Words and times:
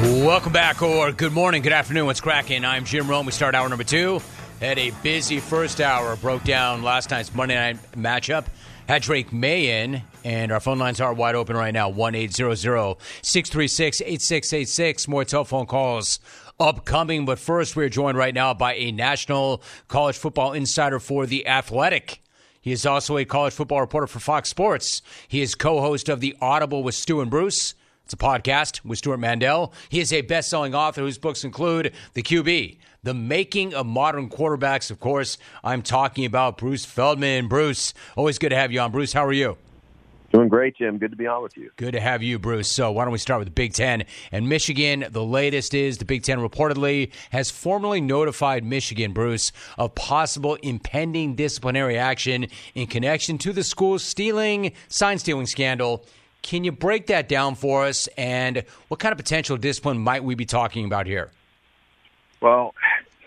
Welcome 0.00 0.52
back, 0.52 0.80
or 0.80 1.10
good 1.10 1.32
morning, 1.32 1.60
good 1.60 1.72
afternoon. 1.72 2.06
What's 2.06 2.20
cracking? 2.20 2.64
I'm 2.64 2.84
Jim 2.84 3.10
Rome. 3.10 3.26
We 3.26 3.32
start 3.32 3.56
hour 3.56 3.68
number 3.68 3.82
two. 3.82 4.20
Had 4.60 4.78
a 4.78 4.92
busy 5.02 5.40
first 5.40 5.80
hour. 5.80 6.14
Broke 6.14 6.44
down 6.44 6.84
last 6.84 7.10
night's 7.10 7.34
Monday 7.34 7.56
night 7.56 7.78
matchup. 7.96 8.46
Had 8.86 9.02
Drake 9.02 9.32
Maye 9.32 9.82
in, 9.82 10.02
and 10.22 10.52
our 10.52 10.60
phone 10.60 10.78
lines 10.78 11.00
are 11.00 11.12
wide 11.12 11.34
open 11.34 11.56
right 11.56 11.74
now 11.74 11.88
1 11.88 12.14
800 12.14 12.56
636 13.22 14.00
8686. 14.02 15.08
More 15.08 15.24
telephone 15.24 15.66
calls 15.66 16.20
upcoming. 16.60 17.24
But 17.24 17.40
first, 17.40 17.74
we're 17.74 17.88
joined 17.88 18.16
right 18.16 18.34
now 18.34 18.54
by 18.54 18.74
a 18.74 18.92
national 18.92 19.62
college 19.88 20.16
football 20.16 20.52
insider 20.52 21.00
for 21.00 21.26
The 21.26 21.44
Athletic. 21.48 22.22
He 22.60 22.70
is 22.70 22.86
also 22.86 23.16
a 23.16 23.24
college 23.24 23.52
football 23.52 23.80
reporter 23.80 24.06
for 24.06 24.20
Fox 24.20 24.48
Sports. 24.48 25.02
He 25.26 25.42
is 25.42 25.56
co 25.56 25.80
host 25.80 26.08
of 26.08 26.20
The 26.20 26.36
Audible 26.40 26.84
with 26.84 26.94
Stu 26.94 27.20
and 27.20 27.30
Bruce. 27.30 27.74
It's 28.08 28.14
a 28.14 28.16
podcast 28.16 28.82
with 28.86 28.96
Stewart 28.96 29.20
Mandel. 29.20 29.70
He 29.90 30.00
is 30.00 30.14
a 30.14 30.22
best 30.22 30.48
selling 30.48 30.74
author 30.74 31.02
whose 31.02 31.18
books 31.18 31.44
include 31.44 31.92
The 32.14 32.22
QB, 32.22 32.78
The 33.02 33.12
Making 33.12 33.74
of 33.74 33.84
Modern 33.84 34.30
Quarterbacks. 34.30 34.90
Of 34.90 34.98
course, 34.98 35.36
I'm 35.62 35.82
talking 35.82 36.24
about 36.24 36.56
Bruce 36.56 36.86
Feldman. 36.86 37.48
Bruce, 37.48 37.92
always 38.16 38.38
good 38.38 38.48
to 38.48 38.56
have 38.56 38.72
you 38.72 38.80
on. 38.80 38.92
Bruce, 38.92 39.12
how 39.12 39.26
are 39.26 39.32
you? 39.34 39.58
Doing 40.32 40.48
great, 40.48 40.78
Jim. 40.78 40.96
Good 40.96 41.10
to 41.10 41.18
be 41.18 41.26
on 41.26 41.42
with 41.42 41.54
you. 41.58 41.70
Good 41.76 41.92
to 41.92 42.00
have 42.00 42.22
you, 42.22 42.38
Bruce. 42.38 42.72
So, 42.72 42.90
why 42.92 43.04
don't 43.04 43.12
we 43.12 43.18
start 43.18 43.40
with 43.40 43.48
the 43.48 43.52
Big 43.52 43.74
Ten 43.74 44.04
and 44.32 44.48
Michigan? 44.48 45.04
The 45.10 45.22
latest 45.22 45.74
is 45.74 45.98
the 45.98 46.06
Big 46.06 46.22
Ten 46.22 46.38
reportedly 46.38 47.12
has 47.30 47.50
formally 47.50 48.00
notified 48.00 48.64
Michigan, 48.64 49.12
Bruce, 49.12 49.52
of 49.76 49.94
possible 49.94 50.54
impending 50.62 51.34
disciplinary 51.34 51.98
action 51.98 52.46
in 52.74 52.86
connection 52.86 53.36
to 53.36 53.52
the 53.52 53.62
school's 53.62 54.02
stealing, 54.02 54.72
sign 54.88 55.18
stealing 55.18 55.44
scandal. 55.44 56.06
Can 56.42 56.64
you 56.64 56.72
break 56.72 57.06
that 57.08 57.28
down 57.28 57.54
for 57.54 57.84
us? 57.84 58.08
And 58.16 58.64
what 58.88 59.00
kind 59.00 59.12
of 59.12 59.18
potential 59.18 59.56
discipline 59.56 59.98
might 59.98 60.24
we 60.24 60.34
be 60.34 60.46
talking 60.46 60.84
about 60.84 61.06
here? 61.06 61.30
Well, 62.40 62.74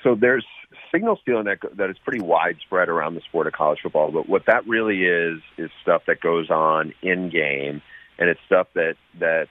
so 0.03 0.15
there's 0.15 0.45
signal 0.91 1.17
stealing 1.21 1.45
that 1.45 1.59
that 1.77 1.89
is 1.89 1.97
pretty 2.03 2.23
widespread 2.23 2.89
around 2.89 3.15
the 3.15 3.21
sport 3.21 3.47
of 3.47 3.53
college 3.53 3.79
football. 3.81 4.11
But 4.11 4.27
what 4.27 4.45
that 4.47 4.67
really 4.67 5.03
is 5.03 5.41
is 5.57 5.69
stuff 5.81 6.03
that 6.07 6.21
goes 6.21 6.49
on 6.49 6.93
in 7.01 7.29
game, 7.29 7.81
and 8.17 8.29
it's 8.29 8.39
stuff 8.45 8.67
that 8.75 8.95
that 9.19 9.47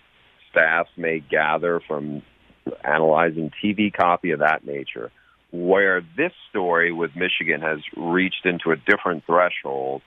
staffs 0.51 0.91
may 0.97 1.21
gather 1.21 1.81
from 1.87 2.23
analyzing 2.85 3.51
TV 3.63 3.93
copy 3.93 4.33
of 4.33 4.41
that 4.41 4.65
nature. 4.65 5.11
Where 5.53 6.03
this 6.17 6.33
story 6.49 6.93
with 6.93 7.17
Michigan 7.17 7.61
has 7.61 7.81
reached 7.97 8.45
into 8.47 8.71
a 8.71 8.77
different 8.77 9.25
threshold 9.27 10.03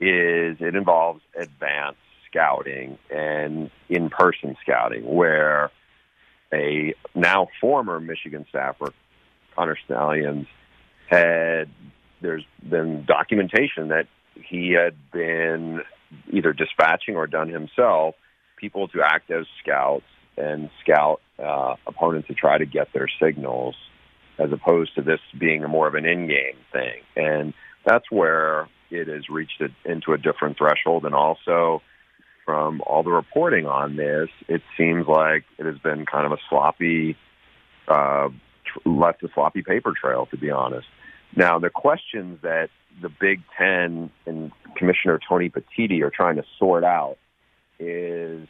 is 0.00 0.58
it 0.60 0.74
involves 0.74 1.22
advanced 1.38 2.00
scouting 2.34 2.98
and 3.14 3.70
in-person 3.88 4.56
scouting, 4.62 5.04
where 5.04 5.70
a 6.52 6.94
now 7.14 7.46
former 7.60 8.00
Michigan 8.00 8.44
staffer, 8.48 8.92
Connor 9.54 9.76
Stalions, 9.84 10.46
had 11.08 11.68
there's 12.20 12.44
been 12.68 13.04
documentation 13.04 13.88
that 13.88 14.06
he 14.34 14.72
had 14.72 14.94
been 15.12 15.80
either 16.30 16.52
dispatching 16.52 17.16
or 17.16 17.26
done 17.26 17.48
himself 17.48 18.14
people 18.56 18.88
to 18.88 19.02
act 19.02 19.30
as 19.30 19.46
scouts 19.62 20.04
and 20.36 20.70
scout 20.82 21.20
uh, 21.38 21.74
opponents 21.86 22.28
to 22.28 22.34
try 22.34 22.58
to 22.58 22.64
get 22.64 22.88
their 22.92 23.08
signals, 23.22 23.76
as 24.38 24.50
opposed 24.52 24.94
to 24.94 25.02
this 25.02 25.20
being 25.38 25.62
a 25.64 25.68
more 25.68 25.86
of 25.86 25.94
an 25.94 26.04
in-game 26.04 26.56
thing, 26.72 27.00
and 27.16 27.54
that's 27.84 28.10
where 28.10 28.68
it 28.90 29.08
has 29.08 29.28
reached 29.28 29.62
into 29.84 30.12
a 30.12 30.18
different 30.18 30.56
threshold, 30.56 31.04
and 31.04 31.14
also 31.14 31.82
from 32.44 32.82
all 32.86 33.02
the 33.02 33.10
reporting 33.10 33.66
on 33.66 33.96
this, 33.96 34.28
it 34.48 34.62
seems 34.76 35.06
like 35.06 35.44
it 35.58 35.66
has 35.66 35.78
been 35.78 36.06
kind 36.06 36.26
of 36.26 36.32
a 36.32 36.38
sloppy, 36.48 37.16
uh, 37.88 38.28
left 38.84 39.22
a 39.22 39.28
sloppy 39.34 39.62
paper 39.62 39.92
trail, 39.98 40.26
to 40.26 40.36
be 40.36 40.50
honest. 40.50 40.86
Now, 41.36 41.58
the 41.58 41.70
questions 41.70 42.40
that 42.42 42.70
the 43.00 43.08
Big 43.08 43.42
Ten 43.58 44.10
and 44.26 44.52
Commissioner 44.76 45.18
Tony 45.28 45.50
Petitti 45.50 46.02
are 46.02 46.10
trying 46.10 46.36
to 46.36 46.44
sort 46.58 46.84
out 46.84 47.16
is 47.78 48.46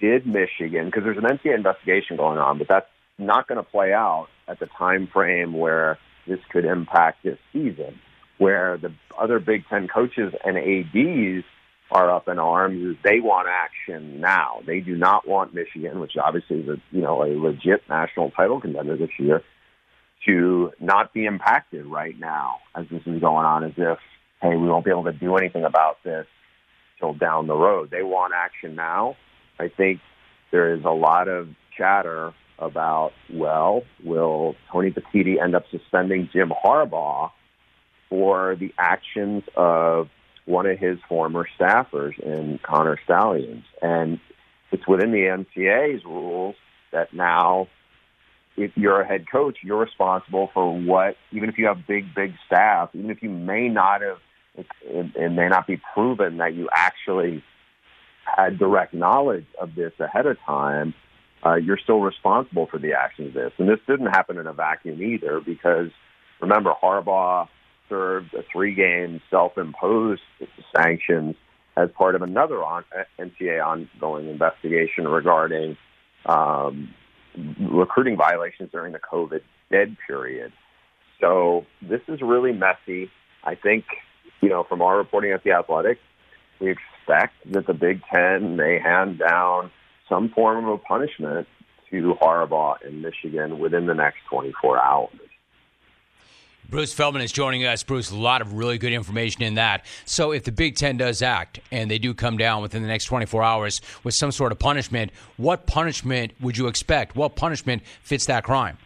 did 0.00 0.26
Michigan, 0.26 0.86
because 0.86 1.04
there's 1.04 1.16
an 1.16 1.24
NCAA 1.24 1.54
investigation 1.54 2.16
going 2.16 2.38
on, 2.38 2.58
but 2.58 2.66
that's 2.68 2.88
not 3.18 3.46
going 3.46 3.56
to 3.56 3.68
play 3.68 3.92
out 3.92 4.26
at 4.48 4.58
the 4.58 4.66
time 4.66 5.06
frame 5.06 5.52
where 5.52 5.96
this 6.26 6.40
could 6.50 6.64
impact 6.64 7.22
this 7.22 7.38
season, 7.52 8.00
where 8.38 8.76
the 8.78 8.92
other 9.16 9.38
Big 9.38 9.64
Ten 9.68 9.86
coaches 9.86 10.34
and 10.44 10.56
ADs 10.58 11.44
are 11.92 12.10
up 12.10 12.26
in 12.26 12.38
arms 12.38 12.82
is 12.82 12.96
they 13.04 13.20
want 13.20 13.48
action 13.48 14.20
now. 14.20 14.60
They 14.66 14.80
do 14.80 14.96
not 14.96 15.28
want 15.28 15.54
Michigan, 15.54 16.00
which 16.00 16.16
obviously 16.16 16.60
is 16.60 16.68
a 16.68 16.76
you 16.90 17.02
know 17.02 17.22
a 17.22 17.36
legit 17.38 17.82
national 17.88 18.30
title 18.30 18.60
contender 18.60 18.96
this 18.96 19.10
year, 19.18 19.42
to 20.26 20.72
not 20.80 21.12
be 21.12 21.26
impacted 21.26 21.84
right 21.86 22.18
now 22.18 22.58
as 22.74 22.86
this 22.90 23.02
is 23.06 23.20
going 23.20 23.44
on. 23.44 23.64
As 23.64 23.72
if 23.76 23.98
hey, 24.40 24.56
we 24.56 24.68
won't 24.68 24.84
be 24.84 24.90
able 24.90 25.04
to 25.04 25.12
do 25.12 25.36
anything 25.36 25.64
about 25.64 26.02
this 26.02 26.26
till 26.98 27.12
down 27.12 27.46
the 27.46 27.54
road. 27.54 27.90
They 27.90 28.02
want 28.02 28.32
action 28.34 28.74
now. 28.74 29.16
I 29.58 29.68
think 29.68 30.00
there 30.50 30.74
is 30.74 30.84
a 30.84 30.90
lot 30.90 31.28
of 31.28 31.48
chatter 31.76 32.32
about 32.58 33.12
well, 33.30 33.82
will 34.02 34.54
Tony 34.70 34.92
Petitti 34.92 35.42
end 35.42 35.54
up 35.54 35.64
suspending 35.70 36.30
Jim 36.32 36.52
Harbaugh 36.64 37.30
for 38.08 38.56
the 38.56 38.72
actions 38.78 39.42
of 39.56 40.08
one 40.44 40.66
of 40.66 40.78
his 40.78 40.98
former 41.08 41.46
staffers 41.58 42.18
in 42.18 42.58
Connor 42.62 42.98
Stalions. 43.04 43.64
And 43.80 44.20
it's 44.70 44.86
within 44.86 45.12
the 45.12 45.18
NCAA's 45.58 46.04
rules 46.04 46.56
that 46.92 47.12
now, 47.14 47.68
if 48.56 48.72
you're 48.74 49.00
a 49.00 49.06
head 49.06 49.26
coach, 49.30 49.58
you're 49.62 49.78
responsible 49.78 50.50
for 50.52 50.78
what, 50.78 51.16
even 51.30 51.48
if 51.48 51.58
you 51.58 51.66
have 51.66 51.86
big, 51.86 52.14
big 52.14 52.34
staff, 52.46 52.90
even 52.94 53.10
if 53.10 53.22
you 53.22 53.30
may 53.30 53.68
not 53.68 54.02
have, 54.02 54.18
it, 54.54 54.66
it 55.14 55.32
may 55.32 55.48
not 55.48 55.66
be 55.66 55.80
proven 55.94 56.38
that 56.38 56.54
you 56.54 56.68
actually 56.74 57.42
had 58.24 58.58
direct 58.58 58.94
knowledge 58.94 59.46
of 59.60 59.74
this 59.74 59.92
ahead 59.98 60.26
of 60.26 60.36
time, 60.44 60.94
uh, 61.44 61.54
you're 61.54 61.78
still 61.78 62.00
responsible 62.00 62.66
for 62.66 62.78
the 62.78 62.92
actions 62.92 63.28
of 63.28 63.34
this. 63.34 63.52
And 63.58 63.68
this 63.68 63.80
didn't 63.86 64.06
happen 64.06 64.38
in 64.38 64.46
a 64.46 64.52
vacuum 64.52 65.02
either 65.02 65.40
because 65.40 65.90
remember, 66.40 66.72
Harbaugh 66.82 67.48
served 67.88 68.34
a 68.34 68.42
three-game 68.52 69.20
self-imposed 69.30 70.22
sanctions 70.76 71.36
as 71.76 71.88
part 71.96 72.14
of 72.14 72.22
another 72.22 72.62
on, 72.62 72.84
NCAA 73.18 73.64
ongoing 73.64 74.28
investigation 74.28 75.08
regarding 75.08 75.76
um, 76.26 76.94
recruiting 77.58 78.16
violations 78.16 78.70
during 78.72 78.92
the 78.92 78.98
COVID 78.98 79.40
dead 79.70 79.96
period. 80.06 80.52
So 81.20 81.66
this 81.80 82.00
is 82.08 82.20
really 82.20 82.52
messy. 82.52 83.10
I 83.44 83.54
think, 83.54 83.84
you 84.40 84.48
know, 84.48 84.64
from 84.64 84.82
our 84.82 84.98
reporting 84.98 85.32
at 85.32 85.44
the 85.44 85.52
Athletic, 85.52 85.98
we 86.60 86.70
expect 86.70 87.34
that 87.52 87.66
the 87.66 87.74
Big 87.74 88.02
Ten 88.12 88.56
may 88.56 88.78
hand 88.78 89.18
down 89.18 89.70
some 90.08 90.28
form 90.28 90.64
of 90.66 90.74
a 90.74 90.78
punishment 90.78 91.48
to 91.90 92.14
Harbaugh 92.20 92.76
in 92.86 93.02
Michigan 93.02 93.58
within 93.58 93.86
the 93.86 93.94
next 93.94 94.18
24 94.30 94.82
hours. 94.82 95.10
Bruce 96.68 96.92
Feldman 96.92 97.22
is 97.22 97.32
joining 97.32 97.64
us. 97.64 97.82
Bruce, 97.82 98.10
a 98.10 98.16
lot 98.16 98.40
of 98.40 98.54
really 98.54 98.78
good 98.78 98.92
information 98.92 99.42
in 99.42 99.54
that. 99.54 99.84
So, 100.04 100.32
if 100.32 100.44
the 100.44 100.52
Big 100.52 100.76
Ten 100.76 100.96
does 100.96 101.20
act 101.20 101.60
and 101.70 101.90
they 101.90 101.98
do 101.98 102.14
come 102.14 102.36
down 102.36 102.62
within 102.62 102.82
the 102.82 102.88
next 102.88 103.06
24 103.06 103.42
hours 103.42 103.80
with 104.04 104.14
some 104.14 104.32
sort 104.32 104.52
of 104.52 104.58
punishment, 104.58 105.12
what 105.36 105.66
punishment 105.66 106.32
would 106.40 106.56
you 106.56 106.68
expect? 106.68 107.14
What 107.14 107.36
punishment 107.36 107.82
fits 108.02 108.26
that 108.26 108.44
crime? 108.44 108.78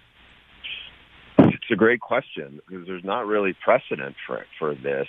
It's 1.39 1.71
a 1.71 1.77
great 1.77 2.01
question 2.01 2.61
because 2.69 2.87
there's 2.87 3.05
not 3.05 3.27
really 3.27 3.55
precedent 3.65 4.17
for 4.27 4.45
for 4.59 4.75
this 4.75 5.07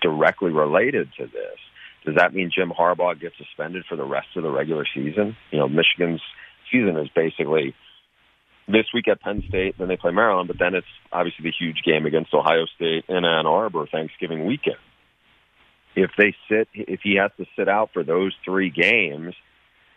directly 0.00 0.50
related 0.50 1.08
to 1.18 1.26
this. 1.26 1.58
Does 2.04 2.16
that 2.16 2.34
mean 2.34 2.50
Jim 2.54 2.70
Harbaugh 2.70 3.18
gets 3.18 3.36
suspended 3.38 3.84
for 3.88 3.96
the 3.96 4.04
rest 4.04 4.28
of 4.36 4.42
the 4.42 4.50
regular 4.50 4.84
season? 4.94 5.36
You 5.50 5.58
know, 5.58 5.68
Michigan's 5.68 6.20
season 6.70 6.96
is 6.96 7.08
basically 7.14 7.74
this 8.66 8.86
week 8.94 9.08
at 9.08 9.20
Penn 9.20 9.42
State, 9.48 9.76
then 9.78 9.88
they 9.88 9.96
play 9.96 10.10
Maryland, 10.10 10.48
but 10.48 10.58
then 10.58 10.74
it's 10.74 10.86
obviously 11.12 11.44
the 11.44 11.52
huge 11.58 11.82
game 11.84 12.06
against 12.06 12.32
Ohio 12.32 12.66
State 12.76 13.04
in 13.08 13.24
Ann 13.24 13.46
Arbor 13.46 13.86
Thanksgiving 13.86 14.46
weekend. 14.46 14.78
If 15.96 16.10
they 16.18 16.34
sit, 16.48 16.68
if 16.74 17.00
he 17.02 17.16
has 17.16 17.30
to 17.36 17.46
sit 17.56 17.68
out 17.68 17.90
for 17.92 18.02
those 18.02 18.34
three 18.44 18.70
games, 18.70 19.34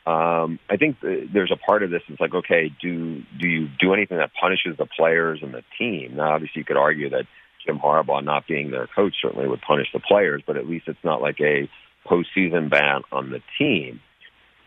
um, 0.06 0.60
I 0.70 0.78
think 0.78 0.98
there's 1.02 1.52
a 1.52 1.58
part 1.58 1.84
of 1.84 1.90
this 1.90 2.04
is 2.08 2.18
like, 2.20 2.34
okay, 2.34 2.72
do 2.82 3.24
do 3.40 3.48
you 3.48 3.68
do 3.80 3.94
anything 3.94 4.18
that 4.18 4.32
punishes 4.40 4.78
the 4.78 4.86
players 4.86 5.40
and 5.42 5.54
the 5.54 5.64
team? 5.78 6.16
Now, 6.16 6.34
obviously, 6.34 6.60
you 6.60 6.66
could 6.66 6.78
argue 6.78 7.10
that 7.10 7.26
Jim 7.66 7.80
Harbaugh 7.80 8.24
not 8.24 8.48
being 8.48 8.72
their 8.72 8.88
coach 8.88 9.16
certainly 9.22 9.48
would 9.48 9.62
punish 9.62 9.88
the 9.92 10.00
players, 10.00 10.44
but 10.46 10.56
at 10.56 10.68
least 10.68 10.88
it's 10.88 11.04
not 11.04 11.22
like 11.22 11.42
a 11.42 11.70
postseason 12.06 12.70
ban 12.70 13.02
on 13.12 13.32
the 13.32 13.42
team. 13.58 14.00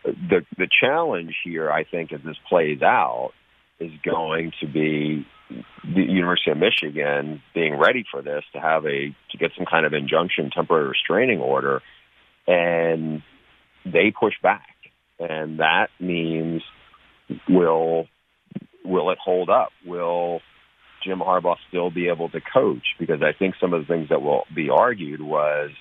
The 0.03 0.45
the 0.57 0.67
challenge 0.79 1.35
here, 1.43 1.71
I 1.71 1.85
think, 1.85 2.11
as 2.11 2.21
this 2.23 2.37
plays 2.47 2.81
out, 2.81 3.31
is 3.81 3.91
going 4.05 4.51
to 4.61 4.67
be 4.67 5.25
the 5.83 6.03
University 6.03 6.51
of 6.51 6.57
Michigan 6.57 7.41
being 7.53 7.77
ready 7.77 8.05
for 8.09 8.21
this 8.21 8.43
to 8.53 8.59
have 8.59 8.85
a 8.85 9.15
to 9.31 9.37
get 9.37 9.51
some 9.57 9.65
kind 9.65 9.85
of 9.85 9.93
injunction, 9.93 10.51
temporary 10.51 10.87
restraining 10.89 11.39
order, 11.39 11.81
and 12.47 13.23
they 13.85 14.13
push 14.17 14.35
back, 14.41 14.75
and 15.19 15.59
that 15.59 15.87
means 15.99 16.61
will 17.49 18.07
will 18.85 19.11
it 19.11 19.17
hold 19.23 19.49
up? 19.49 19.69
Will 19.85 20.41
Jim 21.03 21.19
Harbaugh 21.19 21.57
still 21.67 21.89
be 21.89 22.07
able 22.09 22.29
to 22.29 22.39
coach? 22.39 22.95
Because 22.99 23.21
I 23.21 23.33
think 23.37 23.55
some 23.59 23.73
of 23.73 23.81
the 23.81 23.87
things 23.87 24.09
that 24.09 24.21
will 24.21 24.43
be 24.55 24.69
argued 24.69 25.21
was, 25.21 25.71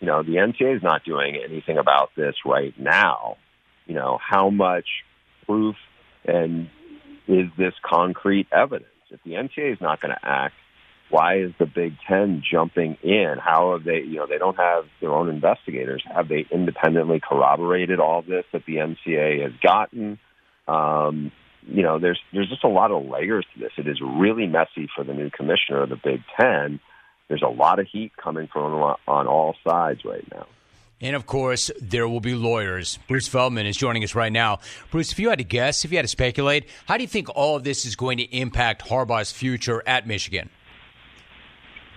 you 0.00 0.06
know, 0.06 0.22
the 0.22 0.36
NCAA 0.36 0.76
is 0.76 0.82
not 0.82 1.04
doing 1.04 1.36
anything 1.36 1.78
about 1.78 2.10
this 2.16 2.34
right 2.44 2.74
now. 2.78 3.36
You 3.86 3.94
know, 3.94 4.18
how 4.20 4.50
much 4.50 4.86
proof 5.46 5.76
and 6.24 6.68
is 7.26 7.46
this 7.56 7.74
concrete 7.82 8.46
evidence? 8.52 8.90
If 9.10 9.22
the 9.24 9.32
NCAA 9.32 9.72
is 9.72 9.80
not 9.80 10.00
going 10.00 10.14
to 10.14 10.20
act, 10.22 10.54
why 11.10 11.38
is 11.40 11.52
the 11.58 11.66
Big 11.66 11.94
Ten 12.08 12.42
jumping 12.48 12.96
in? 13.02 13.36
How 13.42 13.72
have 13.72 13.84
they, 13.84 14.00
you 14.00 14.16
know, 14.16 14.26
they 14.26 14.38
don't 14.38 14.56
have 14.56 14.84
their 15.00 15.10
own 15.10 15.28
investigators. 15.28 16.04
Have 16.14 16.28
they 16.28 16.46
independently 16.50 17.20
corroborated 17.20 17.98
all 17.98 18.22
this 18.22 18.44
that 18.52 18.64
the 18.64 18.76
NCAA 18.76 19.42
has 19.42 19.52
gotten? 19.60 20.20
Um, 20.68 21.32
you 21.66 21.82
know, 21.82 21.98
there's 21.98 22.20
there's 22.32 22.48
just 22.48 22.64
a 22.64 22.68
lot 22.68 22.92
of 22.92 23.04
layers 23.06 23.44
to 23.54 23.60
this. 23.60 23.72
It 23.76 23.88
is 23.88 24.00
really 24.00 24.46
messy 24.46 24.88
for 24.94 25.04
the 25.04 25.12
new 25.12 25.30
commissioner 25.30 25.82
of 25.82 25.90
the 25.90 25.96
Big 25.96 26.22
Ten. 26.38 26.80
There's 27.28 27.42
a 27.42 27.50
lot 27.50 27.80
of 27.80 27.86
heat 27.86 28.12
coming 28.16 28.48
from 28.52 28.72
on 29.06 29.26
all 29.26 29.56
sides 29.66 30.04
right 30.04 30.26
now. 30.30 30.46
And 31.00 31.16
of 31.16 31.26
course, 31.26 31.70
there 31.80 32.06
will 32.06 32.20
be 32.20 32.34
lawyers. 32.34 32.98
Bruce 33.08 33.26
Feldman 33.26 33.66
is 33.66 33.76
joining 33.76 34.04
us 34.04 34.14
right 34.14 34.32
now. 34.32 34.58
Bruce, 34.90 35.12
if 35.12 35.18
you 35.18 35.30
had 35.30 35.38
to 35.38 35.44
guess, 35.44 35.84
if 35.84 35.90
you 35.90 35.96
had 35.96 36.04
to 36.04 36.08
speculate, 36.08 36.68
how 36.86 36.96
do 36.96 37.02
you 37.02 37.08
think 37.08 37.28
all 37.34 37.56
of 37.56 37.64
this 37.64 37.86
is 37.86 37.96
going 37.96 38.18
to 38.18 38.24
impact 38.24 38.86
Harbaugh's 38.86 39.32
future 39.32 39.82
at 39.86 40.06
Michigan? 40.06 40.50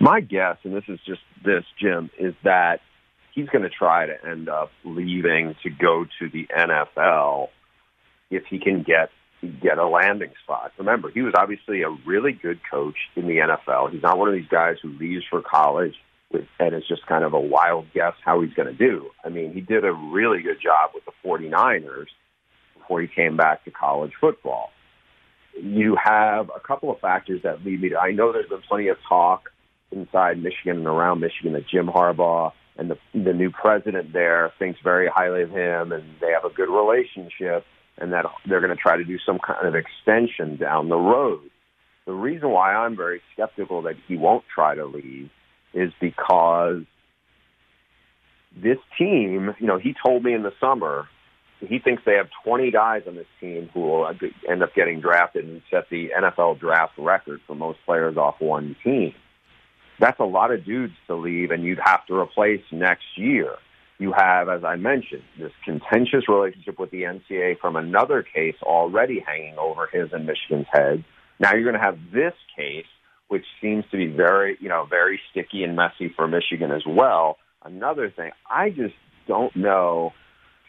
My 0.00 0.20
guess, 0.20 0.56
and 0.64 0.74
this 0.74 0.84
is 0.88 0.98
just 1.06 1.20
this, 1.44 1.64
Jim, 1.78 2.10
is 2.18 2.34
that 2.44 2.80
he's 3.34 3.48
going 3.48 3.62
to 3.62 3.70
try 3.70 4.06
to 4.06 4.26
end 4.26 4.48
up 4.48 4.70
leaving 4.84 5.54
to 5.62 5.70
go 5.70 6.06
to 6.18 6.28
the 6.28 6.46
NFL 6.56 7.48
if 8.30 8.44
he 8.46 8.58
can 8.58 8.82
get 8.82 9.10
get 9.60 9.76
a 9.76 9.86
landing 9.86 10.30
spot. 10.42 10.72
Remember, 10.78 11.10
he 11.10 11.20
was 11.20 11.34
obviously 11.36 11.82
a 11.82 11.90
really 12.06 12.32
good 12.32 12.60
coach 12.70 12.96
in 13.14 13.26
the 13.26 13.36
NFL. 13.36 13.92
He's 13.92 14.02
not 14.02 14.16
one 14.16 14.28
of 14.28 14.34
these 14.34 14.48
guys 14.48 14.76
who 14.82 14.88
leaves 14.98 15.22
for 15.28 15.42
college 15.42 15.94
and 16.58 16.74
it's 16.74 16.88
just 16.88 17.06
kind 17.06 17.24
of 17.24 17.32
a 17.32 17.40
wild 17.40 17.86
guess 17.94 18.14
how 18.24 18.40
he's 18.40 18.52
going 18.54 18.68
to 18.68 18.74
do. 18.74 19.10
I 19.24 19.28
mean, 19.28 19.52
he 19.52 19.60
did 19.60 19.84
a 19.84 19.92
really 19.92 20.42
good 20.42 20.60
job 20.62 20.90
with 20.94 21.04
the 21.04 21.12
49ers 21.24 22.06
before 22.76 23.00
he 23.00 23.08
came 23.08 23.36
back 23.36 23.64
to 23.64 23.70
college 23.70 24.12
football. 24.20 24.70
You 25.60 25.96
have 26.02 26.50
a 26.54 26.60
couple 26.60 26.90
of 26.90 26.98
factors 27.00 27.42
that 27.44 27.64
lead 27.64 27.80
me 27.80 27.90
to, 27.90 27.98
I 27.98 28.10
know 28.10 28.32
there's 28.32 28.48
been 28.48 28.62
plenty 28.68 28.88
of 28.88 28.96
talk 29.08 29.50
inside 29.92 30.42
Michigan 30.42 30.78
and 30.78 30.86
around 30.86 31.20
Michigan 31.20 31.52
that 31.52 31.68
Jim 31.68 31.86
Harbaugh 31.86 32.52
and 32.76 32.90
the, 32.90 32.98
the 33.14 33.32
new 33.32 33.50
president 33.50 34.12
there 34.12 34.52
thinks 34.58 34.80
very 34.82 35.08
highly 35.08 35.42
of 35.42 35.50
him 35.50 35.92
and 35.92 36.02
they 36.20 36.32
have 36.32 36.44
a 36.44 36.54
good 36.54 36.68
relationship 36.68 37.64
and 37.98 38.12
that 38.12 38.26
they're 38.48 38.60
going 38.60 38.76
to 38.76 38.82
try 38.82 38.96
to 38.96 39.04
do 39.04 39.18
some 39.24 39.38
kind 39.38 39.66
of 39.66 39.74
extension 39.74 40.56
down 40.56 40.88
the 40.88 40.96
road. 40.96 41.48
The 42.06 42.12
reason 42.12 42.50
why 42.50 42.74
I'm 42.74 42.96
very 42.96 43.22
skeptical 43.32 43.82
that 43.82 43.94
he 44.08 44.16
won't 44.16 44.44
try 44.52 44.74
to 44.74 44.84
leave 44.84 45.30
is 45.74 45.92
because 46.00 46.82
this 48.56 48.78
team, 48.98 49.54
you 49.58 49.66
know, 49.66 49.78
he 49.78 49.94
told 50.04 50.22
me 50.22 50.32
in 50.32 50.42
the 50.42 50.52
summer 50.60 51.08
he 51.60 51.78
thinks 51.78 52.02
they 52.04 52.16
have 52.16 52.28
20 52.44 52.70
guys 52.72 53.02
on 53.06 53.14
this 53.14 53.26
team 53.40 53.70
who 53.72 53.80
will 53.80 54.12
end 54.48 54.62
up 54.62 54.74
getting 54.74 55.00
drafted 55.00 55.44
and 55.44 55.62
set 55.70 55.88
the 55.88 56.10
NFL 56.10 56.60
draft 56.60 56.92
record 56.98 57.40
for 57.46 57.54
most 57.54 57.78
players 57.86 58.16
off 58.16 58.34
one 58.38 58.76
team. 58.84 59.14
That's 59.98 60.20
a 60.20 60.24
lot 60.24 60.50
of 60.50 60.64
dudes 60.64 60.92
to 61.06 61.14
leave, 61.14 61.52
and 61.52 61.64
you'd 61.64 61.78
have 61.82 62.04
to 62.06 62.14
replace 62.14 62.60
next 62.70 63.04
year 63.16 63.56
you 63.98 64.12
have, 64.12 64.48
as 64.48 64.64
I 64.64 64.76
mentioned, 64.76 65.22
this 65.38 65.52
contentious 65.64 66.28
relationship 66.28 66.78
with 66.78 66.90
the 66.90 67.02
NCAA 67.02 67.58
from 67.58 67.76
another 67.76 68.22
case 68.22 68.56
already 68.62 69.22
hanging 69.24 69.56
over 69.58 69.86
his 69.86 70.12
and 70.12 70.26
Michigan's 70.26 70.66
head. 70.72 71.04
Now 71.38 71.54
you're 71.54 71.62
going 71.62 71.74
to 71.74 71.80
have 71.80 71.98
this 72.12 72.34
case, 72.56 72.86
which 73.28 73.44
seems 73.60 73.84
to 73.90 73.96
be 73.96 74.06
very, 74.06 74.56
you 74.60 74.68
know, 74.68 74.86
very 74.88 75.20
sticky 75.30 75.64
and 75.64 75.76
messy 75.76 76.12
for 76.14 76.28
Michigan 76.28 76.70
as 76.70 76.82
well. 76.86 77.38
Another 77.64 78.10
thing, 78.10 78.30
I 78.50 78.70
just 78.70 78.94
don't 79.26 79.54
know 79.56 80.12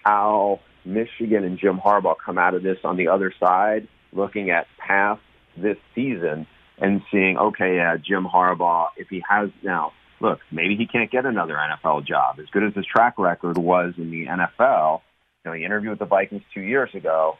how 0.04 0.62
Michigan 0.86 1.44
and 1.44 1.60
Jim 1.60 1.80
Harbaugh 1.84 2.16
come 2.24 2.38
out 2.38 2.54
of 2.54 2.64
this 2.64 2.78
on 2.84 2.96
the 2.96 3.10
other 3.10 3.34
side, 3.40 3.88
looking 4.14 4.50
at 4.52 4.68
past 4.78 5.22
this 5.58 5.78
season 5.94 6.48
and 6.78 7.02
seeing, 7.12 7.38
okay, 7.38 7.76
yeah, 7.78 7.98
Jim 7.98 8.26
Harbaugh, 8.26 8.88
if 8.98 9.08
he 9.10 9.24
has 9.28 9.50
now 9.64 9.92
look, 10.22 10.40
maybe 10.52 10.76
he 10.76 10.88
can't 10.88 11.12
get 11.12 11.26
another 11.26 11.56
NFL 11.56 12.06
job. 12.06 12.40
As 12.40 12.46
good 12.52 12.64
as 12.64 12.74
his 12.74 12.86
track 12.86 13.18
record 13.18 13.58
was 13.58 13.94
in 13.98 14.12
the 14.12 14.26
NFL, 14.26 15.02
you 15.44 15.52
know, 15.52 15.54
he 15.54 15.64
interviewed 15.64 15.92
with 15.92 16.00
the 16.00 16.06
Vikings 16.06 16.44
two 16.54 16.62
years 16.62 16.90
ago. 16.94 17.38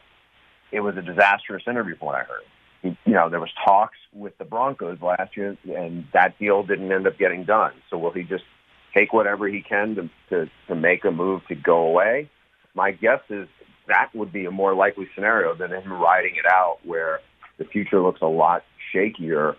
It 0.72 0.82
was 0.82 0.98
a 0.98 1.02
disastrous 1.02 1.64
interview 1.68 1.96
from 1.98 2.08
what 2.08 2.16
I 2.16 2.24
heard. 2.24 2.44
You 2.86 3.14
know, 3.14 3.30
there 3.30 3.40
was 3.40 3.52
talks 3.64 3.98
with 4.14 4.38
the 4.38 4.46
Broncos 4.46 5.02
last 5.02 5.36
year, 5.36 5.58
and 5.76 6.06
that 6.14 6.38
deal 6.38 6.64
didn't 6.64 6.92
end 6.92 7.08
up 7.08 7.18
getting 7.18 7.44
done. 7.44 7.74
So 7.90 7.98
will 7.98 8.12
he 8.12 8.24
just 8.24 8.44
take 8.94 9.12
whatever 9.12 9.48
he 9.48 9.62
can 9.62 9.96
to, 9.96 10.10
to, 10.30 10.52
to 10.68 10.76
make 10.76 11.04
a 11.04 11.12
move 11.12 11.42
to 11.48 11.56
go 11.56 11.88
away? 11.88 12.30
My 12.74 12.92
guess 12.92 13.22
is 13.30 13.48
that 13.88 14.10
would 14.14 14.32
be 14.32 14.46
a 14.46 14.52
more 14.52 14.74
likely 14.74 15.08
scenario 15.16 15.56
than 15.56 15.72
him 15.72 15.92
riding 15.92 16.36
it 16.36 16.46
out 16.46 16.80
where 16.84 17.22
the 17.58 17.66
future 17.66 18.02
looks 18.02 18.22
a 18.22 18.28
lot 18.28 18.64
shakier 18.94 19.56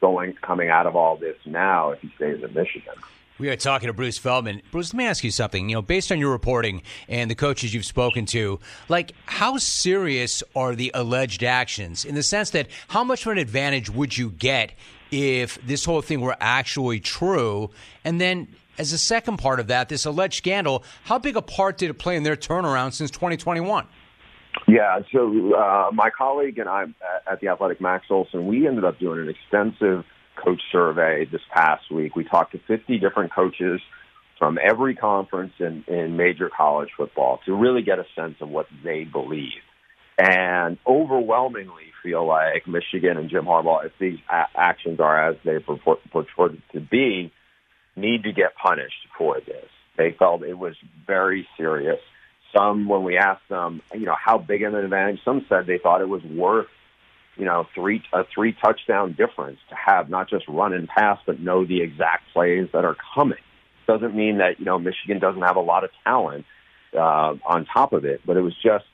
going 0.00 0.34
coming 0.34 0.68
out 0.68 0.86
of 0.86 0.96
all 0.96 1.16
this 1.16 1.36
now 1.46 1.90
if 1.90 2.00
he 2.00 2.12
stays 2.16 2.42
in 2.42 2.52
Michigan. 2.52 2.94
We 3.38 3.50
are 3.50 3.56
talking 3.56 3.88
to 3.88 3.92
Bruce 3.92 4.16
Feldman. 4.16 4.62
Bruce, 4.70 4.94
let 4.94 4.98
me 4.98 5.04
ask 5.04 5.22
you 5.22 5.30
something. 5.30 5.68
You 5.68 5.76
know, 5.76 5.82
based 5.82 6.10
on 6.10 6.18
your 6.18 6.30
reporting 6.30 6.82
and 7.06 7.30
the 7.30 7.34
coaches 7.34 7.74
you've 7.74 7.84
spoken 7.84 8.24
to, 8.26 8.58
like 8.88 9.12
how 9.26 9.58
serious 9.58 10.42
are 10.54 10.74
the 10.74 10.90
alleged 10.94 11.44
actions 11.44 12.06
in 12.06 12.14
the 12.14 12.22
sense 12.22 12.50
that 12.50 12.68
how 12.88 13.04
much 13.04 13.26
of 13.26 13.32
an 13.32 13.38
advantage 13.38 13.90
would 13.90 14.16
you 14.16 14.30
get 14.30 14.72
if 15.10 15.58
this 15.66 15.84
whole 15.84 16.00
thing 16.00 16.22
were 16.22 16.36
actually 16.40 16.98
true? 16.98 17.68
And 18.04 18.18
then 18.18 18.48
as 18.78 18.92
a 18.92 18.98
second 18.98 19.36
part 19.36 19.60
of 19.60 19.66
that, 19.66 19.90
this 19.90 20.06
alleged 20.06 20.36
scandal, 20.36 20.82
how 21.04 21.18
big 21.18 21.36
a 21.36 21.42
part 21.42 21.76
did 21.76 21.90
it 21.90 21.98
play 21.98 22.16
in 22.16 22.22
their 22.22 22.36
turnaround 22.36 22.94
since 22.94 23.10
2021? 23.10 23.86
Yeah, 24.66 25.00
so 25.12 25.54
uh, 25.54 25.90
my 25.92 26.08
colleague 26.08 26.58
and 26.58 26.70
I 26.70 26.84
at 27.30 27.40
the 27.40 27.48
Athletic, 27.48 27.82
Max 27.82 28.06
Olson, 28.08 28.46
we 28.46 28.66
ended 28.66 28.84
up 28.84 28.98
doing 28.98 29.20
an 29.20 29.28
extensive 29.28 30.04
coach 30.36 30.60
survey 30.70 31.24
this 31.24 31.40
past 31.50 31.90
week. 31.90 32.16
We 32.16 32.24
talked 32.24 32.52
to 32.52 32.58
50 32.58 32.98
different 32.98 33.32
coaches 33.32 33.80
from 34.38 34.58
every 34.62 34.94
conference 34.94 35.54
in, 35.58 35.84
in 35.88 36.16
major 36.16 36.50
college 36.54 36.90
football 36.96 37.40
to 37.46 37.54
really 37.54 37.82
get 37.82 37.98
a 37.98 38.06
sense 38.14 38.36
of 38.40 38.48
what 38.48 38.66
they 38.84 39.04
believe. 39.04 39.62
And 40.18 40.78
overwhelmingly 40.86 41.92
feel 42.02 42.26
like 42.26 42.66
Michigan 42.66 43.16
and 43.16 43.28
Jim 43.28 43.44
Harbaugh, 43.44 43.84
if 43.86 43.92
these 43.98 44.18
a- 44.30 44.46
actions 44.54 45.00
are 45.00 45.30
as 45.30 45.36
they 45.44 45.58
purport, 45.58 46.00
purported 46.10 46.62
to 46.72 46.80
be, 46.80 47.32
need 47.96 48.24
to 48.24 48.32
get 48.32 48.54
punished 48.54 49.08
for 49.16 49.40
this. 49.40 49.68
They 49.96 50.14
felt 50.18 50.42
it 50.42 50.58
was 50.58 50.74
very 51.06 51.46
serious 51.56 52.00
some, 52.56 52.88
when 52.88 53.02
we 53.02 53.16
asked 53.16 53.48
them, 53.48 53.82
you 53.92 54.06
know, 54.06 54.16
how 54.18 54.38
big 54.38 54.62
of 54.62 54.74
an 54.74 54.84
advantage, 54.84 55.20
some 55.24 55.44
said 55.48 55.66
they 55.66 55.78
thought 55.78 56.00
it 56.00 56.08
was 56.08 56.22
worth, 56.24 56.68
you 57.36 57.44
know, 57.44 57.66
three 57.74 58.02
a 58.12 58.24
three 58.34 58.54
touchdown 58.64 59.12
difference 59.12 59.58
to 59.70 59.74
have 59.74 60.08
not 60.08 60.28
just 60.28 60.46
run 60.48 60.72
and 60.72 60.88
pass, 60.88 61.18
but 61.26 61.40
know 61.40 61.64
the 61.64 61.82
exact 61.82 62.24
plays 62.32 62.68
that 62.72 62.84
are 62.84 62.96
coming. 63.14 63.38
Doesn't 63.86 64.14
mean 64.14 64.38
that 64.38 64.58
you 64.58 64.64
know 64.64 64.78
Michigan 64.78 65.18
doesn't 65.18 65.42
have 65.42 65.56
a 65.56 65.60
lot 65.60 65.84
of 65.84 65.90
talent 66.04 66.44
uh, 66.94 67.34
on 67.46 67.66
top 67.66 67.92
of 67.92 68.04
it, 68.04 68.20
but 68.26 68.36
it 68.36 68.42
was 68.42 68.54
just 68.62 68.84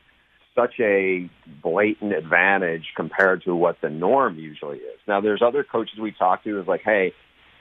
such 0.55 0.75
a 0.81 1.31
blatant 1.63 2.13
advantage 2.13 2.93
compared 2.95 3.43
to 3.45 3.55
what 3.55 3.81
the 3.81 3.89
norm 3.89 4.39
usually 4.39 4.79
is. 4.79 4.99
Now, 5.09 5.21
there's 5.21 5.41
other 5.41 5.65
coaches 5.65 5.99
we 5.99 6.13
talked 6.13 6.45
to 6.45 6.61
is 6.61 6.67
like, 6.67 6.83
hey, 6.85 7.13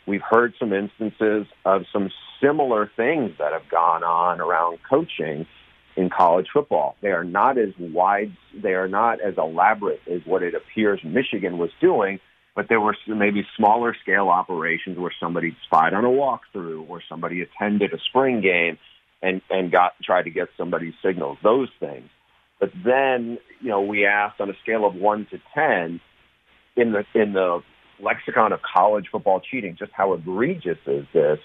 we've 0.06 0.22
heard 0.22 0.54
some 0.60 0.74
instances 0.74 1.48
of 1.64 1.84
some 1.94 2.10
similar 2.42 2.92
things 2.98 3.32
that 3.40 3.54
have 3.54 3.70
gone 3.70 4.04
on 4.04 4.42
around 4.42 4.80
coaching 4.90 5.46
in 5.96 6.10
college 6.10 6.48
football. 6.54 6.96
They 7.02 7.10
are 7.10 7.24
not 7.24 7.58
as 7.58 7.70
wide, 7.80 8.36
they 8.54 8.74
are 8.74 8.88
not 8.88 9.22
as 9.22 9.36
elaborate 9.38 10.02
as 10.12 10.22
what 10.26 10.44
it 10.44 10.54
appears 10.56 11.00
Michigan 11.04 11.58
was 11.58 11.70
doing, 11.80 12.20
but 12.56 12.68
there 12.70 12.80
were 12.80 12.96
maybe 13.08 13.46
smaller 13.58 13.96
scale 14.02 14.30
operations 14.30 14.98
where 14.98 15.14
somebody 15.20 15.56
spied 15.66 15.94
on 15.94 16.06
a 16.06 16.10
walkthrough 16.10 16.90
or 16.90 17.02
somebody 17.08 17.42
attended 17.42 17.94
a 17.94 18.00
spring 18.10 18.42
game 18.42 18.78
and, 19.22 19.42
and 19.50 19.72
got, 19.72 19.94
tried 20.04 20.24
to 20.24 20.30
get 20.30 20.48
somebody's 20.58 20.94
signals, 21.04 21.38
those 21.44 21.70
things. 21.80 22.10
But 22.60 22.72
then, 22.86 23.38
you 23.60 23.70
know, 23.70 23.82
we 23.82 24.06
asked 24.06 24.40
on 24.40 24.50
a 24.50 24.54
scale 24.62 24.86
of 24.86 24.96
one 24.96 25.28
to 25.32 25.40
10 25.54 26.00
in 26.76 26.92
the, 26.92 27.04
in 27.14 27.34
the 27.34 27.62
lexicon 28.00 28.52
of 28.52 28.60
college 28.62 29.06
football 29.12 29.40
cheating, 29.40 29.76
just 29.78 29.92
how 29.94 30.14
egregious 30.14 30.78
is 30.86 31.06
this? 31.14 31.40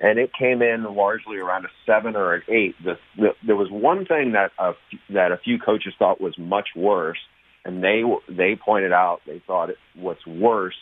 And 0.00 0.18
it 0.18 0.30
came 0.36 0.62
in 0.62 0.84
largely 0.84 1.36
around 1.36 1.66
a 1.66 1.68
seven 1.84 2.16
or 2.16 2.32
an 2.34 2.42
eight. 2.48 2.74
The, 2.82 2.94
the, 3.16 3.28
there 3.46 3.56
was 3.56 3.68
one 3.70 4.06
thing 4.06 4.32
that 4.32 4.50
a, 4.58 4.72
that 5.12 5.30
a 5.30 5.36
few 5.36 5.58
coaches 5.58 5.92
thought 5.98 6.20
was 6.20 6.36
much 6.38 6.68
worse, 6.74 7.18
and 7.64 7.84
they 7.84 8.02
they 8.28 8.56
pointed 8.56 8.92
out 8.92 9.20
they 9.26 9.42
thought 9.46 9.70
it, 9.70 9.76
what's 9.94 10.26
worse 10.26 10.76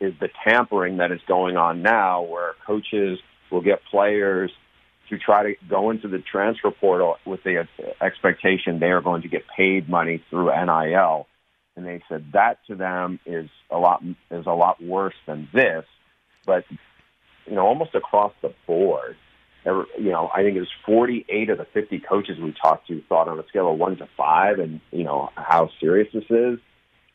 is 0.00 0.12
the 0.20 0.28
tampering 0.46 0.98
that 0.98 1.10
is 1.10 1.20
going 1.26 1.56
on 1.56 1.82
now, 1.82 2.22
where 2.22 2.54
coaches 2.66 3.18
will 3.50 3.62
get 3.62 3.80
players 3.90 4.50
to 5.08 5.18
try 5.18 5.42
to 5.42 5.54
go 5.68 5.90
into 5.90 6.08
the 6.08 6.18
transfer 6.18 6.70
portal 6.70 7.16
with 7.26 7.42
the 7.42 7.66
expectation 8.00 8.78
they 8.78 8.86
are 8.86 9.02
going 9.02 9.22
to 9.22 9.28
get 9.28 9.42
paid 9.56 9.88
money 9.88 10.22
through 10.30 10.46
NIL. 10.46 11.26
And 11.76 11.86
they 11.86 12.02
said 12.08 12.26
that 12.32 12.58
to 12.66 12.74
them 12.74 13.20
is 13.24 13.48
a 13.70 13.78
lot 13.78 14.02
is 14.30 14.46
a 14.46 14.52
lot 14.52 14.82
worse 14.82 15.14
than 15.26 15.48
this. 15.52 15.84
But 16.46 16.64
you 17.50 17.56
know, 17.56 17.66
almost 17.66 17.94
across 17.94 18.32
the 18.40 18.54
board, 18.66 19.16
you 19.66 20.10
know, 20.10 20.30
I 20.34 20.42
think 20.42 20.56
it 20.56 20.60
was 20.60 20.70
48 20.86 21.50
of 21.50 21.58
the 21.58 21.66
50 21.74 22.00
coaches 22.08 22.38
we 22.40 22.54
talked 22.62 22.88
to 22.88 23.02
thought 23.08 23.28
on 23.28 23.38
a 23.38 23.46
scale 23.48 23.70
of 23.70 23.78
one 23.78 23.96
to 23.98 24.08
five, 24.16 24.58
and 24.58 24.80
you 24.90 25.04
know 25.04 25.28
how 25.36 25.68
serious 25.80 26.08
this 26.14 26.24
is 26.30 26.58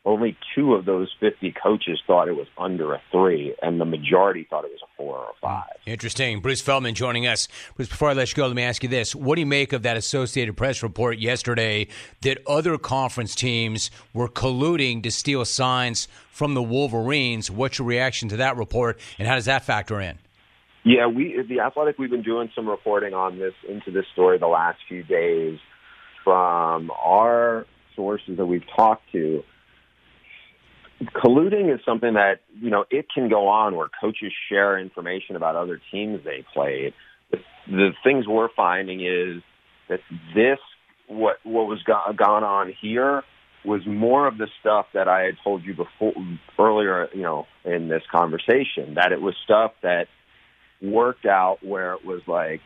only 0.06 0.36
two 0.54 0.74
of 0.74 0.84
those 0.84 1.12
50 1.18 1.52
coaches 1.60 2.00
thought 2.06 2.28
it 2.28 2.36
was 2.36 2.46
under 2.56 2.94
a 2.94 3.02
three, 3.10 3.54
and 3.60 3.80
the 3.80 3.84
majority 3.84 4.46
thought 4.48 4.64
it 4.64 4.70
was 4.70 4.80
a 4.82 4.96
four 4.96 5.16
or 5.18 5.30
a 5.30 5.40
five. 5.42 5.72
Interesting. 5.84 6.40
Bruce 6.40 6.60
Feldman 6.60 6.94
joining 6.94 7.26
us. 7.26 7.48
Bruce, 7.74 7.88
before 7.88 8.10
I 8.10 8.12
let 8.12 8.30
you 8.30 8.36
go, 8.36 8.46
let 8.46 8.54
me 8.54 8.62
ask 8.62 8.82
you 8.84 8.88
this. 8.88 9.14
What 9.14 9.34
do 9.34 9.40
you 9.40 9.46
make 9.46 9.72
of 9.72 9.82
that 9.82 9.96
Associated 9.96 10.56
Press 10.56 10.82
report 10.82 11.18
yesterday 11.18 11.88
that 12.22 12.38
other 12.46 12.78
conference 12.78 13.34
teams 13.34 13.90
were 14.14 14.28
colluding 14.28 15.02
to 15.02 15.10
steal 15.10 15.44
signs 15.44 16.06
from 16.30 16.54
the 16.54 16.62
Wolverines? 16.62 17.50
What's 17.50 17.80
your 17.80 17.88
reaction 17.88 18.28
to 18.28 18.36
that 18.36 18.56
report, 18.56 19.00
and 19.18 19.26
how 19.26 19.34
does 19.34 19.46
that 19.46 19.64
factor 19.64 20.00
in? 20.00 20.18
Yeah, 20.86 21.08
we 21.08 21.44
the 21.48 21.60
Athletic 21.62 21.98
we've 21.98 22.10
been 22.10 22.22
doing 22.22 22.48
some 22.54 22.68
reporting 22.68 23.12
on 23.12 23.40
this 23.40 23.54
into 23.68 23.90
this 23.90 24.04
story 24.12 24.38
the 24.38 24.46
last 24.46 24.78
few 24.86 25.02
days 25.02 25.58
from 26.22 26.92
our 26.92 27.66
sources 27.96 28.36
that 28.36 28.46
we've 28.46 28.62
talked 28.76 29.02
to 29.10 29.42
colluding 31.16 31.74
is 31.74 31.80
something 31.84 32.14
that 32.14 32.42
you 32.60 32.70
know 32.70 32.84
it 32.88 33.06
can 33.12 33.28
go 33.28 33.48
on 33.48 33.74
where 33.74 33.88
coaches 34.00 34.32
share 34.48 34.78
information 34.78 35.34
about 35.34 35.56
other 35.56 35.80
teams 35.90 36.20
they 36.24 36.44
played. 36.54 36.94
The, 37.32 37.38
the 37.68 37.90
things 38.04 38.28
we're 38.28 38.54
finding 38.54 39.00
is 39.00 39.42
that 39.88 39.98
this 40.36 40.60
what 41.08 41.38
what 41.42 41.66
was 41.66 41.82
go- 41.82 42.12
gone 42.16 42.44
on 42.44 42.72
here 42.80 43.24
was 43.64 43.84
more 43.84 44.28
of 44.28 44.38
the 44.38 44.46
stuff 44.60 44.86
that 44.94 45.08
I 45.08 45.22
had 45.22 45.34
told 45.42 45.64
you 45.64 45.74
before 45.74 46.12
earlier, 46.56 47.08
you 47.12 47.22
know, 47.22 47.48
in 47.64 47.88
this 47.88 48.02
conversation. 48.12 48.94
That 48.94 49.10
it 49.10 49.20
was 49.20 49.34
stuff 49.42 49.72
that 49.82 50.06
worked 50.82 51.26
out 51.26 51.58
where 51.62 51.94
it 51.94 52.04
was 52.04 52.20
like 52.26 52.60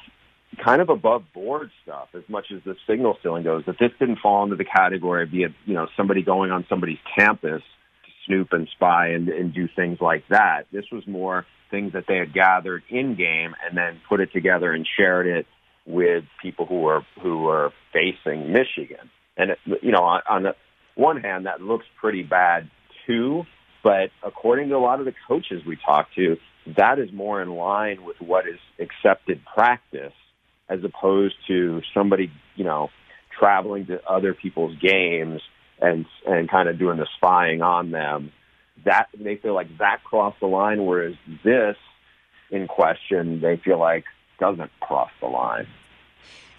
kind 0.65 0.83
of 0.83 0.89
above 0.89 1.23
board 1.33 1.71
stuff 1.83 2.09
as 2.15 2.23
much 2.29 2.47
as 2.55 2.63
the 2.65 2.75
signal 2.89 3.17
stealing 3.21 3.45
goes. 3.45 3.65
That 3.67 3.77
this 3.79 3.91
didn't 3.99 4.19
fall 4.19 4.45
into 4.45 4.57
the 4.57 4.65
category 4.65 5.23
of 5.23 5.31
be 5.31 5.45
a, 5.45 5.49
you 5.65 5.75
know 5.75 5.87
somebody 5.97 6.23
going 6.23 6.51
on 6.51 6.67
somebody's 6.69 6.99
campus 7.17 7.63
to 7.63 8.11
snoop 8.27 8.49
and 8.53 8.69
spy 8.75 9.09
and, 9.09 9.29
and 9.29 9.55
do 9.55 9.69
things 9.75 9.99
like 10.01 10.25
that. 10.29 10.65
This 10.73 10.85
was 10.91 11.07
more 11.07 11.47
things 11.71 11.93
that 11.93 12.05
they 12.09 12.17
had 12.17 12.35
gathered 12.35 12.83
in 12.91 13.15
game 13.17 13.55
and 13.65 13.77
then 13.77 14.01
put 14.09 14.21
it 14.21 14.33
together 14.33 14.73
and 14.73 14.87
shared 14.99 15.27
it 15.27 15.47
with 15.87 16.25
people 16.43 16.67
who 16.67 16.81
were 16.81 17.03
who 17.23 17.39
were 17.43 17.73
facing 17.93 18.53
Michigan. 18.53 19.11
And 19.37 19.51
it, 19.53 19.59
you 19.83 19.93
know, 19.93 20.03
on, 20.03 20.23
on 20.29 20.43
the 20.43 20.55
one 20.97 21.21
hand, 21.21 21.47
that 21.47 21.61
looks 21.61 21.87
pretty 22.01 22.23
bad 22.23 22.71
too. 23.07 23.45
But 23.83 24.11
according 24.23 24.69
to 24.69 24.77
a 24.77 24.79
lot 24.79 25.01
of 25.01 25.07
the 25.07 25.15
coaches 25.27 25.63
we 25.67 25.77
talked 25.77 26.15
to, 26.17 26.37
that 26.77 26.99
is 26.99 27.13
more 27.13 27.41
in 27.43 27.51
line 27.51 28.05
with 28.05 28.17
what 28.21 28.47
is 28.47 28.59
accepted 28.79 29.41
practice, 29.55 30.13
as 30.69 30.81
opposed 30.85 31.35
to 31.49 31.81
somebody 31.95 32.31
you 32.57 32.65
know 32.65 32.91
traveling 33.39 33.87
to 33.87 34.01
other 34.09 34.35
people's 34.35 34.77
games 34.79 35.41
and 35.81 36.07
and 36.27 36.51
kind 36.51 36.69
of 36.69 36.79
doing 36.79 36.99
the 36.99 37.07
spying 37.17 37.63
on 37.63 37.91
them. 37.91 38.33
That 38.85 39.09
they 39.19 39.37
feel 39.37 39.55
like 39.55 39.79
that 39.79 40.03
crossed 40.05 40.41
the 40.41 40.47
line, 40.47 40.85
whereas 40.85 41.15
this 41.45 41.77
in 42.51 42.67
question 42.67 43.41
they 43.41 43.61
feel 43.63 43.79
like 43.79 44.05
doesn't 44.39 44.71
cross 44.81 45.11
the 45.21 45.27
line. 45.29 45.67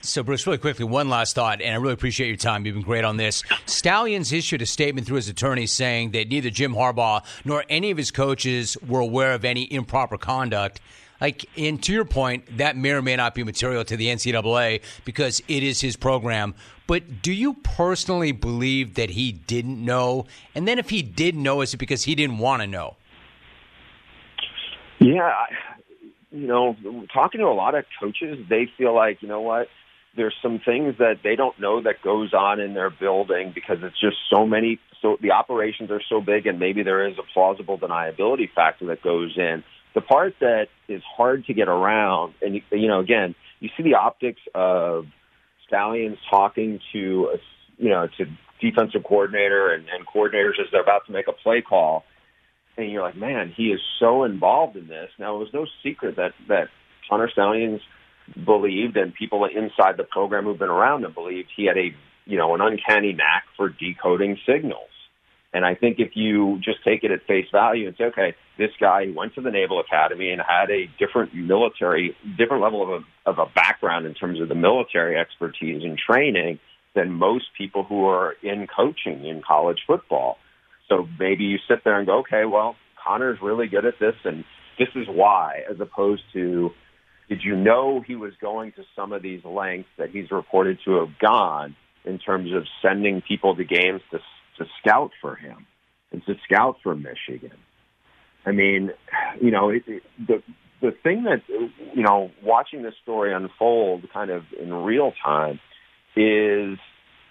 So, 0.03 0.23
Bruce, 0.23 0.47
really 0.47 0.57
quickly, 0.57 0.83
one 0.83 1.09
last 1.09 1.35
thought, 1.35 1.61
and 1.61 1.75
I 1.75 1.77
really 1.77 1.93
appreciate 1.93 2.27
your 2.27 2.35
time. 2.35 2.65
You've 2.65 2.73
been 2.73 2.83
great 2.83 3.05
on 3.05 3.17
this. 3.17 3.43
Stalions 3.67 4.33
issued 4.33 4.63
a 4.63 4.65
statement 4.65 5.05
through 5.05 5.17
his 5.17 5.29
attorney 5.29 5.67
saying 5.67 6.11
that 6.11 6.27
neither 6.27 6.49
Jim 6.49 6.73
Harbaugh 6.73 7.23
nor 7.45 7.65
any 7.69 7.91
of 7.91 7.97
his 7.97 8.09
coaches 8.09 8.75
were 8.87 8.99
aware 8.99 9.33
of 9.33 9.45
any 9.45 9.71
improper 9.71 10.17
conduct. 10.17 10.81
Like, 11.21 11.45
and 11.55 11.81
to 11.83 11.93
your 11.93 12.05
point, 12.05 12.57
that 12.57 12.75
may 12.75 12.93
or 12.93 13.03
may 13.03 13.15
not 13.15 13.35
be 13.35 13.43
material 13.43 13.85
to 13.85 13.95
the 13.95 14.07
NCAA 14.07 14.81
because 15.05 15.39
it 15.47 15.61
is 15.61 15.81
his 15.81 15.95
program. 15.95 16.55
But 16.87 17.21
do 17.21 17.31
you 17.31 17.53
personally 17.53 18.31
believe 18.31 18.95
that 18.95 19.11
he 19.11 19.31
didn't 19.31 19.85
know? 19.85 20.25
And 20.55 20.67
then 20.67 20.79
if 20.79 20.89
he 20.89 21.03
did 21.03 21.35
know, 21.35 21.61
is 21.61 21.75
it 21.75 21.77
because 21.77 22.05
he 22.05 22.15
didn't 22.15 22.39
want 22.39 22.63
to 22.63 22.67
know? 22.67 22.95
Yeah, 24.99 25.31
you 26.31 26.47
know, 26.47 26.75
talking 27.13 27.39
to 27.39 27.47
a 27.47 27.53
lot 27.53 27.75
of 27.75 27.85
coaches, 27.99 28.39
they 28.49 28.67
feel 28.77 28.95
like, 28.95 29.21
you 29.21 29.27
know 29.27 29.41
what, 29.41 29.67
there's 30.15 30.35
some 30.41 30.59
things 30.63 30.95
that 30.99 31.19
they 31.23 31.35
don't 31.35 31.59
know 31.59 31.81
that 31.81 32.01
goes 32.03 32.33
on 32.33 32.59
in 32.59 32.73
their 32.73 32.89
building 32.89 33.51
because 33.53 33.77
it's 33.81 33.99
just 33.99 34.17
so 34.29 34.45
many 34.45 34.79
so 35.01 35.17
the 35.21 35.31
operations 35.31 35.89
are 35.89 36.01
so 36.09 36.21
big 36.21 36.45
and 36.45 36.59
maybe 36.59 36.83
there 36.83 37.07
is 37.07 37.15
a 37.17 37.33
plausible 37.33 37.77
deniability 37.77 38.51
factor 38.53 38.87
that 38.87 39.01
goes 39.01 39.33
in 39.37 39.63
the 39.95 40.01
part 40.01 40.35
that 40.39 40.67
is 40.87 41.01
hard 41.17 41.45
to 41.45 41.53
get 41.53 41.67
around 41.67 42.33
and 42.41 42.61
you 42.71 42.87
know 42.87 42.99
again 42.99 43.35
you 43.59 43.69
see 43.77 43.83
the 43.83 43.95
optics 43.95 44.41
of 44.53 45.05
Stalions 45.67 46.17
talking 46.29 46.79
to 46.91 47.29
you 47.77 47.89
know 47.89 48.07
to 48.17 48.25
defensive 48.61 49.03
coordinator 49.03 49.73
and, 49.73 49.85
and 49.89 50.05
coordinators 50.05 50.59
as 50.61 50.67
they're 50.71 50.81
about 50.81 51.05
to 51.07 51.11
make 51.11 51.27
a 51.27 51.33
play 51.33 51.61
call, 51.61 52.03
and 52.77 52.91
you're 52.91 53.01
like, 53.01 53.17
man, 53.17 53.53
he 53.55 53.67
is 53.67 53.79
so 53.99 54.23
involved 54.23 54.75
in 54.75 54.87
this. 54.87 55.09
Now 55.17 55.35
it 55.35 55.39
was 55.39 55.49
no 55.53 55.65
secret 55.83 56.15
that 56.17 56.33
that 56.47 56.67
Connor 57.09 57.29
Stalions 57.31 57.81
believed, 58.45 58.97
and 58.97 59.13
people 59.13 59.45
inside 59.45 59.97
the 59.97 60.03
program 60.03 60.45
who've 60.45 60.59
been 60.59 60.69
around 60.69 61.03
him 61.03 61.13
believed 61.13 61.49
he 61.55 61.65
had 61.65 61.77
a 61.77 61.95
you 62.25 62.37
know 62.37 62.53
an 62.55 62.61
uncanny 62.61 63.13
knack 63.13 63.45
for 63.57 63.69
decoding 63.69 64.37
signals. 64.45 64.89
And 65.53 65.65
I 65.65 65.75
think 65.75 65.99
if 65.99 66.11
you 66.15 66.59
just 66.63 66.83
take 66.83 67.03
it 67.03 67.11
at 67.11 67.25
face 67.27 67.47
value 67.51 67.87
and 67.87 67.95
say, 67.97 68.05
okay, 68.05 68.35
this 68.57 68.69
guy 68.79 69.07
went 69.13 69.35
to 69.35 69.41
the 69.41 69.51
Naval 69.51 69.81
Academy 69.81 70.29
and 70.31 70.41
had 70.41 70.71
a 70.71 70.89
different 70.97 71.35
military, 71.35 72.15
different 72.37 72.63
level 72.63 72.83
of 72.83 73.01
a, 73.01 73.29
of 73.29 73.37
a 73.37 73.51
background 73.53 74.05
in 74.05 74.13
terms 74.13 74.39
of 74.39 74.47
the 74.47 74.55
military 74.55 75.17
expertise 75.17 75.83
and 75.83 75.97
training 75.97 76.59
than 76.95 77.11
most 77.11 77.45
people 77.57 77.83
who 77.83 78.05
are 78.05 78.35
in 78.41 78.65
coaching 78.73 79.25
in 79.25 79.41
college 79.45 79.79
football. 79.85 80.37
So 80.87 81.07
maybe 81.19 81.43
you 81.43 81.57
sit 81.67 81.83
there 81.83 81.97
and 81.97 82.07
go, 82.07 82.19
okay, 82.19 82.45
well, 82.45 82.77
Connor's 83.05 83.39
really 83.41 83.67
good 83.67 83.85
at 83.85 83.95
this 83.99 84.15
and 84.23 84.45
this 84.79 84.89
is 84.95 85.07
why, 85.07 85.61
as 85.69 85.79
opposed 85.79 86.23
to, 86.33 86.71
did 87.31 87.43
you 87.43 87.55
know 87.55 88.03
he 88.05 88.17
was 88.17 88.33
going 88.41 88.73
to 88.73 88.83
some 88.93 89.13
of 89.13 89.21
these 89.21 89.39
lengths 89.45 89.87
that 89.97 90.09
he's 90.09 90.29
reported 90.31 90.77
to 90.83 90.95
have 90.95 91.17
gone 91.17 91.77
in 92.03 92.19
terms 92.19 92.51
of 92.51 92.65
sending 92.81 93.21
people 93.21 93.55
to 93.55 93.63
games 93.63 94.01
to 94.11 94.17
to 94.57 94.65
scout 94.81 95.11
for 95.21 95.37
him 95.37 95.65
and 96.11 96.21
to 96.25 96.35
scout 96.43 96.75
for 96.83 96.93
Michigan. 96.93 97.57
I 98.45 98.51
mean, 98.51 98.91
you 99.39 99.49
know, 99.49 99.69
it, 99.69 99.83
it, 99.87 100.03
the 100.27 100.43
the 100.81 100.91
thing 100.91 101.23
that 101.23 101.41
you 101.47 102.03
know, 102.03 102.31
watching 102.43 102.81
this 102.83 102.95
story 103.01 103.33
unfold 103.33 104.03
kind 104.11 104.29
of 104.29 104.43
in 104.61 104.73
real 104.73 105.13
time 105.23 105.61
is 106.17 106.77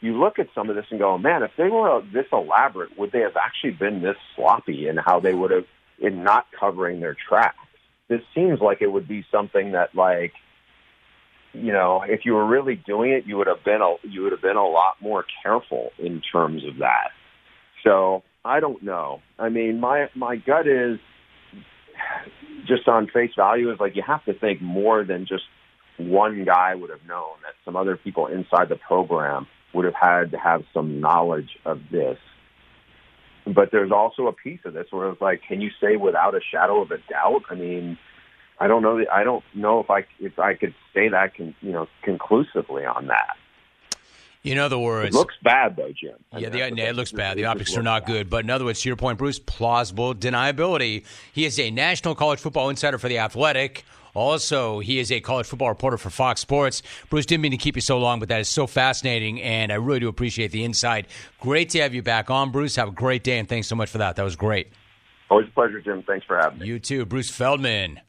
you 0.00 0.18
look 0.18 0.38
at 0.38 0.46
some 0.54 0.70
of 0.70 0.76
this 0.76 0.86
and 0.90 0.98
go, 0.98 1.18
man, 1.18 1.42
if 1.42 1.50
they 1.58 1.68
were 1.68 1.98
uh, 1.98 2.00
this 2.10 2.24
elaborate, 2.32 2.98
would 2.98 3.12
they 3.12 3.20
have 3.20 3.36
actually 3.36 3.72
been 3.72 4.00
this 4.00 4.16
sloppy 4.34 4.88
in 4.88 4.96
how 4.96 5.20
they 5.20 5.34
would 5.34 5.50
have 5.50 5.66
in 5.98 6.24
not 6.24 6.46
covering 6.58 7.00
their 7.00 7.14
tracks? 7.28 7.58
This 8.10 8.20
seems 8.34 8.60
like 8.60 8.82
it 8.82 8.88
would 8.88 9.08
be 9.08 9.24
something 9.32 9.72
that 9.72 9.94
like 9.94 10.34
you 11.52 11.72
know, 11.72 12.02
if 12.06 12.20
you 12.24 12.34
were 12.34 12.46
really 12.46 12.76
doing 12.76 13.10
it, 13.10 13.24
you 13.26 13.36
would 13.36 13.46
have 13.46 13.64
been 13.64 13.80
a 13.80 13.94
you 14.06 14.22
would 14.22 14.32
have 14.32 14.42
been 14.42 14.56
a 14.56 14.66
lot 14.66 14.96
more 15.00 15.24
careful 15.42 15.90
in 15.98 16.20
terms 16.20 16.62
of 16.68 16.78
that. 16.78 17.08
So 17.82 18.22
I 18.44 18.60
don't 18.60 18.82
know. 18.82 19.20
I 19.38 19.48
mean, 19.48 19.80
my 19.80 20.08
my 20.14 20.36
gut 20.36 20.66
is 20.66 20.98
just 22.66 22.86
on 22.88 23.08
face 23.08 23.32
value 23.36 23.72
is 23.72 23.80
like 23.80 23.96
you 23.96 24.02
have 24.06 24.24
to 24.26 24.34
think 24.34 24.60
more 24.60 25.04
than 25.04 25.26
just 25.26 25.44
one 25.98 26.44
guy 26.44 26.74
would 26.74 26.90
have 26.90 27.04
known 27.06 27.34
that 27.42 27.54
some 27.64 27.76
other 27.76 27.96
people 27.96 28.26
inside 28.26 28.68
the 28.68 28.76
program 28.76 29.46
would 29.74 29.84
have 29.84 29.94
had 29.94 30.30
to 30.32 30.38
have 30.38 30.62
some 30.72 31.00
knowledge 31.00 31.50
of 31.64 31.80
this. 31.90 32.18
But 33.46 33.70
there's 33.72 33.92
also 33.92 34.26
a 34.26 34.32
piece 34.32 34.60
of 34.64 34.74
this 34.74 34.86
where 34.90 35.08
it's 35.10 35.20
like, 35.20 35.42
can 35.46 35.60
you 35.60 35.70
say 35.80 35.96
without 35.96 36.34
a 36.34 36.40
shadow 36.40 36.82
of 36.82 36.90
a 36.90 36.98
doubt? 37.10 37.42
I 37.50 37.54
mean, 37.54 37.98
I 38.60 38.68
don't 38.68 38.82
know. 38.82 39.02
I 39.12 39.24
don't 39.24 39.44
know 39.54 39.80
if 39.80 39.90
I 39.90 40.04
if 40.20 40.38
I 40.38 40.54
could 40.54 40.74
say 40.94 41.08
that 41.08 41.34
con, 41.36 41.54
you 41.62 41.72
know 41.72 41.88
conclusively 42.02 42.84
on 42.84 43.06
that. 43.06 43.36
In 44.42 44.58
other 44.58 44.78
words, 44.78 45.14
it 45.14 45.18
looks 45.18 45.34
bad 45.42 45.76
though, 45.76 45.92
Jim. 45.92 46.16
yeah, 46.36 46.48
the, 46.48 46.62
it 46.62 46.96
looks 46.96 47.12
bad. 47.12 47.36
The 47.36 47.44
optics 47.44 47.76
are 47.76 47.82
not 47.82 48.06
bad. 48.06 48.12
good. 48.12 48.30
But 48.30 48.44
in 48.44 48.50
other 48.50 48.64
words, 48.64 48.80
to 48.80 48.88
your 48.88 48.96
point, 48.96 49.18
Bruce, 49.18 49.38
plausible 49.38 50.14
deniability. 50.14 51.04
He 51.32 51.44
is 51.44 51.58
a 51.58 51.70
national 51.70 52.14
college 52.14 52.40
football 52.40 52.70
insider 52.70 52.96
for 52.96 53.08
the 53.08 53.18
Athletic. 53.18 53.84
Also, 54.14 54.80
he 54.80 54.98
is 54.98 55.12
a 55.12 55.20
college 55.20 55.46
football 55.46 55.68
reporter 55.68 55.96
for 55.96 56.10
Fox 56.10 56.40
Sports. 56.40 56.82
Bruce, 57.10 57.26
didn't 57.26 57.42
mean 57.42 57.52
to 57.52 57.56
keep 57.56 57.76
you 57.76 57.82
so 57.82 57.98
long, 57.98 58.18
but 58.18 58.28
that 58.28 58.40
is 58.40 58.48
so 58.48 58.66
fascinating, 58.66 59.40
and 59.40 59.70
I 59.70 59.76
really 59.76 60.00
do 60.00 60.08
appreciate 60.08 60.50
the 60.50 60.64
insight. 60.64 61.06
Great 61.40 61.68
to 61.70 61.80
have 61.80 61.94
you 61.94 62.02
back 62.02 62.30
on, 62.30 62.50
Bruce. 62.50 62.76
Have 62.76 62.88
a 62.88 62.92
great 62.92 63.22
day, 63.22 63.38
and 63.38 63.48
thanks 63.48 63.68
so 63.68 63.76
much 63.76 63.88
for 63.88 63.98
that. 63.98 64.16
That 64.16 64.24
was 64.24 64.36
great. 64.36 64.68
Always 65.30 65.46
a 65.46 65.50
pleasure, 65.52 65.80
Jim. 65.80 66.02
Thanks 66.02 66.26
for 66.26 66.36
having 66.36 66.58
me. 66.58 66.66
You 66.66 66.80
too, 66.80 67.06
Bruce 67.06 67.30
Feldman 67.30 68.00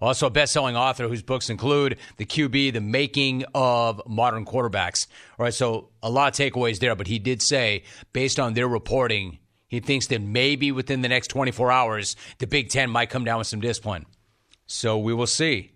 Also, 0.00 0.26
a 0.28 0.30
best 0.30 0.52
selling 0.52 0.76
author 0.76 1.08
whose 1.08 1.22
books 1.22 1.50
include 1.50 1.98
The 2.18 2.24
QB, 2.24 2.72
The 2.72 2.80
Making 2.80 3.44
of 3.54 4.00
Modern 4.06 4.44
Quarterbacks. 4.44 5.08
All 5.38 5.44
right, 5.44 5.54
so 5.54 5.88
a 6.02 6.10
lot 6.10 6.28
of 6.28 6.52
takeaways 6.52 6.78
there, 6.78 6.94
but 6.94 7.08
he 7.08 7.18
did 7.18 7.42
say, 7.42 7.82
based 8.12 8.38
on 8.38 8.54
their 8.54 8.68
reporting, 8.68 9.38
he 9.66 9.80
thinks 9.80 10.06
that 10.06 10.20
maybe 10.20 10.70
within 10.70 11.02
the 11.02 11.08
next 11.08 11.28
24 11.28 11.72
hours, 11.72 12.16
the 12.38 12.46
Big 12.46 12.70
Ten 12.70 12.90
might 12.90 13.10
come 13.10 13.24
down 13.24 13.38
with 13.38 13.48
some 13.48 13.60
discipline. 13.60 14.06
So 14.66 14.98
we 14.98 15.12
will 15.14 15.26
see. 15.26 15.72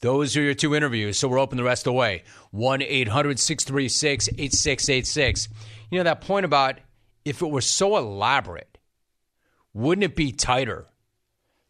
Those 0.00 0.36
are 0.36 0.42
your 0.42 0.54
two 0.54 0.74
interviews. 0.74 1.18
So 1.18 1.28
we're 1.28 1.38
open 1.38 1.56
the 1.56 1.64
rest 1.64 1.82
of 1.82 1.92
the 1.92 1.98
way. 1.98 2.24
1 2.50 2.82
800 2.82 3.38
636 3.38 4.28
8686. 4.28 5.48
You 5.90 5.98
know, 5.98 6.04
that 6.04 6.20
point 6.20 6.44
about 6.44 6.80
if 7.24 7.40
it 7.40 7.50
were 7.50 7.60
so 7.60 7.96
elaborate, 7.96 8.78
wouldn't 9.72 10.04
it 10.04 10.16
be 10.16 10.32
tighter? 10.32 10.88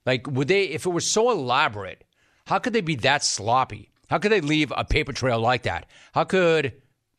Like, 0.05 0.27
would 0.27 0.49
they, 0.49 0.65
if 0.65 0.87
it 0.87 0.91
was 0.91 1.09
so 1.09 1.31
elaborate, 1.31 2.05
how 2.47 2.59
could 2.59 2.73
they 2.73 2.81
be 2.81 2.97
that 2.97 3.23
sloppy? 3.23 3.91
How 4.09 4.19
could 4.19 4.33
they 4.33 4.41
leave 4.41 4.73
a 4.77 4.85
paper 4.85 5.13
trail 5.13 5.41
like 5.41 5.63
that? 5.63 5.87
How 6.13 6.25
could 6.25 6.75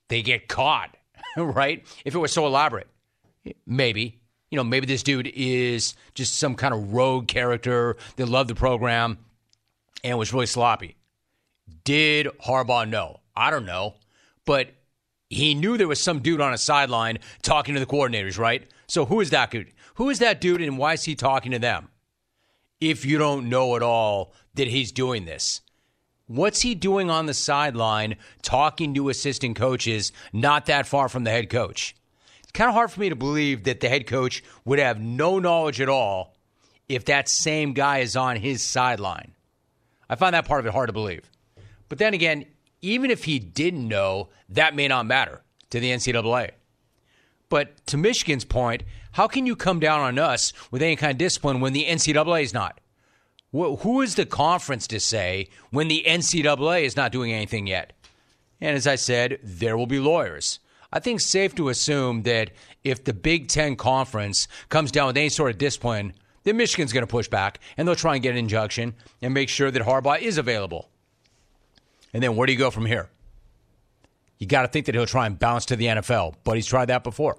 they 0.09 0.21
get 0.21 0.47
caught, 0.47 0.95
right? 1.37 1.85
If 2.05 2.13
it 2.13 2.19
was 2.19 2.31
so 2.31 2.45
elaborate. 2.45 2.87
Maybe. 3.65 4.19
You 4.49 4.57
know, 4.57 4.63
maybe 4.63 4.85
this 4.85 5.01
dude 5.03 5.31
is 5.33 5.95
just 6.13 6.35
some 6.35 6.55
kind 6.55 6.73
of 6.73 6.93
rogue 6.93 7.27
character 7.27 7.97
that 8.17 8.27
loved 8.27 8.49
the 8.49 8.55
program 8.55 9.17
and 10.03 10.17
was 10.17 10.33
really 10.33 10.45
sloppy. 10.45 10.95
Did 11.83 12.27
Harbaugh 12.45 12.87
know? 12.87 13.21
I 13.35 13.49
don't 13.49 13.65
know. 13.65 13.95
But 14.45 14.69
he 15.29 15.55
knew 15.55 15.77
there 15.77 15.87
was 15.87 16.01
some 16.01 16.19
dude 16.19 16.41
on 16.41 16.53
a 16.53 16.57
sideline 16.57 17.19
talking 17.41 17.73
to 17.73 17.79
the 17.79 17.85
coordinators, 17.85 18.37
right? 18.37 18.69
So 18.87 19.05
who 19.05 19.21
is 19.21 19.31
that 19.31 19.49
dude? 19.51 19.71
Who 19.95 20.09
is 20.09 20.19
that 20.19 20.41
dude 20.41 20.61
and 20.61 20.77
why 20.77 20.93
is 20.93 21.03
he 21.03 21.15
talking 21.15 21.51
to 21.53 21.59
them? 21.59 21.89
If 22.89 23.05
you 23.05 23.17
don't 23.17 23.47
know 23.47 23.77
at 23.77 23.81
all 23.81 24.33
that 24.55 24.67
he's 24.67 24.91
doing 24.91 25.23
this, 25.23 25.61
what's 26.27 26.63
he 26.63 26.75
doing 26.75 27.09
on 27.09 27.27
the 27.27 27.33
sideline 27.33 28.17
talking 28.41 28.93
to 28.95 29.07
assistant 29.07 29.55
coaches 29.55 30.11
not 30.33 30.65
that 30.65 30.85
far 30.85 31.07
from 31.07 31.23
the 31.23 31.31
head 31.31 31.49
coach? 31.49 31.95
It's 32.41 32.51
kind 32.51 32.67
of 32.67 32.75
hard 32.75 32.91
for 32.91 32.99
me 32.99 33.07
to 33.07 33.15
believe 33.15 33.63
that 33.63 33.79
the 33.79 33.87
head 33.87 34.05
coach 34.05 34.43
would 34.65 34.79
have 34.79 34.99
no 34.99 35.39
knowledge 35.39 35.79
at 35.79 35.87
all 35.87 36.35
if 36.89 37.05
that 37.05 37.29
same 37.29 37.71
guy 37.71 37.99
is 37.99 38.17
on 38.17 38.35
his 38.35 38.61
sideline. 38.61 39.31
I 40.09 40.15
find 40.15 40.33
that 40.33 40.45
part 40.45 40.59
of 40.59 40.65
it 40.65 40.73
hard 40.73 40.89
to 40.89 40.93
believe. 40.93 41.31
But 41.87 41.99
then 41.99 42.13
again, 42.13 42.43
even 42.81 43.11
if 43.11 43.23
he 43.23 43.39
didn't 43.39 43.87
know, 43.87 44.27
that 44.49 44.75
may 44.75 44.89
not 44.89 45.05
matter 45.05 45.41
to 45.69 45.79
the 45.79 45.89
NCAA. 45.89 46.49
But 47.47 47.85
to 47.87 47.95
Michigan's 47.95 48.43
point, 48.43 48.83
how 49.13 49.27
can 49.27 49.45
you 49.45 49.55
come 49.55 49.79
down 49.79 50.01
on 50.01 50.19
us 50.19 50.53
with 50.71 50.81
any 50.81 50.95
kind 50.95 51.11
of 51.11 51.17
discipline 51.17 51.59
when 51.59 51.73
the 51.73 51.85
NCAA 51.85 52.43
is 52.43 52.53
not? 52.53 52.79
Who 53.51 54.01
is 54.01 54.15
the 54.15 54.25
conference 54.25 54.87
to 54.87 54.99
say 54.99 55.49
when 55.69 55.87
the 55.87 56.03
NCAA 56.07 56.83
is 56.83 56.95
not 56.95 57.11
doing 57.11 57.31
anything 57.31 57.67
yet? 57.67 57.93
And 58.59 58.75
as 58.75 58.87
I 58.87 58.95
said, 58.95 59.39
there 59.43 59.77
will 59.77 59.85
be 59.85 59.99
lawyers. 59.99 60.59
I 60.91 60.99
think 60.99 61.21
safe 61.21 61.53
to 61.55 61.69
assume 61.69 62.23
that 62.23 62.51
if 62.83 63.03
the 63.03 63.13
Big 63.13 63.47
Ten 63.47 63.75
Conference 63.75 64.47
comes 64.69 64.91
down 64.91 65.07
with 65.07 65.17
any 65.17 65.29
sort 65.29 65.51
of 65.51 65.57
discipline, 65.57 66.13
then 66.43 66.57
Michigan's 66.57 66.93
going 66.93 67.03
to 67.03 67.07
push 67.07 67.27
back 67.27 67.59
and 67.77 67.87
they'll 67.87 67.95
try 67.95 68.15
and 68.15 68.23
get 68.23 68.31
an 68.31 68.37
injunction 68.37 68.95
and 69.21 69.33
make 69.33 69.49
sure 69.49 69.69
that 69.69 69.83
Harbaugh 69.83 70.19
is 70.19 70.39
available. 70.39 70.89
And 72.13 72.23
then 72.23 72.35
where 72.35 72.47
do 72.47 72.53
you 72.53 72.59
go 72.59 72.71
from 72.71 72.87
here? 72.87 73.09
You 74.39 74.47
got 74.47 74.63
to 74.63 74.67
think 74.67 74.87
that 74.87 74.95
he'll 74.95 75.05
try 75.05 75.27
and 75.27 75.37
bounce 75.37 75.65
to 75.65 75.75
the 75.75 75.85
NFL, 75.85 76.35
but 76.43 76.55
he's 76.55 76.67
tried 76.67 76.85
that 76.85 77.03
before. 77.03 77.37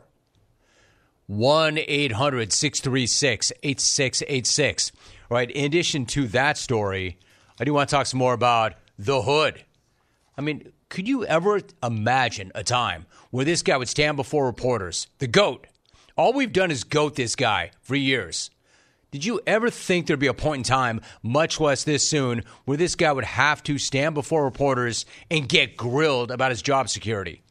1 1.26 1.78
800 1.78 2.52
636 2.52 3.52
8686. 3.62 4.92
Right. 5.30 5.50
In 5.50 5.64
addition 5.64 6.06
to 6.06 6.28
that 6.28 6.58
story, 6.58 7.18
I 7.58 7.64
do 7.64 7.72
want 7.72 7.88
to 7.88 7.96
talk 7.96 8.06
some 8.06 8.18
more 8.18 8.34
about 8.34 8.74
the 8.98 9.22
hood. 9.22 9.64
I 10.36 10.42
mean, 10.42 10.72
could 10.88 11.08
you 11.08 11.24
ever 11.24 11.60
imagine 11.82 12.52
a 12.54 12.62
time 12.62 13.06
where 13.30 13.44
this 13.44 13.62
guy 13.62 13.76
would 13.76 13.88
stand 13.88 14.16
before 14.16 14.46
reporters, 14.46 15.06
the 15.18 15.26
GOAT? 15.26 15.66
All 16.16 16.32
we've 16.32 16.52
done 16.52 16.70
is 16.70 16.84
GOAT 16.84 17.16
this 17.16 17.34
guy 17.34 17.70
for 17.80 17.96
years. 17.96 18.50
Did 19.10 19.24
you 19.24 19.40
ever 19.46 19.70
think 19.70 20.06
there'd 20.06 20.18
be 20.18 20.26
a 20.26 20.34
point 20.34 20.58
in 20.58 20.64
time, 20.64 21.00
much 21.22 21.60
less 21.60 21.84
this 21.84 22.08
soon, 22.08 22.42
where 22.64 22.76
this 22.76 22.96
guy 22.96 23.12
would 23.12 23.24
have 23.24 23.62
to 23.62 23.78
stand 23.78 24.14
before 24.14 24.44
reporters 24.44 25.06
and 25.30 25.48
get 25.48 25.76
grilled 25.76 26.32
about 26.32 26.50
his 26.50 26.62
job 26.62 26.88
security? 26.88 27.42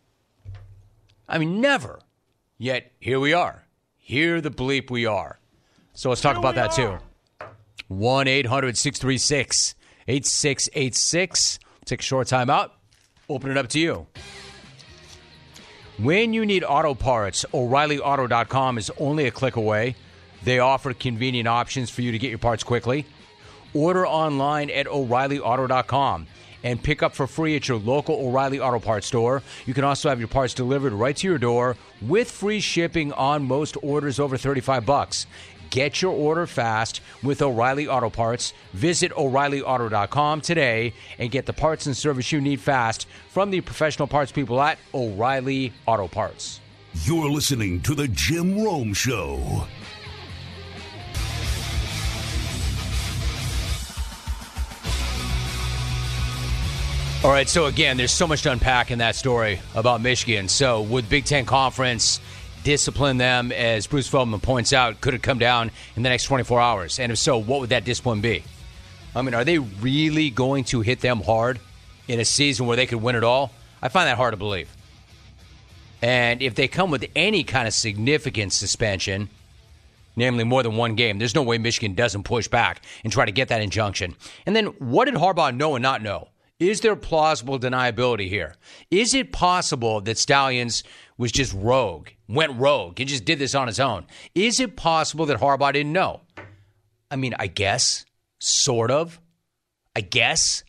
I 1.28 1.38
mean, 1.38 1.62
never. 1.62 2.00
Yet 2.58 2.92
here 3.00 3.20
we 3.20 3.34
are. 3.34 3.63
Here 4.06 4.42
the 4.42 4.52
bleep 4.52 4.92
we 4.92 5.06
are. 5.06 5.40
So 5.94 6.10
let's 6.10 6.20
talk 6.20 6.34
here 6.34 6.40
about 6.40 6.56
that 6.56 6.78
are. 6.78 7.00
too. 7.40 7.48
1 7.88 8.28
800 8.28 8.78
636 8.78 9.76
8686. 10.10 11.60
Take 11.86 12.02
a 12.02 12.04
short 12.04 12.28
time 12.28 12.50
out. 12.50 12.74
Open 13.30 13.50
it 13.50 13.56
up 13.56 13.70
to 13.70 13.80
you. 13.80 14.06
When 15.98 16.34
you 16.34 16.46
need 16.46 16.66
auto 16.66 16.94
parts, 16.94 17.46
O'ReillyAuto.com 17.54 18.78
is 18.78 18.92
only 19.00 19.28
a 19.28 19.32
click 19.32 19.56
away. 19.56 19.96
They 20.44 20.60
offer 20.60 20.94
convenient 20.94 21.48
options 21.48 21.90
for 21.90 22.02
you 22.02 22.12
to 22.12 22.20
get 22.20 22.30
your 22.30 22.40
parts 22.40 22.62
quickly. 22.62 23.06
Order 23.74 24.06
online 24.06 24.70
at 24.70 24.86
O'ReillyAuto.com 24.86 26.28
and 26.64 26.82
pick 26.82 27.04
up 27.04 27.14
for 27.14 27.28
free 27.28 27.56
at 27.56 27.68
your 27.68 27.78
local 27.78 28.16
O'Reilly 28.16 28.60
Auto 28.60 28.80
Parts 28.80 29.08
store. 29.08 29.42
You 29.66 29.74
can 29.74 29.84
also 29.84 30.10
have 30.10 30.20
your 30.20 30.28
parts 30.28 30.54
delivered 30.54 30.94
right 30.94 31.16
to 31.18 31.28
your 31.28 31.38
door 31.38 31.76
with 32.02 32.32
free 32.32 32.60
shipping 32.60 33.14
on 33.14 33.44
most 33.44 33.78
orders 33.82 34.20
over 34.20 34.38
35 34.38 34.86
bucks. 34.86 35.28
Get 35.70 36.04
your 36.04 36.12
order 36.12 36.46
fast 36.46 37.02
with 37.24 37.42
O'Reilly 37.42 37.88
Auto 37.88 38.10
Parts. 38.10 38.54
Visit 38.74 39.12
O'ReillyAuto.com 39.18 40.42
today 40.42 40.94
and 41.18 41.32
get 41.32 41.48
the 41.48 41.54
parts 41.54 41.88
and 41.88 41.98
service 41.98 42.32
you 42.32 42.40
need 42.40 42.62
fast 42.62 43.08
from 43.30 43.50
the 43.50 43.60
professional 43.62 44.08
parts 44.08 44.32
people 44.32 44.62
at 44.62 44.78
O'Reilly 44.94 45.74
Auto 45.88 46.08
Parts. 46.08 46.60
You're 47.06 47.30
listening 47.32 47.82
to 47.82 47.96
The 47.96 48.08
Jim 48.10 48.64
Rome 48.64 48.94
Show. 48.94 49.66
All 57.24 57.32
right, 57.32 57.48
so 57.48 57.68
again, 57.68 57.96
there's 57.96 58.12
so 58.12 58.28
much 58.28 58.42
to 58.42 58.52
unpack 58.52 58.92
in 58.92 59.00
that 59.00 59.16
story 59.16 59.62
about 59.76 60.02
Michigan. 60.02 60.50
So, 60.50 60.82
would 60.82 61.08
Big 61.08 61.24
Ten 61.24 61.46
Conference 61.46 62.20
discipline 62.66 63.18
them, 63.18 63.54
as 63.54 63.88
Bruce 63.88 64.10
Feldman 64.10 64.42
points 64.42 64.74
out, 64.74 65.00
could 65.00 65.14
it 65.14 65.24
come 65.24 65.40
down 65.40 65.72
in 65.96 66.04
the 66.04 66.10
next 66.10 66.26
24 66.26 66.60
hours? 66.60 67.00
And 67.00 67.14
if 67.14 67.18
so, 67.18 67.38
what 67.38 67.62
would 67.62 67.70
that 67.70 67.86
discipline 67.86 68.20
be? 68.20 68.44
I 69.16 69.22
mean, 69.22 69.34
are 69.36 69.46
they 69.46 69.58
really 69.58 70.32
going 70.32 70.66
to 70.66 70.82
hit 70.82 71.00
them 71.00 71.22
hard 71.22 71.62
in 72.10 72.20
a 72.20 72.26
season 72.26 72.66
where 72.66 72.76
they 72.76 72.86
could 72.86 73.02
win 73.02 73.16
it 73.16 73.24
all? 73.24 73.54
I 73.82 73.88
find 73.88 74.10
that 74.10 74.18
hard 74.18 74.34
to 74.34 74.38
believe. 74.38 74.70
And 76.02 76.42
if 76.42 76.56
they 76.56 76.68
come 76.68 76.92
with 76.92 77.06
any 77.16 77.46
kind 77.46 77.70
of 77.70 77.74
significant 77.74 78.52
suspension, 78.52 79.30
namely 80.18 80.44
more 80.44 80.62
than 80.62 80.76
one 80.76 80.96
game, 80.96 81.20
there's 81.20 81.36
no 81.36 81.44
way 81.44 81.58
Michigan 81.58 81.96
doesn't 81.96 82.24
push 82.24 82.50
back 82.50 82.82
and 83.06 83.14
try 83.14 83.24
to 83.24 83.32
get 83.32 83.48
that 83.48 83.62
injunction. 83.62 84.18
And 84.46 84.54
then 84.54 84.66
what 84.66 85.06
did 85.06 85.14
Harbaugh 85.14 85.56
know 85.56 85.76
and 85.76 85.84
not 85.84 86.02
know? 86.02 86.28
Is 86.60 86.82
there 86.82 86.96
plausible 86.96 87.60
deniability 87.60 88.30
here? 88.30 88.56
Is 88.92 89.14
it 89.14 89.32
possible 89.32 90.02
that 90.02 90.18
Stalions 90.18 90.84
was 91.18 91.32
just 91.32 91.54
rogue, 91.54 92.10
went 92.28 92.54
rogue, 92.60 93.00
and 93.00 93.10
just 93.10 93.26
did 93.26 93.40
this 93.40 93.56
on 93.56 93.68
his 93.68 93.80
own? 93.80 94.06
Is 94.36 94.60
it 94.60 94.76
possible 94.76 95.26
that 95.26 95.40
Harbaugh 95.40 95.74
didn't 95.74 95.94
know? 95.94 96.22
I 97.10 97.16
mean, 97.16 97.36
I 97.38 97.48
guess, 97.48 98.06
sort 98.40 98.92
of. 98.92 99.20
I 99.96 100.02
guess. 100.02 100.64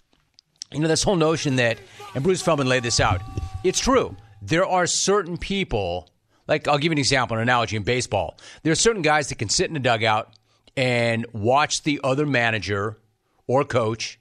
You 0.73 0.81
know, 0.81 0.89
this 0.89 1.03
whole 1.03 1.17
notion 1.17 1.57
that, 1.57 1.79
and 2.15 2.25
Bruce 2.25 2.43
Feldman 2.43 2.69
laid 2.69 2.83
this 2.83 3.01
out, 3.01 3.21
it's 3.63 3.79
true. 3.79 4.17
There 4.43 4.67
are 4.67 4.87
certain 4.87 5.39
people, 5.39 6.11
like 6.49 6.67
I'll 6.67 6.79
give 6.79 6.91
you 6.91 6.93
an 6.93 6.99
example, 6.99 7.37
an 7.37 7.43
analogy 7.43 7.77
in 7.77 7.83
baseball. 7.83 8.37
There 8.63 8.73
are 8.73 8.77
certain 8.77 9.03
guys 9.03 9.29
that 9.29 9.37
can 9.37 9.49
sit 9.49 9.71
in 9.71 9.77
a 9.77 9.81
dugout 9.81 10.33
and 10.77 11.27
watch 11.33 11.83
the 11.83 12.01
other 12.03 12.27
manager 12.27 12.99
or 13.47 13.65
coach 13.65 14.19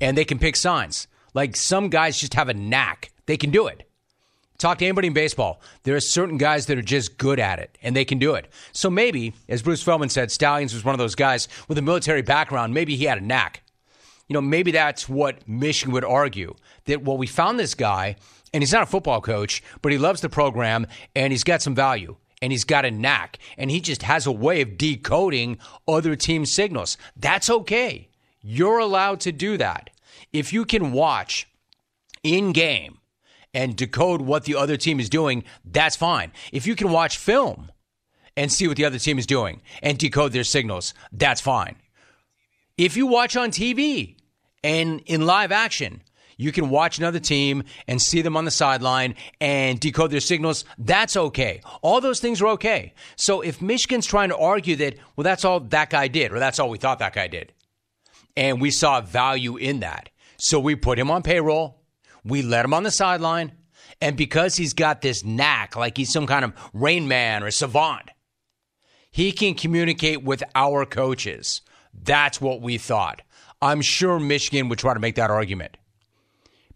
and 0.00 0.16
they 0.16 0.24
can 0.24 0.38
pick 0.38 0.56
signs. 0.56 1.06
Like 1.34 1.56
some 1.56 1.88
guys 1.88 2.18
just 2.18 2.34
have 2.34 2.48
a 2.48 2.54
knack, 2.54 3.12
they 3.26 3.36
can 3.36 3.50
do 3.50 3.66
it. 3.66 3.86
Talk 4.60 4.76
to 4.78 4.84
anybody 4.84 5.06
in 5.06 5.14
baseball. 5.14 5.62
There 5.84 5.96
are 5.96 6.00
certain 6.00 6.36
guys 6.36 6.66
that 6.66 6.76
are 6.76 6.82
just 6.82 7.16
good 7.16 7.40
at 7.40 7.58
it 7.58 7.78
and 7.82 7.96
they 7.96 8.04
can 8.04 8.18
do 8.18 8.34
it. 8.34 8.46
So 8.72 8.90
maybe, 8.90 9.32
as 9.48 9.62
Bruce 9.62 9.82
Feldman 9.82 10.10
said, 10.10 10.30
Stalions 10.30 10.74
was 10.74 10.84
one 10.84 10.94
of 10.94 10.98
those 10.98 11.14
guys 11.14 11.48
with 11.66 11.78
a 11.78 11.82
military 11.82 12.20
background. 12.20 12.74
Maybe 12.74 12.94
he 12.94 13.06
had 13.06 13.16
a 13.16 13.22
knack. 13.22 13.62
You 14.28 14.34
know, 14.34 14.42
maybe 14.42 14.70
that's 14.70 15.08
what 15.08 15.48
Michigan 15.48 15.94
would 15.94 16.04
argue 16.04 16.54
that, 16.84 17.02
well, 17.02 17.16
we 17.16 17.26
found 17.26 17.58
this 17.58 17.74
guy 17.74 18.16
and 18.52 18.62
he's 18.62 18.72
not 18.72 18.82
a 18.82 18.86
football 18.86 19.22
coach, 19.22 19.62
but 19.80 19.92
he 19.92 19.98
loves 19.98 20.20
the 20.20 20.28
program 20.28 20.86
and 21.16 21.32
he's 21.32 21.42
got 21.42 21.62
some 21.62 21.74
value 21.74 22.16
and 22.42 22.52
he's 22.52 22.64
got 22.64 22.84
a 22.84 22.90
knack 22.90 23.38
and 23.56 23.70
he 23.70 23.80
just 23.80 24.02
has 24.02 24.26
a 24.26 24.32
way 24.32 24.60
of 24.60 24.76
decoding 24.76 25.56
other 25.88 26.16
team 26.16 26.44
signals. 26.44 26.98
That's 27.16 27.48
okay. 27.48 28.09
You're 28.40 28.78
allowed 28.78 29.20
to 29.20 29.32
do 29.32 29.56
that. 29.56 29.90
If 30.32 30.52
you 30.52 30.64
can 30.64 30.92
watch 30.92 31.48
in 32.22 32.52
game 32.52 32.98
and 33.52 33.76
decode 33.76 34.20
what 34.20 34.44
the 34.44 34.54
other 34.54 34.76
team 34.76 35.00
is 35.00 35.08
doing, 35.08 35.44
that's 35.64 35.96
fine. 35.96 36.32
If 36.52 36.66
you 36.66 36.76
can 36.76 36.90
watch 36.90 37.18
film 37.18 37.70
and 38.36 38.50
see 38.50 38.68
what 38.68 38.76
the 38.76 38.84
other 38.84 38.98
team 38.98 39.18
is 39.18 39.26
doing 39.26 39.60
and 39.82 39.98
decode 39.98 40.32
their 40.32 40.44
signals, 40.44 40.94
that's 41.12 41.40
fine. 41.40 41.76
If 42.78 42.96
you 42.96 43.06
watch 43.06 43.36
on 43.36 43.50
TV 43.50 44.16
and 44.62 45.02
in 45.06 45.26
live 45.26 45.52
action, 45.52 46.02
you 46.38 46.52
can 46.52 46.70
watch 46.70 46.96
another 46.96 47.20
team 47.20 47.64
and 47.86 48.00
see 48.00 48.22
them 48.22 48.34
on 48.34 48.46
the 48.46 48.50
sideline 48.50 49.14
and 49.42 49.78
decode 49.78 50.10
their 50.10 50.20
signals. 50.20 50.64
That's 50.78 51.14
okay. 51.14 51.60
All 51.82 52.00
those 52.00 52.20
things 52.20 52.40
are 52.40 52.48
okay. 52.48 52.94
So 53.16 53.42
if 53.42 53.60
Michigan's 53.60 54.06
trying 54.06 54.30
to 54.30 54.38
argue 54.38 54.76
that, 54.76 54.96
well, 55.16 55.24
that's 55.24 55.44
all 55.44 55.60
that 55.60 55.90
guy 55.90 56.08
did, 56.08 56.32
or 56.32 56.38
that's 56.38 56.58
all 56.58 56.70
we 56.70 56.78
thought 56.78 57.00
that 57.00 57.12
guy 57.12 57.28
did, 57.28 57.52
and 58.36 58.60
we 58.60 58.70
saw 58.70 59.00
value 59.00 59.56
in 59.56 59.80
that. 59.80 60.08
So 60.36 60.58
we 60.58 60.74
put 60.74 60.98
him 60.98 61.10
on 61.10 61.22
payroll, 61.22 61.82
we 62.24 62.42
let 62.42 62.64
him 62.64 62.74
on 62.74 62.82
the 62.82 62.90
sideline, 62.90 63.52
and 64.00 64.16
because 64.16 64.56
he's 64.56 64.72
got 64.72 65.02
this 65.02 65.24
knack, 65.24 65.76
like 65.76 65.96
he's 65.96 66.12
some 66.12 66.26
kind 66.26 66.44
of 66.44 66.52
rain 66.72 67.08
man 67.08 67.42
or 67.42 67.50
savant, 67.50 68.10
he 69.10 69.32
can 69.32 69.54
communicate 69.54 70.22
with 70.22 70.42
our 70.54 70.86
coaches. 70.86 71.60
That's 71.92 72.40
what 72.40 72.62
we 72.62 72.78
thought. 72.78 73.22
I'm 73.60 73.82
sure 73.82 74.18
Michigan 74.18 74.68
would 74.68 74.78
try 74.78 74.94
to 74.94 75.00
make 75.00 75.16
that 75.16 75.30
argument 75.30 75.76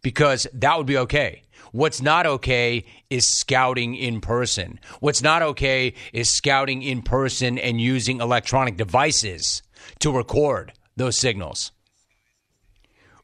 because 0.03 0.47
that 0.53 0.77
would 0.77 0.87
be 0.87 0.99
okay. 0.99 1.43
What's 1.73 2.03
not 2.03 2.27
okay 2.27 2.85
is 3.11 3.27
scouting 3.27 3.97
in 3.97 4.21
person. 4.21 4.79
What's 5.01 5.23
not 5.23 5.43
okay 5.43 5.95
is 6.13 6.31
scouting 6.31 6.83
in 6.83 7.03
person 7.03 7.59
and 7.59 7.81
using 7.81 8.21
electronic 8.21 8.77
devices 8.77 9.63
to 10.01 10.13
record 10.13 10.73
those 10.97 11.19
signals. 11.19 11.73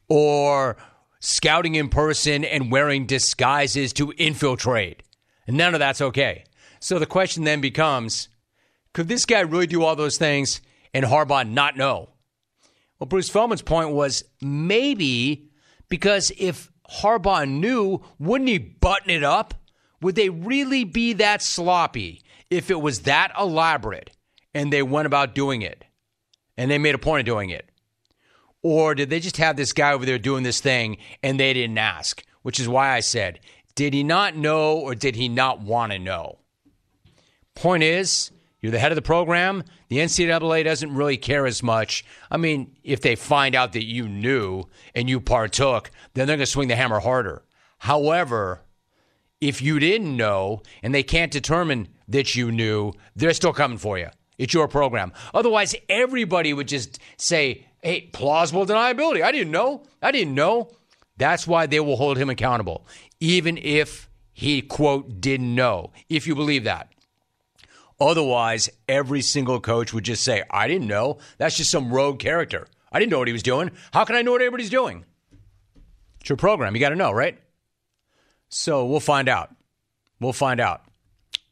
Or 0.09 0.77
scouting 1.19 1.75
in 1.75 1.89
person 1.89 2.43
and 2.43 2.71
wearing 2.71 3.05
disguises 3.05 3.93
to 3.93 4.11
infiltrate. 4.17 5.03
None 5.47 5.73
of 5.73 5.79
that's 5.79 6.01
okay. 6.01 6.45
So 6.79 6.99
the 6.99 7.05
question 7.05 7.43
then 7.43 7.61
becomes 7.61 8.27
could 8.93 9.07
this 9.07 9.25
guy 9.25 9.39
really 9.41 9.67
do 9.67 9.83
all 9.83 9.95
those 9.95 10.17
things 10.17 10.59
and 10.93 11.05
Harbaugh 11.05 11.49
not 11.49 11.77
know? 11.77 12.09
Well, 12.99 13.07
Bruce 13.07 13.29
Feldman's 13.29 13.61
point 13.61 13.91
was 13.91 14.23
maybe 14.41 15.49
because 15.87 16.31
if 16.37 16.71
Harbaugh 16.89 17.47
knew, 17.47 18.01
wouldn't 18.19 18.49
he 18.49 18.57
button 18.57 19.09
it 19.09 19.23
up? 19.23 19.53
Would 20.01 20.15
they 20.15 20.29
really 20.29 20.83
be 20.83 21.13
that 21.13 21.41
sloppy 21.41 22.21
if 22.49 22.69
it 22.69 22.81
was 22.81 23.01
that 23.01 23.31
elaborate 23.39 24.11
and 24.53 24.73
they 24.73 24.83
went 24.83 25.05
about 25.05 25.35
doing 25.35 25.61
it 25.61 25.85
and 26.61 26.69
they 26.69 26.77
made 26.77 26.93
a 26.93 26.99
point 26.99 27.21
of 27.21 27.25
doing 27.25 27.49
it? 27.49 27.67
Or 28.61 28.93
did 28.93 29.09
they 29.09 29.19
just 29.19 29.37
have 29.37 29.55
this 29.55 29.73
guy 29.73 29.93
over 29.93 30.05
there 30.05 30.19
doing 30.19 30.43
this 30.43 30.61
thing 30.61 30.97
and 31.23 31.39
they 31.39 31.53
didn't 31.53 31.79
ask? 31.79 32.23
Which 32.43 32.59
is 32.59 32.67
why 32.67 32.91
I 32.91 32.99
said, 32.99 33.39
did 33.73 33.95
he 33.95 34.03
not 34.03 34.35
know 34.35 34.77
or 34.77 34.93
did 34.93 35.15
he 35.15 35.27
not 35.27 35.61
want 35.61 35.91
to 35.91 35.97
know? 35.97 36.37
Point 37.55 37.81
is, 37.81 38.29
you're 38.59 38.71
the 38.71 38.77
head 38.77 38.91
of 38.91 38.95
the 38.95 39.01
program. 39.01 39.63
The 39.89 39.97
NCAA 39.97 40.63
doesn't 40.63 40.93
really 40.93 41.17
care 41.17 41.47
as 41.47 41.63
much. 41.63 42.05
I 42.29 42.37
mean, 42.37 42.75
if 42.83 43.01
they 43.01 43.15
find 43.15 43.55
out 43.55 43.73
that 43.73 43.85
you 43.85 44.07
knew 44.07 44.65
and 44.93 45.09
you 45.09 45.19
partook, 45.19 45.89
then 46.13 46.27
they're 46.27 46.37
going 46.37 46.45
to 46.45 46.51
swing 46.51 46.67
the 46.67 46.75
hammer 46.75 46.99
harder. 46.99 47.41
However, 47.79 48.61
if 49.39 49.63
you 49.63 49.79
didn't 49.79 50.15
know 50.15 50.61
and 50.83 50.93
they 50.93 51.01
can't 51.01 51.31
determine 51.31 51.87
that 52.07 52.35
you 52.35 52.51
knew, 52.51 52.93
they're 53.15 53.33
still 53.33 53.51
coming 53.51 53.79
for 53.79 53.97
you. 53.97 54.09
It's 54.41 54.55
your 54.55 54.67
program. 54.67 55.13
Otherwise, 55.35 55.75
everybody 55.87 56.51
would 56.51 56.67
just 56.67 56.97
say, 57.15 57.67
hey, 57.83 58.09
plausible 58.11 58.65
deniability. 58.65 59.21
I 59.21 59.31
didn't 59.31 59.51
know. 59.51 59.83
I 60.01 60.11
didn't 60.11 60.33
know. 60.33 60.71
That's 61.15 61.45
why 61.45 61.67
they 61.67 61.79
will 61.79 61.95
hold 61.95 62.17
him 62.17 62.31
accountable, 62.31 62.87
even 63.19 63.59
if 63.59 64.09
he, 64.33 64.63
quote, 64.63 65.21
didn't 65.21 65.53
know, 65.53 65.91
if 66.09 66.25
you 66.25 66.33
believe 66.33 66.63
that. 66.63 66.91
Otherwise, 67.99 68.67
every 68.89 69.21
single 69.21 69.59
coach 69.59 69.93
would 69.93 70.05
just 70.05 70.23
say, 70.23 70.41
I 70.49 70.67
didn't 70.67 70.87
know. 70.87 71.19
That's 71.37 71.55
just 71.55 71.69
some 71.69 71.93
rogue 71.93 72.17
character. 72.17 72.67
I 72.91 72.99
didn't 72.99 73.11
know 73.11 73.19
what 73.19 73.27
he 73.27 73.33
was 73.33 73.43
doing. 73.43 73.69
How 73.93 74.05
can 74.05 74.15
I 74.15 74.23
know 74.23 74.31
what 74.31 74.41
everybody's 74.41 74.71
doing? 74.71 75.05
It's 76.19 76.29
your 76.29 76.37
program. 76.37 76.73
You 76.73 76.79
got 76.79 76.89
to 76.89 76.95
know, 76.95 77.11
right? 77.11 77.37
So 78.49 78.87
we'll 78.87 79.01
find 79.01 79.29
out. 79.29 79.55
We'll 80.19 80.33
find 80.33 80.59
out. 80.59 80.81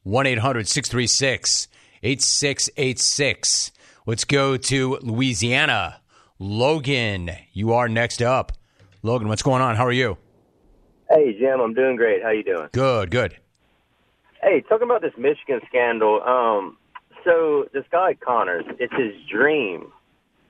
1 0.01 0.25
800 0.25 0.67
636 0.67 1.67
8686. 2.03 3.71
Let's 4.05 4.25
go 4.25 4.57
to 4.57 4.99
Louisiana. 5.01 6.01
Logan, 6.39 7.31
you 7.53 7.73
are 7.73 7.89
next 7.89 8.21
up. 8.21 8.53
Logan, 9.03 9.27
what's 9.27 9.41
going 9.41 9.61
on? 9.61 9.75
How 9.75 9.85
are 9.85 9.91
you? 9.91 10.17
Hey, 11.09 11.37
Jim. 11.37 11.59
I'm 11.59 11.73
doing 11.73 11.95
great. 11.95 12.23
How 12.23 12.29
you 12.29 12.43
doing? 12.43 12.69
Good, 12.71 13.11
good. 13.11 13.37
Hey, 14.41 14.61
talking 14.61 14.85
about 14.85 15.01
this 15.01 15.13
Michigan 15.17 15.59
scandal. 15.67 16.21
Um, 16.23 16.77
so 17.25 17.67
this 17.73 17.83
guy 17.91 18.13
Connors, 18.13 18.65
it's 18.79 18.93
his 18.93 19.13
dream 19.29 19.91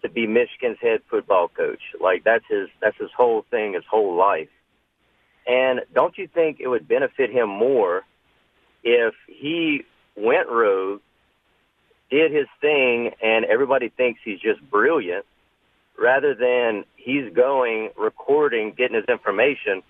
to 0.02 0.10
be 0.10 0.28
Michigan's 0.28 0.78
head 0.82 1.02
football 1.10 1.48
coach. 1.48 1.82
Like 2.00 2.24
that's 2.24 2.46
his 2.50 2.70
that's 2.82 2.98
his 2.98 3.10
whole 3.16 3.46
thing, 3.50 3.74
his 3.74 3.84
whole 3.90 4.16
life. 4.16 4.50
And 5.48 5.82
don't 5.94 6.18
you 6.18 6.28
think 6.28 6.60
it 6.60 6.68
would 6.68 6.88
benefit 6.88 7.32
him 7.32 7.50
more 7.50 8.04
if 8.84 9.14
he 9.28 9.84
went 10.16 10.48
rogue, 10.50 11.02
did 12.10 12.32
his 12.32 12.48
thing, 12.62 13.12
and 13.22 13.46
everybody 13.46 13.90
thinks 13.90 14.22
he's 14.24 14.40
just 14.40 14.62
brilliant, 14.70 15.26
rather 15.98 16.34
than 16.34 16.86
he's 16.96 17.32
going, 17.34 17.90
recording, 17.98 18.74
getting 18.76 18.96
his 18.96 19.06
information, 19.06 19.84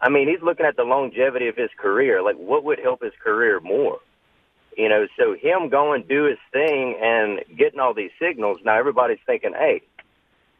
I 0.00 0.08
mean, 0.08 0.28
he's 0.28 0.42
looking 0.42 0.66
at 0.66 0.76
the 0.76 0.84
longevity 0.84 1.48
of 1.48 1.56
his 1.56 1.70
career. 1.76 2.22
Like, 2.22 2.36
what 2.36 2.64
would 2.64 2.78
help 2.78 3.02
his 3.02 3.12
career 3.22 3.60
more? 3.60 3.98
You 4.76 4.88
know, 4.88 5.08
so 5.18 5.34
him 5.34 5.70
going 5.70 6.04
do 6.08 6.24
his 6.24 6.38
thing 6.52 6.96
and 7.02 7.40
getting 7.58 7.80
all 7.80 7.94
these 7.94 8.12
signals. 8.20 8.58
Now 8.64 8.78
everybody's 8.78 9.18
thinking, 9.26 9.52
hey, 9.52 9.82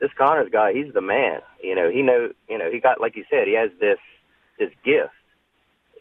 this 0.01 0.11
Connors 0.19 0.51
guy, 0.51 0.73
he's 0.73 0.93
the 0.93 1.01
man. 1.01 1.41
You 1.63 1.77
know, 1.77 1.89
he 1.89 2.03
know, 2.03 2.33
you 2.49 2.59
know, 2.59 2.69
he 2.71 2.81
got 2.81 3.01
like 3.01 3.15
you 3.15 3.25
said, 3.31 3.47
he 3.47 3.55
has 3.55 3.71
this 3.79 3.99
this 4.59 4.71
gift. 4.85 5.13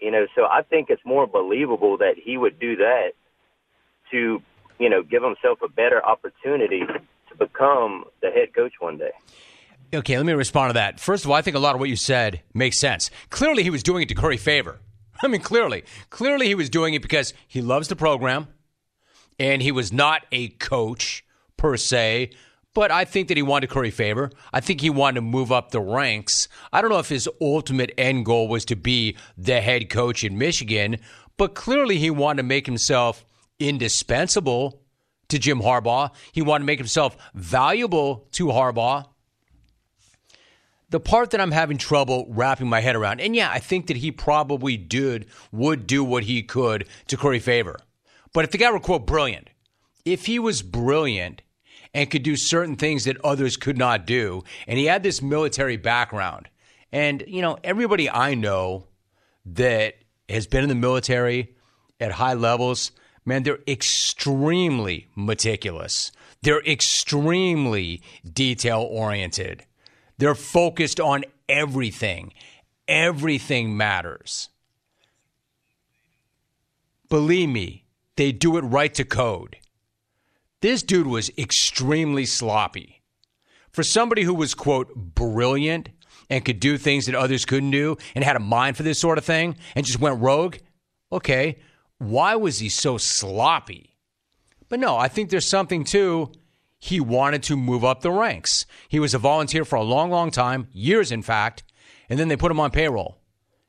You 0.02 0.10
know, 0.12 0.26
so 0.36 0.46
I 0.46 0.64
think 0.64 0.90
it's 0.90 1.06
more 1.06 1.28
believable 1.28 1.98
that 1.98 2.16
he 2.18 2.38
would 2.38 2.60
do 2.60 2.78
that 2.78 3.12
to, 4.12 4.42
you 4.80 4.90
know, 4.90 5.04
give 5.04 5.24
himself 5.24 5.60
a 5.64 5.68
better 5.68 6.04
opportunity 6.06 6.82
to 6.82 7.36
become 7.38 8.06
the 8.22 8.30
head 8.30 8.54
coach 8.56 8.74
one 8.80 8.98
day. 8.98 9.12
Okay, 9.94 10.18
let 10.18 10.26
me 10.26 10.34
respond 10.34 10.72
to 10.72 10.74
that. 10.74 11.00
First 11.00 11.24
of 11.24 11.32
all, 11.32 11.38
I 11.38 11.42
think 11.42 11.56
a 11.56 11.60
lot 11.60 11.74
of 11.74 11.80
what 11.80 11.90
you 11.90 11.96
said 11.96 12.42
makes 12.54 12.78
sense. 12.78 13.10
Clearly, 13.30 13.64
he 13.64 13.70
was 13.70 13.84
doing 13.84 14.04
it 14.04 14.10
to 14.10 14.16
curry 14.16 14.38
favor. 14.38 14.80
I 15.24 15.28
mean, 15.28 15.42
clearly. 15.42 15.84
Clearly, 16.10 16.48
he 16.48 16.56
was 16.56 16.70
doing 16.70 16.94
it 16.94 17.02
because 17.02 17.34
he 17.48 17.62
loves 17.62 17.88
the 17.88 17.96
program 17.96 18.48
and 19.40 19.62
he 19.62 19.72
was 19.72 19.94
not 19.94 20.24
a 20.32 20.50
coach 20.50 21.24
per 21.56 21.78
se, 21.78 22.32
but 22.74 22.92
I 22.92 23.06
think 23.06 23.28
that 23.30 23.38
he 23.38 23.44
wanted 23.44 23.68
to 23.68 23.74
curry 23.74 23.92
favor. 23.92 24.30
I 24.54 24.60
think 24.60 24.82
he 24.82 24.90
wanted 24.90 25.16
to 25.16 25.22
move 25.22 25.52
up 25.52 25.72
the 25.72 25.82
ranks. 25.82 26.48
I 26.72 26.82
don't 26.82 26.92
know 26.92 27.00
if 27.00 27.10
his 27.10 27.30
ultimate 27.42 27.94
end 27.98 28.26
goal 28.26 28.48
was 28.48 28.66
to 28.66 28.76
be 28.76 29.16
the 29.38 29.62
head 29.62 29.90
coach 29.90 30.24
in 30.24 30.38
Michigan, 30.38 30.98
but 31.38 31.56
clearly 31.56 31.98
he 31.98 32.10
wanted 32.10 32.38
to 32.38 32.48
make 32.48 32.66
himself 32.66 33.26
indispensable 33.60 34.82
to 35.30 35.40
Jim 35.40 35.60
Harbaugh. 35.62 36.12
He 36.32 36.42
wanted 36.42 36.64
to 36.64 36.68
make 36.68 36.80
himself 36.80 37.18
valuable 37.34 38.28
to 38.34 38.48
Harbaugh 38.48 39.06
the 40.90 41.00
part 41.00 41.32
that 41.32 41.42
I'm 41.42 41.52
having 41.52 41.78
trouble 41.78 42.26
wrapping 42.30 42.68
my 42.68 42.80
head 42.80 42.96
around, 42.96 43.20
and 43.20 43.36
yeah, 43.36 43.50
I 43.52 43.60
think 43.60 43.88
that 43.88 43.98
he 43.98 44.12
probably 44.12 44.78
did 44.78 45.28
would 45.52 45.86
do 45.86 46.04
what 46.04 46.24
he 46.24 46.44
could 46.44 46.88
to 47.08 47.18
curry 47.18 47.40
favor. 47.40 47.78
But 48.34 48.46
if 48.46 48.52
the 48.52 48.58
guy 48.58 48.72
were 48.72 48.80
quote 48.80 49.06
brilliant, 49.06 49.50
if 50.06 50.26
he 50.26 50.40
was 50.40 50.62
brilliant 50.62 51.42
and 51.94 52.10
could 52.10 52.24
do 52.24 52.36
certain 52.36 52.76
things 52.76 53.06
that 53.06 53.18
others 53.24 53.58
could 53.58 53.78
not 53.78 54.06
do, 54.06 54.44
and 54.68 54.80
he 54.80 54.86
had 54.86 55.04
this 55.04 55.22
military 55.22 55.78
background, 55.78 56.48
and 56.92 57.24
you 57.28 57.42
know, 57.42 57.58
everybody 57.64 58.10
I 58.10 58.36
know 58.36 58.88
that 59.46 59.96
has 60.30 60.48
been 60.48 60.64
in 60.64 60.70
the 60.70 60.76
military 60.76 61.56
at 62.00 62.12
high 62.12 62.36
levels, 62.36 62.92
man, 63.28 63.44
they're 63.44 63.60
extremely 63.68 65.08
meticulous. 65.16 66.12
They're 66.42 66.64
extremely 66.64 68.02
detail 68.32 68.82
oriented. 68.90 69.66
They're 70.18 70.34
focused 70.34 71.00
on 71.00 71.26
everything. 71.50 72.34
Everything 72.88 73.76
matters. 73.76 74.50
Believe 77.10 77.50
me, 77.50 77.86
they 78.16 78.32
do 78.32 78.58
it 78.58 78.62
right 78.62 78.94
to 78.96 79.04
code. 79.04 79.58
This 80.62 80.82
dude 80.82 81.08
was 81.08 81.30
extremely 81.38 82.26
sloppy. 82.26 83.02
For 83.70 83.84
somebody 83.84 84.24
who 84.24 84.34
was, 84.34 84.56
quote, 84.56 84.96
brilliant 84.96 85.90
and 86.30 86.44
could 86.44 86.60
do 86.60 86.78
things 86.78 87.06
that 87.06 87.16
others 87.16 87.46
couldn't 87.46 87.72
do 87.72 87.98
and 88.16 88.24
had 88.24 88.36
a 88.36 88.40
mind 88.40 88.76
for 88.76 88.84
this 88.84 89.00
sort 89.00 89.18
of 89.18 89.26
thing 89.26 89.56
and 89.76 89.86
just 89.86 90.00
went 90.00 90.20
rogue, 90.20 90.58
okay, 91.12 91.58
why 92.00 92.36
was 92.36 92.60
he 92.60 92.70
so 92.70 92.98
sloppy? 92.98 93.96
But 94.70 94.80
no, 94.80 94.98
I 94.98 95.08
think 95.08 95.30
there's 95.30 95.46
something 95.46 95.84
to 95.86 96.32
he 96.80 97.00
wanted 97.00 97.44
to 97.44 97.58
move 97.58 97.84
up 97.84 98.02
the 98.02 98.12
ranks. 98.12 98.66
He 98.88 99.00
was 99.00 99.14
a 99.14 99.20
volunteer 99.20 99.66
for 99.66 99.76
a 99.76 99.84
long, 99.84 100.12
long 100.12 100.30
time, 100.30 100.68
years 100.72 101.12
in 101.12 101.22
fact, 101.22 101.64
and 102.10 102.20
then 102.20 102.28
they 102.28 102.38
put 102.38 102.52
him 102.52 102.60
on 102.60 102.72
payroll. 102.72 103.20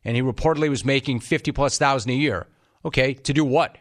And 0.04 0.14
he 0.14 0.22
reportedly 0.22 0.68
was 0.68 0.84
making 0.84 1.20
50 1.20 1.52
plus 1.52 1.78
thousand 1.78 2.10
a 2.10 2.14
year. 2.14 2.46
Okay, 2.84 3.14
to 3.14 3.32
do 3.32 3.44
what? 3.44 3.76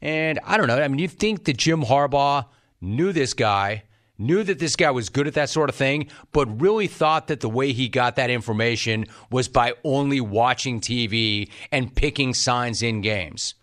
And 0.00 0.40
I 0.44 0.56
don't 0.56 0.66
know. 0.66 0.80
I 0.80 0.88
mean, 0.88 0.98
you 0.98 1.08
think 1.08 1.44
that 1.44 1.56
Jim 1.56 1.82
Harbaugh 1.82 2.46
knew 2.80 3.12
this 3.12 3.34
guy, 3.34 3.84
knew 4.18 4.42
that 4.44 4.58
this 4.58 4.76
guy 4.76 4.90
was 4.90 5.08
good 5.08 5.26
at 5.26 5.34
that 5.34 5.50
sort 5.50 5.68
of 5.68 5.74
thing, 5.74 6.08
but 6.32 6.60
really 6.60 6.86
thought 6.86 7.26
that 7.28 7.40
the 7.40 7.48
way 7.48 7.72
he 7.72 7.88
got 7.88 8.16
that 8.16 8.30
information 8.30 9.06
was 9.30 9.48
by 9.48 9.72
only 9.84 10.20
watching 10.20 10.80
TV 10.80 11.50
and 11.70 11.94
picking 11.94 12.34
signs 12.34 12.82
in 12.82 13.00
games. 13.00 13.54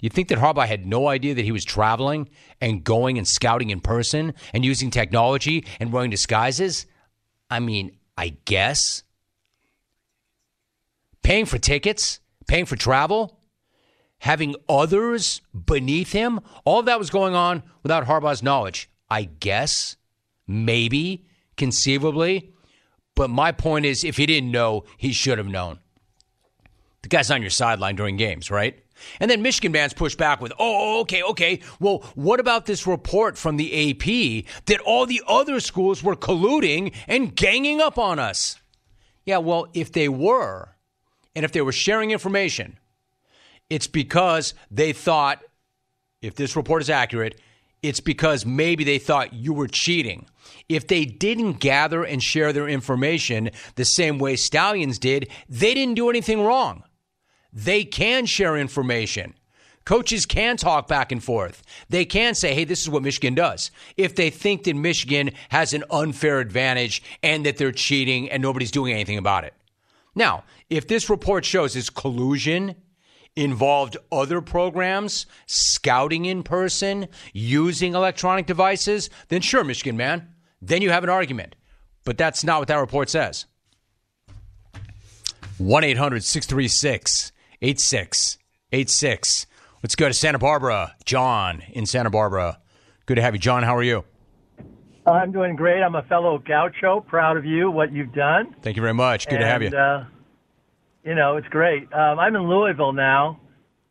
You 0.00 0.08
think 0.08 0.28
that 0.28 0.38
Harbaugh 0.38 0.66
had 0.66 0.86
no 0.86 1.08
idea 1.08 1.34
that 1.34 1.44
he 1.44 1.52
was 1.52 1.64
traveling 1.64 2.28
and 2.60 2.84
going 2.84 3.18
and 3.18 3.26
scouting 3.26 3.70
in 3.70 3.80
person 3.80 4.34
and 4.52 4.64
using 4.64 4.90
technology 4.90 5.64
and 5.80 5.92
wearing 5.92 6.10
disguises? 6.10 6.86
I 7.50 7.58
mean, 7.58 7.96
I 8.16 8.36
guess. 8.44 9.02
Paying 11.22 11.46
for 11.46 11.58
tickets, 11.58 12.20
paying 12.46 12.64
for 12.64 12.76
travel, 12.76 13.40
having 14.20 14.54
others 14.68 15.40
beneath 15.52 16.12
him, 16.12 16.40
all 16.64 16.82
that 16.82 16.98
was 16.98 17.10
going 17.10 17.34
on 17.34 17.62
without 17.82 18.06
Harbaugh's 18.06 18.42
knowledge. 18.42 18.88
I 19.10 19.24
guess, 19.24 19.96
maybe, 20.46 21.26
conceivably. 21.56 22.52
But 23.14 23.30
my 23.30 23.52
point 23.52 23.84
is, 23.84 24.04
if 24.04 24.16
he 24.16 24.26
didn't 24.26 24.52
know, 24.52 24.84
he 24.96 25.12
should 25.12 25.38
have 25.38 25.48
known. 25.48 25.80
The 27.02 27.08
guy's 27.08 27.30
on 27.30 27.42
your 27.42 27.50
sideline 27.50 27.96
during 27.96 28.16
games, 28.16 28.50
right? 28.50 28.82
And 29.20 29.30
then 29.30 29.42
Michigan 29.42 29.72
fans 29.72 29.94
push 29.94 30.14
back 30.14 30.40
with, 30.40 30.52
oh, 30.52 30.56
oh 30.58 31.00
okay, 31.00 31.22
okay. 31.22 31.60
Well, 31.80 32.04
what 32.14 32.40
about 32.40 32.66
this 32.66 32.86
report 32.86 33.38
from 33.38 33.56
the 33.56 33.90
AP 33.90 34.44
that 34.66 34.80
all 34.80 35.06
the 35.06 35.22
other 35.26 35.60
schools 35.60 36.02
were 36.02 36.16
colluding 36.16 36.94
and 37.06 37.34
ganging 37.34 37.80
up 37.80 37.98
on 37.98 38.18
us? 38.18 38.56
Yeah, 39.24 39.38
well, 39.38 39.68
if 39.74 39.92
they 39.92 40.08
were, 40.08 40.74
and 41.34 41.44
if 41.44 41.52
they 41.52 41.60
were 41.60 41.72
sharing 41.72 42.10
information, 42.10 42.78
it's 43.70 43.86
because 43.86 44.54
they 44.70 44.92
thought, 44.92 45.42
if 46.22 46.34
this 46.34 46.56
report 46.56 46.82
is 46.82 46.90
accurate, 46.90 47.40
it's 47.82 48.00
because 48.00 48.44
maybe 48.44 48.84
they 48.84 48.98
thought 48.98 49.32
you 49.32 49.52
were 49.52 49.68
cheating. 49.68 50.26
If 50.68 50.86
they 50.86 51.04
didn't 51.04 51.54
gather 51.54 52.04
and 52.04 52.22
share 52.22 52.52
their 52.52 52.68
information 52.68 53.50
the 53.76 53.84
same 53.84 54.18
way 54.18 54.36
Stalions 54.36 54.98
did, 54.98 55.28
they 55.48 55.74
didn't 55.74 55.94
do 55.94 56.10
anything 56.10 56.42
wrong. 56.42 56.82
They 57.52 57.84
can 57.84 58.26
share 58.26 58.56
information. 58.56 59.34
Coaches 59.84 60.26
can 60.26 60.58
talk 60.58 60.86
back 60.86 61.12
and 61.12 61.24
forth. 61.24 61.62
They 61.88 62.04
can 62.04 62.34
say, 62.34 62.54
hey, 62.54 62.64
this 62.64 62.82
is 62.82 62.90
what 62.90 63.02
Michigan 63.02 63.34
does. 63.34 63.70
If 63.96 64.16
they 64.16 64.28
think 64.28 64.64
that 64.64 64.76
Michigan 64.76 65.30
has 65.48 65.72
an 65.72 65.82
unfair 65.90 66.40
advantage 66.40 67.02
and 67.22 67.46
that 67.46 67.56
they're 67.56 67.72
cheating 67.72 68.30
and 68.30 68.42
nobody's 68.42 68.70
doing 68.70 68.92
anything 68.92 69.16
about 69.16 69.44
it. 69.44 69.54
Now, 70.14 70.44
if 70.68 70.88
this 70.88 71.08
report 71.08 71.46
shows 71.46 71.72
this 71.72 71.88
collusion 71.88 72.74
involved 73.38 73.96
other 74.10 74.40
programs, 74.40 75.26
scouting 75.46 76.24
in 76.24 76.42
person, 76.42 77.08
using 77.32 77.94
electronic 77.94 78.46
devices, 78.46 79.08
then 79.28 79.40
sure, 79.40 79.62
Michigan 79.62 79.96
man, 79.96 80.34
then 80.60 80.82
you 80.82 80.90
have 80.90 81.04
an 81.04 81.10
argument. 81.10 81.54
But 82.04 82.18
that's 82.18 82.42
not 82.42 82.58
what 82.58 82.68
that 82.68 82.76
report 82.76 83.08
says. 83.08 83.46
1 85.58 85.84
800 85.84 86.24
636 86.24 87.32
8686. 87.62 89.46
Let's 89.82 89.94
go 89.94 90.08
to 90.08 90.14
Santa 90.14 90.38
Barbara. 90.38 90.94
John 91.04 91.62
in 91.70 91.86
Santa 91.86 92.10
Barbara. 92.10 92.60
Good 93.06 93.16
to 93.16 93.22
have 93.22 93.34
you. 93.34 93.40
John, 93.40 93.62
how 93.62 93.76
are 93.76 93.82
you? 93.82 94.04
I'm 95.06 95.32
doing 95.32 95.56
great. 95.56 95.82
I'm 95.82 95.94
a 95.94 96.02
fellow 96.02 96.38
gaucho. 96.38 97.00
Proud 97.00 97.36
of 97.36 97.44
you, 97.44 97.70
what 97.70 97.92
you've 97.92 98.12
done. 98.12 98.54
Thank 98.62 98.76
you 98.76 98.82
very 98.82 98.94
much. 98.94 99.26
Good 99.26 99.36
and, 99.36 99.42
to 99.42 99.46
have 99.46 99.62
you. 99.62 99.68
Uh, 99.68 100.04
you 101.04 101.14
know, 101.14 101.36
it's 101.36 101.48
great. 101.48 101.92
Um, 101.92 102.18
I'm 102.18 102.34
in 102.36 102.48
Louisville 102.48 102.92
now, 102.92 103.40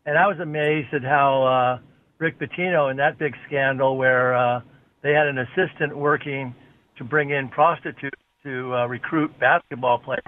and 0.06 0.18
I 0.18 0.28
was 0.28 0.40
amazed 0.40 0.94
at 0.94 1.04
how 1.04 1.44
uh, 1.44 1.80
Rick 2.20 2.40
Pitino 2.40 2.92
in 2.92 2.98
that 2.98 3.18
big 3.18 3.36
scandal 3.48 3.98
where 3.98 4.36
uh, 4.36 4.62
they 5.02 5.12
had 5.12 5.28
an 5.28 5.38
assistant 5.38 5.96
working 5.98 6.54
to 6.98 7.04
bring 7.04 7.30
in 7.30 7.50
prostitutes 7.50 8.20
to 8.44 8.74
uh, 8.74 8.88
recruit 8.88 9.38
basketball 9.40 10.00
players. 10.00 10.24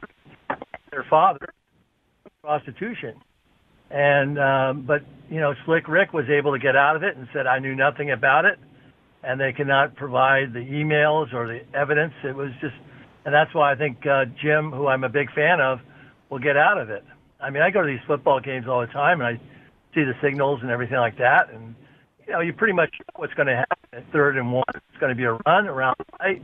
Their 0.92 1.06
father, 1.10 1.50
prostitution. 2.42 3.16
And 3.92 4.40
um, 4.40 4.86
but 4.86 5.02
you 5.30 5.40
know, 5.40 5.54
Slick 5.66 5.88
Rick 5.88 6.14
was 6.14 6.26
able 6.30 6.54
to 6.54 6.60
get 6.60 6.76
out 6.76 6.96
of 6.96 7.04
it 7.04 7.16
and 7.18 7.28
said, 7.34 7.48
"I 7.48 7.60
knew 7.60 7.76
nothing 7.76 8.12
about 8.12 8.46
it," 8.46 8.60
and 9.24 9.40
they 9.40 9.52
cannot 9.52 9.96
provide 9.96 10.54
the 10.54 10.60
emails 10.60 11.34
or 11.34 11.48
the 11.48 11.62
evidence. 11.78 12.14
It 12.24 12.36
was 12.36 12.52
just, 12.62 12.76
and 13.26 13.34
that's 13.34 13.54
why 13.54 13.72
I 13.72 13.76
think 13.76 14.06
uh, 14.06 14.26
Jim, 14.42 14.72
who 14.72 14.88
I'm 14.88 15.04
a 15.04 15.10
big 15.10 15.32
fan 15.34 15.60
of, 15.60 15.80
will 16.30 16.40
get 16.40 16.58
out 16.58 16.78
of 16.78 16.90
it. 16.90 17.04
I 17.40 17.50
mean, 17.50 17.64
I 17.64 17.70
go 17.70 17.82
to 17.82 17.88
these 17.88 18.06
football 18.06 18.40
games 18.40 18.68
all 18.68 18.82
the 18.82 18.88
time, 18.88 19.22
and 19.22 19.38
I 19.38 19.42
see 19.96 20.04
the 20.04 20.14
signals 20.22 20.60
and 20.62 20.70
everything 20.70 20.98
like 20.98 21.18
that, 21.18 21.52
and 21.52 21.76
you 22.30 22.34
know, 22.34 22.42
you 22.42 22.54
pretty 22.54 22.74
much 22.74 22.92
know 23.00 23.22
what's 23.22 23.34
going 23.34 23.48
to 23.48 23.56
happen 23.56 23.78
at 23.92 24.12
third 24.12 24.38
and 24.38 24.54
one. 24.54 24.64
It's 24.76 25.00
going 25.00 25.10
to 25.10 25.16
be 25.16 25.24
a 25.24 25.34
run 25.48 25.68
around 25.68 25.96
right. 26.20 26.42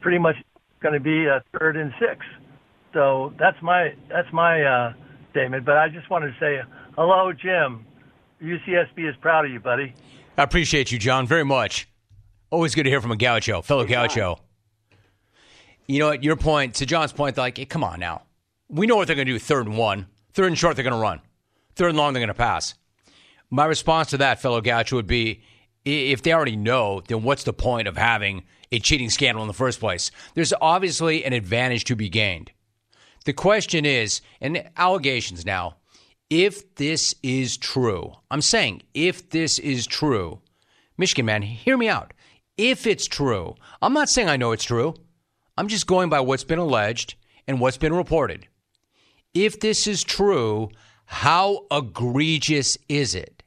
Pretty 0.00 0.18
much 0.18 0.34
going 0.80 0.94
to 0.94 1.00
be 1.00 1.26
a 1.26 1.44
third 1.56 1.76
and 1.76 1.92
six. 2.00 2.26
So 2.92 3.32
that's 3.38 3.56
my 3.62 3.94
that's 4.08 4.32
my 4.32 4.62
uh, 4.62 4.94
statement, 5.30 5.64
but 5.64 5.76
I 5.76 5.88
just 5.88 6.10
wanted 6.10 6.32
to 6.32 6.40
say 6.40 6.60
hello, 6.96 7.32
Jim. 7.32 7.86
UCSB 8.42 9.08
is 9.08 9.14
proud 9.20 9.44
of 9.44 9.52
you, 9.52 9.60
buddy. 9.60 9.94
I 10.36 10.42
appreciate 10.42 10.90
you, 10.90 10.98
John, 10.98 11.26
very 11.26 11.44
much. 11.44 11.88
Always 12.50 12.74
good 12.74 12.82
to 12.82 12.90
hear 12.90 13.00
from 13.00 13.12
a 13.12 13.16
gaucho, 13.16 13.62
fellow 13.62 13.86
hey, 13.86 13.94
gaucho. 13.94 14.40
You 15.86 16.00
know, 16.00 16.10
at 16.10 16.24
your 16.24 16.36
point, 16.36 16.74
to 16.76 16.86
John's 16.86 17.12
point, 17.12 17.36
like, 17.36 17.58
hey, 17.58 17.64
come 17.64 17.84
on 17.84 18.00
now. 18.00 18.22
We 18.68 18.86
know 18.86 18.96
what 18.96 19.06
they're 19.06 19.16
going 19.16 19.26
to 19.26 19.32
do 19.32 19.38
third 19.38 19.66
and 19.66 19.76
one. 19.76 20.06
Third 20.32 20.46
and 20.46 20.58
short, 20.58 20.76
they're 20.76 20.82
going 20.82 20.92
to 20.92 21.00
run. 21.00 21.20
Third 21.74 21.90
and 21.90 21.98
long, 21.98 22.12
they're 22.12 22.20
going 22.20 22.28
to 22.28 22.34
pass. 22.34 22.74
My 23.50 23.64
response 23.64 24.10
to 24.10 24.18
that, 24.18 24.40
fellow 24.40 24.60
gaucho, 24.60 24.96
would 24.96 25.06
be 25.06 25.42
if 25.84 26.22
they 26.22 26.32
already 26.32 26.56
know, 26.56 27.00
then 27.06 27.22
what's 27.22 27.44
the 27.44 27.52
point 27.52 27.86
of 27.86 27.96
having 27.96 28.42
a 28.72 28.80
cheating 28.80 29.08
scandal 29.08 29.42
in 29.42 29.48
the 29.48 29.54
first 29.54 29.78
place? 29.78 30.10
There's 30.34 30.52
obviously 30.60 31.24
an 31.24 31.32
advantage 31.32 31.84
to 31.84 31.96
be 31.96 32.08
gained. 32.08 32.50
The 33.24 33.32
question 33.32 33.84
is, 33.84 34.20
and 34.40 34.68
allegations 34.76 35.46
now, 35.46 35.76
if 36.28 36.74
this 36.74 37.14
is 37.22 37.56
true, 37.56 38.14
I'm 38.30 38.42
saying 38.42 38.82
if 38.94 39.30
this 39.30 39.60
is 39.60 39.86
true, 39.86 40.40
Michigan 40.98 41.26
man, 41.26 41.42
hear 41.42 41.76
me 41.76 41.88
out. 41.88 42.12
If 42.56 42.86
it's 42.86 43.06
true, 43.06 43.54
I'm 43.80 43.92
not 43.92 44.08
saying 44.08 44.28
I 44.28 44.36
know 44.36 44.52
it's 44.52 44.64
true. 44.64 44.94
I'm 45.56 45.68
just 45.68 45.86
going 45.86 46.08
by 46.08 46.20
what's 46.20 46.44
been 46.44 46.58
alleged 46.58 47.14
and 47.46 47.60
what's 47.60 47.76
been 47.76 47.94
reported. 47.94 48.48
If 49.36 49.60
this 49.60 49.86
is 49.86 50.02
true, 50.02 50.70
how 51.04 51.66
egregious 51.70 52.78
is 52.88 53.14
it? 53.14 53.42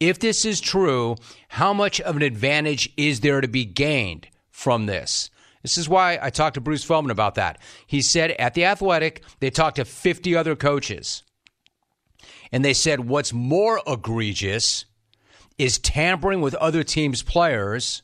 If 0.00 0.18
this 0.18 0.46
is 0.46 0.62
true, 0.62 1.16
how 1.48 1.74
much 1.74 2.00
of 2.00 2.16
an 2.16 2.22
advantage 2.22 2.90
is 2.96 3.20
there 3.20 3.42
to 3.42 3.48
be 3.48 3.66
gained 3.66 4.28
from 4.48 4.86
this? 4.86 5.28
This 5.60 5.76
is 5.76 5.90
why 5.90 6.18
I 6.22 6.30
talked 6.30 6.54
to 6.54 6.62
Bruce 6.62 6.84
Feldman 6.84 7.10
about 7.10 7.34
that. 7.34 7.58
He 7.86 8.00
said 8.00 8.30
at 8.30 8.54
The 8.54 8.64
Athletic, 8.64 9.24
they 9.40 9.50
talked 9.50 9.76
to 9.76 9.84
50 9.84 10.34
other 10.34 10.56
coaches. 10.56 11.22
And 12.50 12.64
they 12.64 12.72
said 12.72 13.00
what's 13.00 13.34
more 13.34 13.82
egregious 13.86 14.86
is 15.58 15.78
tampering 15.78 16.40
with 16.40 16.54
other 16.54 16.82
teams' 16.82 17.22
players 17.22 18.02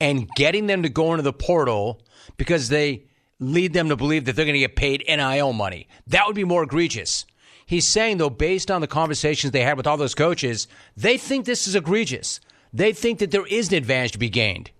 and 0.00 0.28
getting 0.34 0.66
them 0.66 0.82
to 0.82 0.88
go 0.88 1.12
into 1.12 1.22
the 1.22 1.32
portal 1.32 2.02
because 2.36 2.68
they 2.68 3.04
lead 3.40 3.72
them 3.72 3.88
to 3.88 3.96
believe 3.96 4.24
that 4.24 4.36
they're 4.36 4.44
going 4.44 4.54
to 4.54 4.60
get 4.60 4.76
paid 4.76 5.04
NIL 5.08 5.52
money. 5.52 5.88
That 6.06 6.26
would 6.26 6.36
be 6.36 6.44
more 6.44 6.62
egregious. 6.62 7.26
He's 7.66 7.88
saying, 7.88 8.18
though, 8.18 8.30
based 8.30 8.70
on 8.70 8.80
the 8.80 8.86
conversations 8.86 9.50
they 9.50 9.62
had 9.62 9.76
with 9.76 9.86
all 9.86 9.96
those 9.96 10.14
coaches, 10.14 10.68
they 10.96 11.16
think 11.16 11.44
this 11.44 11.66
is 11.66 11.74
egregious. 11.74 12.40
They 12.72 12.92
think 12.92 13.20
that 13.20 13.30
there 13.30 13.46
is 13.46 13.68
an 13.68 13.74
advantage 13.74 14.12
to 14.12 14.18
be 14.18 14.28
gained. 14.28 14.70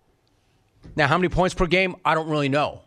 Now, 0.97 1.07
how 1.07 1.17
many 1.17 1.29
points 1.29 1.55
per 1.55 1.67
game? 1.67 1.97
I 2.05 2.15
don't 2.15 2.29
really 2.29 2.49
know. 2.49 2.83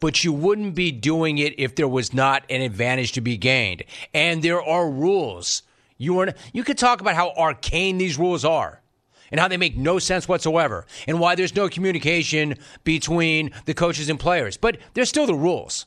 But 0.00 0.22
you 0.22 0.32
wouldn't 0.32 0.74
be 0.74 0.92
doing 0.92 1.38
it 1.38 1.58
if 1.58 1.74
there 1.74 1.88
was 1.88 2.12
not 2.12 2.44
an 2.50 2.60
advantage 2.60 3.12
to 3.12 3.22
be 3.22 3.38
gained. 3.38 3.84
And 4.12 4.42
there 4.42 4.62
are 4.62 4.90
rules. 4.90 5.62
You, 5.96 6.18
are, 6.18 6.34
you 6.52 6.64
could 6.64 6.76
talk 6.76 7.00
about 7.00 7.14
how 7.14 7.32
arcane 7.36 7.96
these 7.96 8.18
rules 8.18 8.44
are 8.44 8.82
and 9.30 9.40
how 9.40 9.48
they 9.48 9.56
make 9.56 9.76
no 9.76 9.98
sense 9.98 10.28
whatsoever 10.28 10.86
and 11.06 11.20
why 11.20 11.34
there's 11.34 11.54
no 11.54 11.68
communication 11.68 12.54
between 12.84 13.50
the 13.64 13.74
coaches 13.74 14.08
and 14.08 14.18
players. 14.18 14.56
But 14.56 14.78
there's 14.94 15.08
still 15.08 15.26
the 15.26 15.34
rules. 15.34 15.86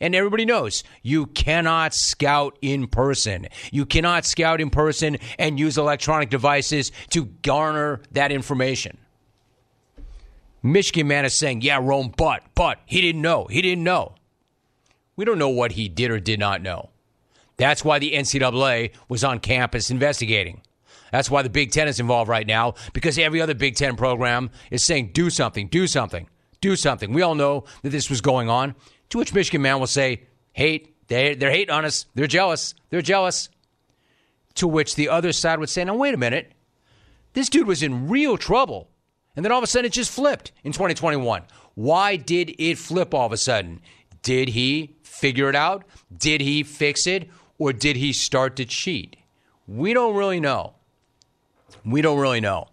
And 0.00 0.14
everybody 0.14 0.46
knows 0.46 0.82
you 1.02 1.26
cannot 1.26 1.92
scout 1.94 2.56
in 2.62 2.86
person. 2.86 3.48
You 3.70 3.84
cannot 3.84 4.24
scout 4.24 4.60
in 4.60 4.70
person 4.70 5.18
and 5.38 5.58
use 5.58 5.76
electronic 5.76 6.30
devices 6.30 6.90
to 7.10 7.26
garner 7.26 8.00
that 8.12 8.32
information. 8.32 8.96
Michigan 10.62 11.06
man 11.06 11.24
is 11.24 11.34
saying, 11.34 11.62
yeah, 11.62 11.78
Rome, 11.82 12.12
but, 12.16 12.42
but 12.54 12.80
he 12.86 13.00
didn't 13.00 13.22
know. 13.22 13.46
He 13.46 13.62
didn't 13.62 13.84
know. 13.84 14.14
We 15.16 15.24
don't 15.24 15.38
know 15.38 15.48
what 15.48 15.72
he 15.72 15.88
did 15.88 16.10
or 16.10 16.18
did 16.18 16.40
not 16.40 16.62
know. 16.62 16.90
That's 17.56 17.84
why 17.84 17.98
the 17.98 18.12
NCAA 18.12 18.92
was 19.08 19.22
on 19.22 19.38
campus 19.38 19.90
investigating. 19.90 20.62
That's 21.12 21.30
why 21.30 21.42
the 21.42 21.50
Big 21.50 21.72
Ten 21.72 21.88
is 21.88 22.00
involved 22.00 22.28
right 22.28 22.46
now 22.46 22.74
because 22.92 23.18
every 23.18 23.40
other 23.40 23.54
Big 23.54 23.76
Ten 23.76 23.96
program 23.96 24.50
is 24.70 24.82
saying, 24.82 25.10
do 25.12 25.30
something, 25.30 25.68
do 25.68 25.86
something, 25.86 26.28
do 26.60 26.76
something. 26.76 27.12
We 27.12 27.22
all 27.22 27.34
know 27.34 27.64
that 27.82 27.90
this 27.90 28.10
was 28.10 28.20
going 28.20 28.48
on. 28.48 28.74
To 29.10 29.18
which 29.18 29.34
Michigan 29.34 29.62
man 29.62 29.80
will 29.80 29.86
say, 29.86 30.22
hate, 30.52 30.94
they, 31.08 31.34
they're 31.34 31.50
hating 31.50 31.74
on 31.74 31.84
us. 31.84 32.06
They're 32.14 32.26
jealous. 32.28 32.74
They're 32.90 33.02
jealous. 33.02 33.48
To 34.54 34.68
which 34.68 34.94
the 34.94 35.08
other 35.08 35.32
side 35.32 35.58
would 35.58 35.68
say, 35.68 35.84
now, 35.84 35.94
wait 35.94 36.14
a 36.14 36.18
minute. 36.18 36.52
This 37.32 37.48
dude 37.48 37.66
was 37.66 37.82
in 37.82 38.08
real 38.08 38.36
trouble 38.36 38.90
And 39.36 39.44
then 39.44 39.52
all 39.52 39.58
of 39.58 39.64
a 39.64 39.66
sudden 39.66 39.86
it 39.86 39.92
just 39.92 40.10
flipped 40.10 40.52
in 40.64 40.72
2021. 40.72 41.42
Why 41.74 42.16
did 42.16 42.54
it 42.58 42.78
flip 42.78 43.14
all 43.14 43.26
of 43.26 43.32
a 43.32 43.36
sudden? 43.36 43.80
Did 44.22 44.50
he 44.50 44.96
figure 45.02 45.48
it 45.48 45.56
out? 45.56 45.84
Did 46.16 46.40
he 46.40 46.62
fix 46.62 47.06
it? 47.06 47.28
Or 47.58 47.72
did 47.72 47.96
he 47.96 48.12
start 48.12 48.56
to 48.56 48.64
cheat? 48.64 49.16
We 49.66 49.92
don't 49.92 50.16
really 50.16 50.40
know. 50.40 50.74
We 51.84 52.02
don't 52.02 52.18
really 52.18 52.40
know. 52.40 52.68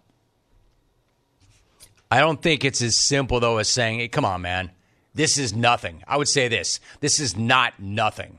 I 2.10 2.20
don't 2.20 2.40
think 2.40 2.64
it's 2.64 2.80
as 2.80 2.96
simple, 2.96 3.40
though, 3.40 3.58
as 3.58 3.68
saying, 3.68 4.00
hey, 4.00 4.08
come 4.08 4.24
on, 4.24 4.42
man, 4.42 4.70
this 5.14 5.36
is 5.36 5.54
nothing. 5.54 6.02
I 6.06 6.16
would 6.16 6.28
say 6.28 6.48
this 6.48 6.80
this 7.00 7.20
is 7.20 7.36
not 7.36 7.78
nothing. 7.78 8.38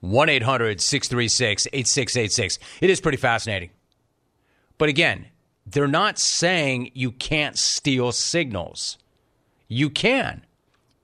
1 0.00 0.28
800 0.28 0.80
636 0.80 1.66
8686. 1.72 2.58
It 2.80 2.90
is 2.90 3.00
pretty 3.00 3.18
fascinating. 3.18 3.70
But 4.78 4.88
again, 4.88 5.26
they're 5.64 5.86
not 5.86 6.18
saying 6.18 6.90
you 6.94 7.12
can't 7.12 7.56
steal 7.56 8.10
signals. 8.12 8.98
You 9.68 9.90
can. 9.90 10.44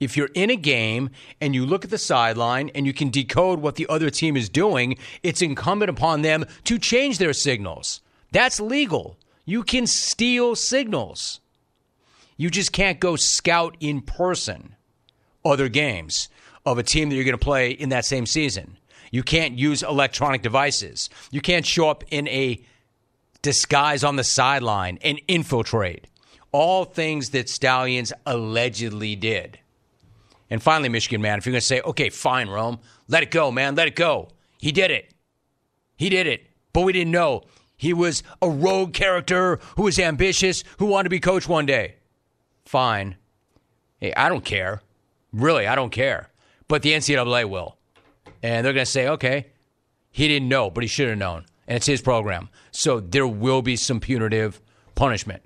If 0.00 0.16
you're 0.16 0.30
in 0.34 0.50
a 0.50 0.56
game 0.56 1.10
and 1.40 1.54
you 1.54 1.66
look 1.66 1.84
at 1.84 1.90
the 1.90 1.98
sideline 1.98 2.70
and 2.74 2.86
you 2.86 2.92
can 2.92 3.10
decode 3.10 3.60
what 3.60 3.74
the 3.74 3.86
other 3.88 4.10
team 4.10 4.36
is 4.36 4.48
doing, 4.48 4.96
it's 5.22 5.42
incumbent 5.42 5.90
upon 5.90 6.22
them 6.22 6.44
to 6.64 6.78
change 6.78 7.18
their 7.18 7.32
signals. 7.32 8.00
That's 8.30 8.60
legal. 8.60 9.18
You 9.44 9.62
can 9.62 9.86
steal 9.86 10.54
signals. 10.54 11.40
You 12.36 12.50
just 12.50 12.72
can't 12.72 13.00
go 13.00 13.16
scout 13.16 13.76
in 13.80 14.00
person 14.00 14.76
other 15.44 15.68
games 15.68 16.28
of 16.64 16.78
a 16.78 16.82
team 16.82 17.08
that 17.08 17.16
you're 17.16 17.24
going 17.24 17.32
to 17.32 17.44
play 17.44 17.70
in 17.70 17.88
that 17.88 18.04
same 18.04 18.26
season. 18.26 18.78
You 19.10 19.22
can't 19.22 19.58
use 19.58 19.82
electronic 19.82 20.42
devices. 20.42 21.08
You 21.30 21.40
can't 21.40 21.66
show 21.66 21.88
up 21.88 22.04
in 22.10 22.28
a 22.28 22.62
disguise 23.42 24.04
on 24.04 24.16
the 24.16 24.24
sideline 24.24 24.98
and 25.02 25.20
infiltrate. 25.26 26.06
All 26.52 26.84
things 26.84 27.30
that 27.30 27.48
Stalions 27.48 28.12
allegedly 28.26 29.16
did. 29.16 29.58
And 30.50 30.62
finally, 30.62 30.88
Michigan 30.88 31.20
man, 31.20 31.38
if 31.38 31.46
you're 31.46 31.52
going 31.52 31.60
to 31.60 31.66
say, 31.66 31.80
okay, 31.82 32.08
fine, 32.08 32.48
Rome, 32.48 32.78
let 33.06 33.22
it 33.22 33.30
go, 33.30 33.50
man, 33.50 33.74
let 33.74 33.88
it 33.88 33.96
go. 33.96 34.28
He 34.58 34.72
did 34.72 34.90
it. 34.90 35.12
He 35.96 36.08
did 36.08 36.26
it. 36.26 36.46
But 36.72 36.82
we 36.82 36.92
didn't 36.92 37.12
know. 37.12 37.42
He 37.76 37.92
was 37.92 38.22
a 38.42 38.48
rogue 38.48 38.92
character 38.92 39.60
who 39.76 39.82
was 39.84 39.98
ambitious, 39.98 40.64
who 40.78 40.86
wanted 40.86 41.04
to 41.04 41.10
be 41.10 41.20
coach 41.20 41.48
one 41.48 41.66
day. 41.66 41.96
Fine. 42.64 43.16
Hey, 44.00 44.12
I 44.14 44.28
don't 44.28 44.44
care. 44.44 44.82
Really, 45.32 45.66
I 45.66 45.74
don't 45.74 45.90
care. 45.90 46.30
But 46.66 46.82
the 46.82 46.92
NCAA 46.92 47.48
will. 47.48 47.76
And 48.42 48.64
they're 48.64 48.72
going 48.72 48.84
to 48.84 48.90
say, 48.90 49.08
okay, 49.08 49.46
he 50.10 50.28
didn't 50.28 50.48
know, 50.48 50.70
but 50.70 50.82
he 50.82 50.88
should 50.88 51.08
have 51.08 51.18
known. 51.18 51.44
And 51.66 51.76
it's 51.76 51.86
his 51.86 52.00
program. 52.00 52.48
So 52.70 53.00
there 53.00 53.26
will 53.26 53.62
be 53.62 53.76
some 53.76 54.00
punitive 54.00 54.60
punishment, 54.94 55.42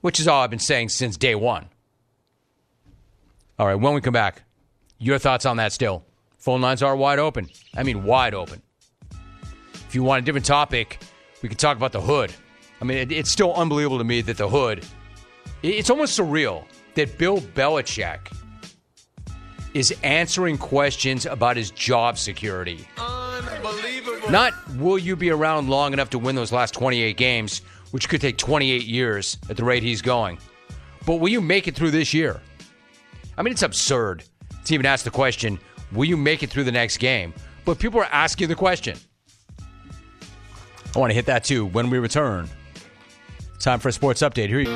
which 0.00 0.18
is 0.18 0.26
all 0.26 0.42
I've 0.42 0.50
been 0.50 0.58
saying 0.58 0.88
since 0.88 1.16
day 1.16 1.34
one. 1.34 1.68
All 3.58 3.66
right, 3.66 3.74
when 3.74 3.92
we 3.92 4.00
come 4.00 4.12
back, 4.12 4.44
your 4.98 5.18
thoughts 5.18 5.44
on 5.44 5.56
that 5.56 5.72
still. 5.72 6.04
Phone 6.38 6.60
lines 6.60 6.80
are 6.80 6.94
wide 6.94 7.18
open. 7.18 7.48
I 7.76 7.82
mean, 7.82 8.04
wide 8.04 8.32
open. 8.32 8.62
If 9.74 9.96
you 9.96 10.04
want 10.04 10.22
a 10.22 10.24
different 10.24 10.46
topic, 10.46 11.00
we 11.42 11.48
can 11.48 11.58
talk 11.58 11.76
about 11.76 11.90
the 11.90 12.00
hood. 12.00 12.32
I 12.80 12.84
mean, 12.84 12.98
it, 12.98 13.10
it's 13.10 13.32
still 13.32 13.52
unbelievable 13.54 13.98
to 13.98 14.04
me 14.04 14.20
that 14.20 14.36
the 14.36 14.48
hood, 14.48 14.86
it's 15.64 15.90
almost 15.90 16.16
surreal 16.16 16.66
that 16.94 17.18
Bill 17.18 17.40
Belichick 17.40 18.32
is 19.74 19.92
answering 20.04 20.56
questions 20.56 21.26
about 21.26 21.56
his 21.56 21.72
job 21.72 22.16
security. 22.16 22.86
Unbelievable. 22.96 24.30
Not 24.30 24.52
will 24.76 24.98
you 24.98 25.16
be 25.16 25.30
around 25.30 25.68
long 25.68 25.92
enough 25.92 26.10
to 26.10 26.18
win 26.20 26.36
those 26.36 26.52
last 26.52 26.74
28 26.74 27.16
games, 27.16 27.62
which 27.90 28.08
could 28.08 28.20
take 28.20 28.36
28 28.38 28.84
years 28.84 29.36
at 29.50 29.56
the 29.56 29.64
rate 29.64 29.82
he's 29.82 30.00
going, 30.00 30.38
but 31.04 31.16
will 31.16 31.28
you 31.28 31.40
make 31.40 31.66
it 31.66 31.74
through 31.74 31.90
this 31.90 32.14
year? 32.14 32.40
I 33.38 33.42
mean, 33.42 33.52
it's 33.52 33.62
absurd 33.62 34.24
to 34.64 34.74
even 34.74 34.84
ask 34.84 35.04
the 35.04 35.12
question, 35.12 35.60
will 35.92 36.06
you 36.06 36.16
make 36.16 36.42
it 36.42 36.50
through 36.50 36.64
the 36.64 36.72
next 36.72 36.96
game? 36.96 37.32
But 37.64 37.78
people 37.78 38.00
are 38.00 38.08
asking 38.10 38.48
the 38.48 38.56
question. 38.56 38.98
I 40.94 40.98
want 40.98 41.10
to 41.10 41.14
hit 41.14 41.26
that 41.26 41.44
too 41.44 41.66
when 41.66 41.88
we 41.88 41.98
return. 41.98 42.48
Time 43.60 43.78
for 43.78 43.90
a 43.90 43.92
sports 43.92 44.22
update. 44.22 44.48
Here 44.48 44.60
you 44.60 44.70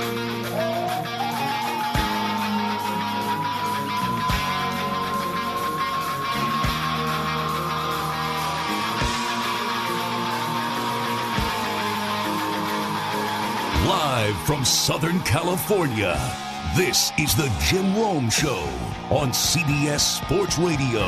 Live 13.88 14.37
from 14.46 14.64
Southern 14.64 15.18
California. 15.20 16.51
This 16.76 17.12
is 17.18 17.35
the 17.35 17.52
Jim 17.61 17.94
Rome 17.94 18.30
Show 18.30 18.66
on 19.11 19.28
CBS 19.28 20.00
Sports 20.00 20.56
Radio. 20.56 21.00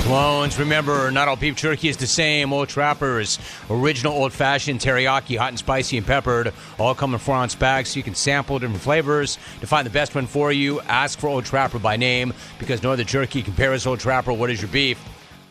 Clones, 0.00 0.58
remember, 0.58 1.10
not 1.10 1.28
all 1.28 1.36
beef 1.36 1.56
jerky 1.56 1.90
is 1.90 1.98
the 1.98 2.06
same. 2.06 2.54
Old 2.54 2.70
Trappers, 2.70 3.38
original 3.68 4.14
old 4.14 4.32
fashioned 4.32 4.80
teriyaki, 4.80 5.36
hot 5.36 5.48
and 5.48 5.58
spicy 5.58 5.98
and 5.98 6.06
peppered, 6.06 6.54
all 6.78 6.94
come 6.94 7.12
in 7.12 7.18
four 7.20 7.36
ounce 7.36 7.54
bags 7.54 7.90
so 7.90 7.98
you 7.98 8.02
can 8.02 8.14
sample 8.14 8.58
different 8.58 8.80
flavors. 8.80 9.36
To 9.60 9.66
find 9.66 9.84
the 9.84 9.90
best 9.90 10.14
one 10.14 10.26
for 10.26 10.52
you, 10.52 10.80
ask 10.80 11.18
for 11.18 11.28
Old 11.28 11.44
Trapper 11.44 11.78
by 11.78 11.98
name 11.98 12.32
because 12.58 12.82
no 12.82 12.92
other 12.92 13.04
jerky 13.04 13.42
compares 13.42 13.86
Old 13.86 14.00
Trapper. 14.00 14.32
What 14.32 14.48
is 14.48 14.62
your 14.62 14.70
beef? 14.70 14.98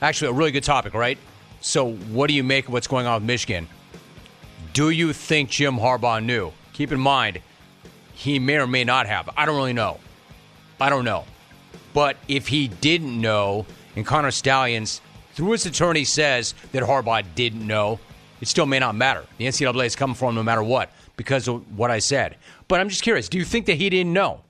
Actually, 0.02 0.30
a 0.30 0.34
really 0.34 0.52
good 0.52 0.64
topic, 0.64 0.96
right? 0.96 1.20
So, 1.62 1.92
what 1.92 2.28
do 2.28 2.34
you 2.34 2.44
make 2.44 2.68
of 2.68 2.74
what's 2.74 2.88
going 2.88 3.06
on 3.06 3.16
with 3.16 3.24
Michigan? 3.24 3.68
Do 4.74 4.90
you 4.90 5.14
think 5.14 5.50
Jim 5.50 5.78
Harbaugh 5.78 6.24
knew? 6.24 6.52
Keep 6.74 6.92
in 6.92 7.00
mind, 7.00 7.42
he 8.14 8.40
may 8.40 8.58
or 8.58 8.68
may 8.68 8.84
not 8.84 9.08
have. 9.08 9.30
I 9.36 9.46
don't 9.46 9.56
really 9.56 9.74
know. 9.74 10.00
I 10.80 10.90
don't 10.90 11.06
know. 11.06 11.26
But 11.94 12.18
if 12.28 12.48
he 12.48 12.68
didn't 12.68 13.20
know, 13.20 13.66
and 13.96 14.06
Connor 14.06 14.32
Stalions, 14.32 15.02
through 15.34 15.52
his 15.52 15.66
attorney, 15.66 16.06
says 16.06 16.54
that 16.72 16.84
Harbaugh 16.84 17.24
didn't 17.36 17.66
know, 17.66 18.00
it 18.42 18.48
still 18.48 18.66
may 18.66 18.80
not 18.80 18.96
matter. 18.96 19.26
The 19.38 19.46
NCAA 19.46 19.86
is 19.86 19.96
coming 19.96 20.16
for 20.16 20.30
him 20.30 20.36
no 20.36 20.44
matter 20.44 20.64
what 20.64 20.92
because 21.18 21.48
of 21.48 21.78
what 21.78 21.92
I 21.92 22.00
said. 22.00 22.38
But 22.68 22.80
I'm 22.80 22.90
just 22.90 23.04
curious 23.04 23.28
do 23.28 23.38
you 23.38 23.46
think 23.46 23.66
that 23.66 23.76
he 23.76 23.90
didn't 23.90 24.14
know? 24.14 24.42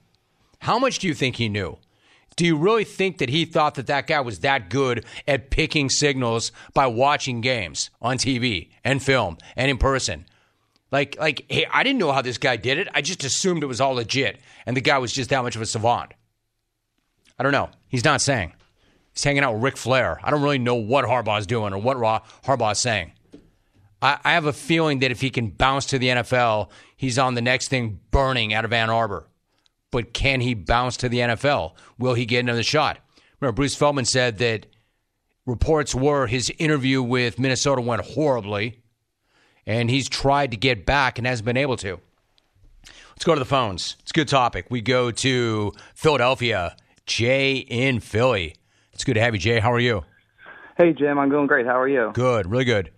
How 0.60 0.78
much 0.78 1.00
do 1.00 1.08
you 1.08 1.14
think 1.14 1.38
he 1.38 1.50
knew? 1.50 1.78
Do 2.40 2.46
you 2.46 2.56
really 2.56 2.86
think 2.86 3.18
that 3.18 3.28
he 3.28 3.44
thought 3.44 3.76
that 3.76 3.88
that 3.88 4.08
guy 4.08 4.22
was 4.22 4.40
that 4.40 4.70
good 4.70 5.04
at 5.28 5.50
picking 5.50 5.90
signals 5.90 6.54
by 6.74 6.88
watching 6.88 7.42
games 7.42 7.90
on 8.02 8.18
TV 8.18 8.70
and 8.82 9.04
film 9.04 9.38
and 9.58 9.70
in 9.70 9.78
person? 9.78 10.26
Like, 10.90 11.18
like, 11.20 11.44
hey, 11.50 11.66
I 11.70 11.84
didn't 11.84 12.00
know 12.00 12.14
how 12.14 12.22
this 12.22 12.38
guy 12.38 12.56
did 12.56 12.78
it. 12.78 12.88
I 12.94 13.02
just 13.02 13.26
assumed 13.26 13.62
it 13.62 13.66
was 13.66 13.82
all 13.82 13.96
legit, 13.96 14.40
and 14.66 14.78
the 14.78 14.80
guy 14.80 15.00
was 15.00 15.12
just 15.12 15.32
that 15.32 15.44
much 15.44 15.58
of 15.58 15.62
a 15.62 15.66
savant. 15.66 16.14
I 17.38 17.44
don't 17.44 17.52
know. 17.52 17.72
He's 17.90 18.06
not 18.06 18.22
saying. 18.22 18.54
He's 19.12 19.26
hanging 19.26 19.44
out 19.44 19.56
with 19.56 19.64
Ric 19.64 19.76
Flair. 19.76 20.22
I 20.24 20.32
don't 20.32 20.42
really 20.42 20.60
know 20.60 20.76
what 20.76 21.04
Harbaugh's 21.04 21.46
doing 21.46 21.74
or 21.74 21.82
what 21.82 21.98
Harbaugh's 21.98 22.80
saying. 22.80 23.12
I, 24.02 24.18
I 24.24 24.32
have 24.32 24.46
a 24.46 24.54
feeling 24.54 25.00
that 25.00 25.12
if 25.12 25.20
he 25.20 25.30
can 25.30 25.50
bounce 25.50 25.88
to 25.88 26.00
the 26.00 26.08
NFL, 26.08 26.70
he's 26.96 27.20
on 27.20 27.34
the 27.34 27.42
next 27.42 27.68
thing 27.68 28.00
burning 28.12 28.54
out 28.54 28.64
of 28.64 28.72
Ann 28.72 28.90
Arbor 28.90 29.28
but 29.92 30.14
can 30.14 30.42
he 30.42 30.54
bounce 30.54 30.98
to 30.98 31.10
the 31.10 31.20
NFL? 31.20 31.74
Will 31.98 32.14
he 32.14 32.26
get 32.26 32.40
another 32.40 32.64
shot? 32.64 33.00
Remember, 33.40 33.56
Bruce 33.56 33.76
Feldman 33.76 34.06
said 34.06 34.38
that 34.40 34.66
reports 35.46 35.96
were 35.96 36.28
his 36.28 36.52
interview 36.58 37.02
with 37.02 37.40
Minnesota 37.40 37.82
went 37.82 38.04
horribly, 38.06 38.80
and 39.66 39.90
he's 39.90 40.10
tried 40.10 40.52
to 40.52 40.58
get 40.58 40.86
back 40.86 41.18
and 41.18 41.26
hasn't 41.26 41.46
been 41.46 41.58
able 41.58 41.78
to. 41.78 42.00
Let's 43.12 43.26
go 43.26 43.34
to 43.34 43.40
the 43.40 43.46
phones. 43.46 43.98
It's 44.00 44.12
a 44.12 44.14
good 44.14 44.28
topic. 44.30 44.68
We 44.70 44.82
go 44.82 45.12
to 45.12 45.74
Philadelphia. 45.94 46.76
Jay 47.06 47.58
in 47.58 48.00
Philly. 48.00 48.56
It's 48.94 49.04
good 49.04 49.16
to 49.16 49.22
have 49.22 49.34
you, 49.34 49.40
Jay. 49.40 49.60
How 49.60 49.74
are 49.74 49.80
you? 49.80 50.06
Hey, 50.78 50.94
Jim. 50.94 51.18
I'm 51.18 51.30
doing 51.30 51.48
great. 51.48 51.66
How 51.66 51.80
are 51.80 51.88
you? 51.88 52.12
Good. 52.14 52.50
Really 52.50 52.66
good. 52.66 52.92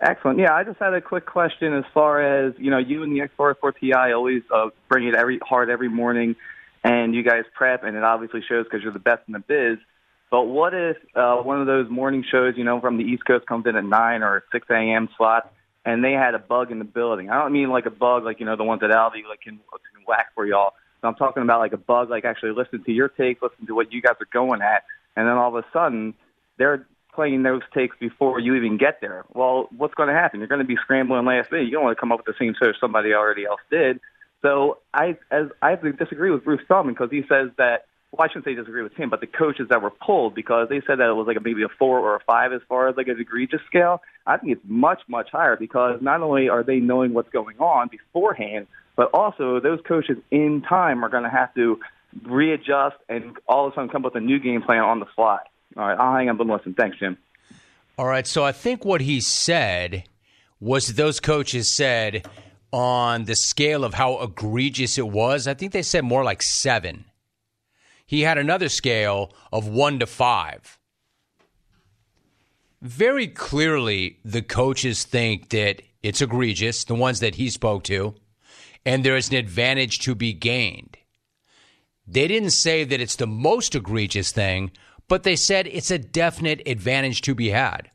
Excellent. 0.00 0.38
Yeah, 0.38 0.54
I 0.54 0.64
just 0.64 0.78
had 0.78 0.94
a 0.94 1.00
quick 1.00 1.26
question 1.26 1.74
as 1.74 1.84
far 1.92 2.20
as 2.20 2.54
you 2.58 2.70
know, 2.70 2.78
you 2.78 3.02
and 3.02 3.12
the 3.12 3.28
XR4TI 3.38 4.14
always 4.14 4.42
uh, 4.54 4.68
bring 4.88 5.08
it 5.08 5.14
every 5.14 5.40
hard 5.42 5.70
every 5.70 5.88
morning, 5.88 6.36
and 6.84 7.14
you 7.14 7.22
guys 7.22 7.44
prep, 7.54 7.82
and 7.82 7.96
it 7.96 8.04
obviously 8.04 8.42
shows 8.48 8.64
because 8.64 8.82
you're 8.82 8.92
the 8.92 9.00
best 9.00 9.22
in 9.26 9.32
the 9.32 9.40
biz. 9.40 9.78
But 10.30 10.44
what 10.44 10.74
if 10.74 10.96
uh, 11.16 11.36
one 11.38 11.60
of 11.60 11.66
those 11.66 11.90
morning 11.90 12.24
shows, 12.30 12.54
you 12.56 12.64
know, 12.64 12.80
from 12.80 12.98
the 12.98 13.04
East 13.04 13.24
Coast 13.24 13.46
comes 13.46 13.66
in 13.66 13.76
at 13.76 13.84
nine 13.84 14.22
or 14.22 14.44
six 14.52 14.68
a.m. 14.70 15.08
slot, 15.16 15.52
and 15.84 16.04
they 16.04 16.12
had 16.12 16.34
a 16.34 16.38
bug 16.38 16.70
in 16.70 16.78
the 16.78 16.84
building? 16.84 17.30
I 17.30 17.40
don't 17.42 17.52
mean 17.52 17.70
like 17.70 17.86
a 17.86 17.90
bug 17.90 18.24
like 18.24 18.38
you 18.38 18.46
know 18.46 18.56
the 18.56 18.64
ones 18.64 18.82
that 18.82 18.90
Alvy 18.90 19.24
like 19.28 19.40
can, 19.40 19.56
can 19.56 20.04
whack 20.06 20.26
for 20.34 20.46
y'all. 20.46 20.74
So 21.00 21.08
I'm 21.08 21.14
talking 21.16 21.42
about 21.42 21.58
like 21.58 21.72
a 21.72 21.78
bug, 21.78 22.08
like 22.08 22.24
actually 22.24 22.52
listen 22.52 22.84
to 22.84 22.92
your 22.92 23.08
take, 23.08 23.42
listen 23.42 23.66
to 23.66 23.74
what 23.74 23.92
you 23.92 24.00
guys 24.00 24.14
are 24.20 24.28
going 24.32 24.62
at, 24.62 24.84
and 25.16 25.26
then 25.26 25.34
all 25.34 25.56
of 25.56 25.64
a 25.64 25.66
sudden 25.72 26.14
they're 26.56 26.86
playing 27.14 27.42
those 27.42 27.62
takes 27.74 27.96
before 27.98 28.40
you 28.40 28.54
even 28.54 28.76
get 28.78 29.00
there. 29.00 29.24
Well, 29.34 29.68
what's 29.76 29.94
going 29.94 30.08
to 30.08 30.14
happen? 30.14 30.40
You're 30.40 30.48
going 30.48 30.60
to 30.60 30.66
be 30.66 30.76
scrambling 30.76 31.24
last 31.24 31.50
minute. 31.50 31.66
You 31.66 31.72
don't 31.72 31.84
want 31.84 31.96
to 31.96 32.00
come 32.00 32.12
up 32.12 32.18
with 32.18 32.26
the 32.26 32.44
same 32.44 32.54
sort 32.58 32.76
somebody 32.80 33.12
already 33.12 33.44
else 33.44 33.60
did. 33.70 34.00
So 34.42 34.78
I, 34.94 35.16
as 35.30 35.46
I 35.60 35.70
have 35.70 35.82
to 35.82 35.92
disagree 35.92 36.30
with 36.30 36.44
Bruce 36.44 36.62
Feldman 36.68 36.94
because 36.94 37.10
he 37.10 37.22
says 37.28 37.50
that 37.58 37.86
well, 38.12 38.24
I 38.24 38.28
shouldn't 38.28 38.46
say 38.46 38.54
disagree 38.54 38.82
with 38.82 38.94
him, 38.94 39.10
but 39.10 39.20
the 39.20 39.26
coaches 39.26 39.66
that 39.68 39.82
were 39.82 39.90
pulled 39.90 40.34
because 40.34 40.68
they 40.70 40.80
said 40.86 40.98
that 40.98 41.10
it 41.10 41.12
was 41.12 41.26
like 41.26 41.36
a, 41.36 41.40
maybe 41.40 41.62
a 41.62 41.68
four 41.78 41.98
or 41.98 42.16
a 42.16 42.20
five 42.20 42.52
as 42.52 42.62
far 42.68 42.88
as 42.88 42.96
like 42.96 43.08
an 43.08 43.20
egregious 43.20 43.60
scale. 43.66 44.00
I 44.26 44.38
think 44.38 44.52
it's 44.52 44.64
much, 44.64 45.00
much 45.08 45.28
higher 45.30 45.56
because 45.56 46.00
not 46.00 46.22
only 46.22 46.48
are 46.48 46.62
they 46.62 46.78
knowing 46.78 47.12
what's 47.12 47.28
going 47.30 47.58
on 47.58 47.88
beforehand, 47.88 48.66
but 48.96 49.10
also 49.12 49.60
those 49.60 49.80
coaches 49.86 50.16
in 50.30 50.62
time 50.66 51.04
are 51.04 51.10
going 51.10 51.24
to 51.24 51.30
have 51.30 51.52
to 51.54 51.78
readjust 52.24 52.96
and 53.10 53.36
all 53.46 53.66
of 53.66 53.72
a 53.72 53.76
sudden 53.76 53.90
come 53.90 54.06
up 54.06 54.14
with 54.14 54.22
a 54.22 54.24
new 54.24 54.38
game 54.38 54.62
plan 54.62 54.80
on 54.80 55.00
the 55.00 55.06
fly. 55.14 55.40
All 55.76 55.86
right, 55.86 55.98
I'll 55.98 56.16
hang 56.16 56.28
up 56.28 56.40
and 56.40 56.50
listen. 56.50 56.74
Thanks, 56.74 56.98
Jim. 56.98 57.16
All 57.96 58.06
right, 58.06 58.26
so 58.26 58.44
I 58.44 58.52
think 58.52 58.84
what 58.84 59.00
he 59.00 59.20
said 59.20 60.04
was 60.60 60.94
those 60.94 61.20
coaches 61.20 61.72
said 61.72 62.26
on 62.72 63.24
the 63.24 63.36
scale 63.36 63.84
of 63.84 63.94
how 63.94 64.20
egregious 64.20 64.98
it 64.98 65.08
was, 65.08 65.46
I 65.46 65.54
think 65.54 65.72
they 65.72 65.82
said 65.82 66.04
more 66.04 66.24
like 66.24 66.42
seven. 66.42 67.04
He 68.06 68.22
had 68.22 68.38
another 68.38 68.68
scale 68.68 69.32
of 69.52 69.68
one 69.68 69.98
to 69.98 70.06
five. 70.06 70.78
Very 72.80 73.26
clearly, 73.26 74.18
the 74.24 74.42
coaches 74.42 75.04
think 75.04 75.50
that 75.50 75.82
it's 76.02 76.22
egregious, 76.22 76.84
the 76.84 76.94
ones 76.94 77.20
that 77.20 77.34
he 77.34 77.50
spoke 77.50 77.84
to, 77.84 78.14
and 78.86 79.04
there 79.04 79.16
is 79.16 79.30
an 79.30 79.36
advantage 79.36 79.98
to 80.00 80.14
be 80.14 80.32
gained. 80.32 80.96
They 82.06 82.28
didn't 82.28 82.50
say 82.50 82.84
that 82.84 83.00
it's 83.00 83.16
the 83.16 83.26
most 83.26 83.74
egregious 83.74 84.32
thing, 84.32 84.70
but 85.08 85.22
they 85.22 85.36
said 85.36 85.66
it's 85.66 85.90
a 85.90 85.98
definite 85.98 86.62
advantage 86.66 87.22
to 87.22 87.34
be 87.34 87.50
had. 87.50 87.90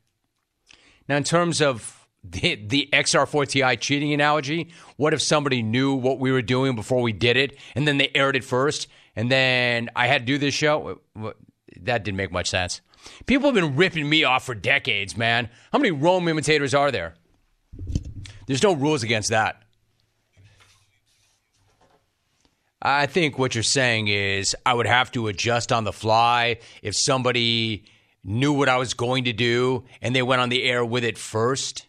Now, 1.08 1.16
in 1.16 1.24
terms 1.24 1.60
of 1.60 2.06
the, 2.22 2.54
the 2.56 2.88
XR4TI 2.92 3.78
cheating 3.80 4.12
analogy, 4.12 4.70
what 4.96 5.14
if 5.14 5.22
somebody 5.22 5.62
knew 5.62 5.94
what 5.94 6.18
we 6.18 6.32
were 6.32 6.42
doing 6.42 6.74
before 6.74 7.02
we 7.02 7.12
did 7.12 7.36
it 7.36 7.56
and 7.74 7.86
then 7.86 7.98
they 7.98 8.10
aired 8.14 8.36
it 8.36 8.44
first 8.44 8.88
and 9.16 9.30
then 9.30 9.90
I 9.94 10.06
had 10.06 10.22
to 10.22 10.26
do 10.26 10.38
this 10.38 10.54
show. 10.54 11.00
That 11.80 12.04
didn't 12.04 12.16
make 12.16 12.32
much 12.32 12.50
sense. 12.50 12.80
People 13.26 13.48
have 13.48 13.54
been 13.54 13.76
ripping 13.76 14.08
me 14.08 14.24
off 14.24 14.44
for 14.46 14.54
decades, 14.54 15.16
man. 15.16 15.50
How 15.72 15.78
many 15.78 15.90
Rome 15.90 16.26
imitators 16.28 16.74
are 16.74 16.90
there? 16.90 17.14
There's 18.46 18.62
no 18.62 18.72
rules 18.72 19.02
against 19.02 19.30
that. 19.30 19.63
I 22.84 23.06
think 23.06 23.38
what 23.38 23.54
you're 23.54 23.62
saying 23.64 24.08
is 24.08 24.54
I 24.66 24.74
would 24.74 24.86
have 24.86 25.10
to 25.12 25.28
adjust 25.28 25.72
on 25.72 25.84
the 25.84 25.92
fly 25.92 26.58
if 26.82 26.94
somebody 26.94 27.86
knew 28.22 28.52
what 28.52 28.68
I 28.68 28.76
was 28.76 28.92
going 28.92 29.24
to 29.24 29.32
do 29.32 29.84
and 30.02 30.14
they 30.14 30.22
went 30.22 30.42
on 30.42 30.50
the 30.50 30.64
air 30.64 30.84
with 30.84 31.02
it 31.02 31.16
first. 31.16 31.86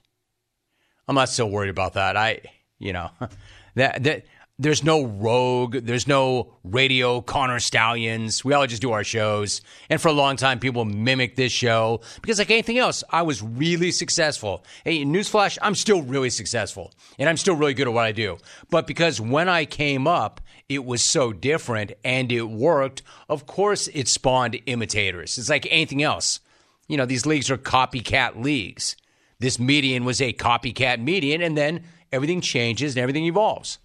I'm 1.07 1.15
not 1.15 1.27
so 1.27 1.45
worried 1.45 1.69
about 1.69 1.93
that. 1.93 2.15
I, 2.15 2.39
you 2.79 2.93
know, 2.93 3.11
that 3.75 4.03
that 4.03 4.25
there's 4.57 4.85
no 4.85 5.05
rogue, 5.05 5.75
there's 5.83 6.07
no 6.07 6.53
radio 6.63 7.19
Connor 7.19 7.59
Stalions. 7.59 8.45
We 8.45 8.53
all 8.53 8.65
just 8.65 8.81
do 8.81 8.93
our 8.93 9.03
shows. 9.03 9.61
And 9.89 9.99
for 9.99 10.07
a 10.07 10.13
long 10.13 10.37
time, 10.37 10.59
people 10.59 10.85
mimic 10.85 11.35
this 11.35 11.51
show 11.51 11.99
because, 12.21 12.39
like 12.39 12.51
anything 12.51 12.77
else, 12.77 13.03
I 13.09 13.23
was 13.23 13.41
really 13.41 13.91
successful. 13.91 14.63
Hey, 14.85 15.03
newsflash, 15.03 15.57
I'm 15.61 15.75
still 15.75 16.01
really 16.03 16.29
successful 16.29 16.93
and 17.19 17.27
I'm 17.27 17.35
still 17.35 17.55
really 17.55 17.73
good 17.73 17.87
at 17.87 17.93
what 17.93 18.05
I 18.05 18.13
do. 18.13 18.37
But 18.69 18.87
because 18.87 19.19
when 19.19 19.49
I 19.49 19.65
came 19.65 20.07
up, 20.07 20.39
it 20.67 20.83
was 20.83 21.03
so 21.03 21.31
different 21.31 21.93
and 22.03 22.31
it 22.31 22.43
worked, 22.43 23.01
of 23.29 23.45
course, 23.45 23.87
it 23.89 24.07
spawned 24.07 24.59
imitators. 24.65 25.37
It's 25.37 25.49
like 25.49 25.67
anything 25.69 26.01
else. 26.01 26.39
You 26.87 26.97
know, 26.97 27.05
these 27.05 27.25
leagues 27.25 27.49
are 27.49 27.57
copycat 27.57 28.41
leagues. 28.41 28.95
This 29.39 29.59
median 29.59 30.05
was 30.05 30.21
a 30.21 30.33
copycat 30.33 30.99
median, 31.01 31.41
and 31.41 31.57
then 31.57 31.83
everything 32.11 32.41
changes 32.41 32.95
and 32.95 33.01
everything 33.01 33.25
evolves. 33.25 33.79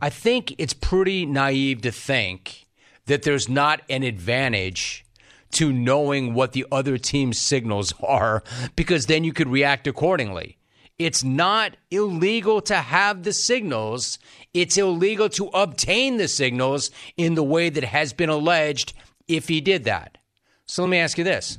I 0.00 0.10
think 0.10 0.54
it's 0.58 0.72
pretty 0.72 1.26
naive 1.26 1.82
to 1.82 1.92
think 1.92 2.66
that 3.06 3.22
there's 3.22 3.48
not 3.48 3.82
an 3.88 4.02
advantage 4.02 5.04
to 5.52 5.72
knowing 5.72 6.32
what 6.32 6.52
the 6.52 6.66
other 6.72 6.96
team's 6.96 7.38
signals 7.38 7.92
are 8.02 8.42
because 8.76 9.06
then 9.06 9.24
you 9.24 9.32
could 9.32 9.48
react 9.48 9.86
accordingly. 9.86 10.58
It's 11.00 11.24
not 11.24 11.78
illegal 11.90 12.60
to 12.60 12.76
have 12.76 13.22
the 13.22 13.32
signals. 13.32 14.18
It's 14.52 14.76
illegal 14.76 15.30
to 15.30 15.46
obtain 15.54 16.18
the 16.18 16.28
signals 16.28 16.90
in 17.16 17.36
the 17.36 17.42
way 17.42 17.70
that 17.70 17.84
has 17.84 18.12
been 18.12 18.28
alleged 18.28 18.92
if 19.26 19.48
he 19.48 19.62
did 19.62 19.84
that. 19.84 20.18
So 20.66 20.82
let 20.82 20.90
me 20.90 20.98
ask 20.98 21.16
you 21.16 21.24
this. 21.24 21.58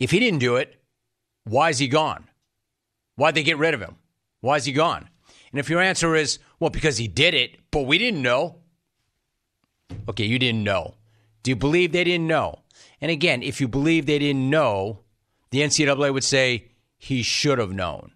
If 0.00 0.12
he 0.12 0.18
didn't 0.18 0.38
do 0.38 0.56
it, 0.56 0.80
why 1.44 1.68
is 1.68 1.78
he 1.78 1.88
gone? 1.88 2.26
Why'd 3.16 3.34
they 3.34 3.42
get 3.42 3.58
rid 3.58 3.74
of 3.74 3.82
him? 3.82 3.96
Why 4.40 4.56
is 4.56 4.64
he 4.64 4.72
gone? 4.72 5.10
And 5.50 5.60
if 5.60 5.68
your 5.68 5.82
answer 5.82 6.16
is, 6.16 6.38
well, 6.58 6.70
because 6.70 6.96
he 6.96 7.08
did 7.08 7.34
it, 7.34 7.58
but 7.70 7.82
we 7.82 7.98
didn't 7.98 8.22
know. 8.22 8.60
Okay, 10.08 10.24
you 10.24 10.38
didn't 10.38 10.64
know. 10.64 10.94
Do 11.42 11.50
you 11.50 11.56
believe 11.56 11.92
they 11.92 12.04
didn't 12.04 12.28
know? 12.28 12.60
And 12.98 13.10
again, 13.10 13.42
if 13.42 13.60
you 13.60 13.68
believe 13.68 14.06
they 14.06 14.18
didn't 14.18 14.48
know, 14.48 15.00
the 15.50 15.60
NCAA 15.60 16.14
would 16.14 16.24
say 16.24 16.70
he 16.96 17.22
should 17.22 17.58
have 17.58 17.74
known. 17.74 18.12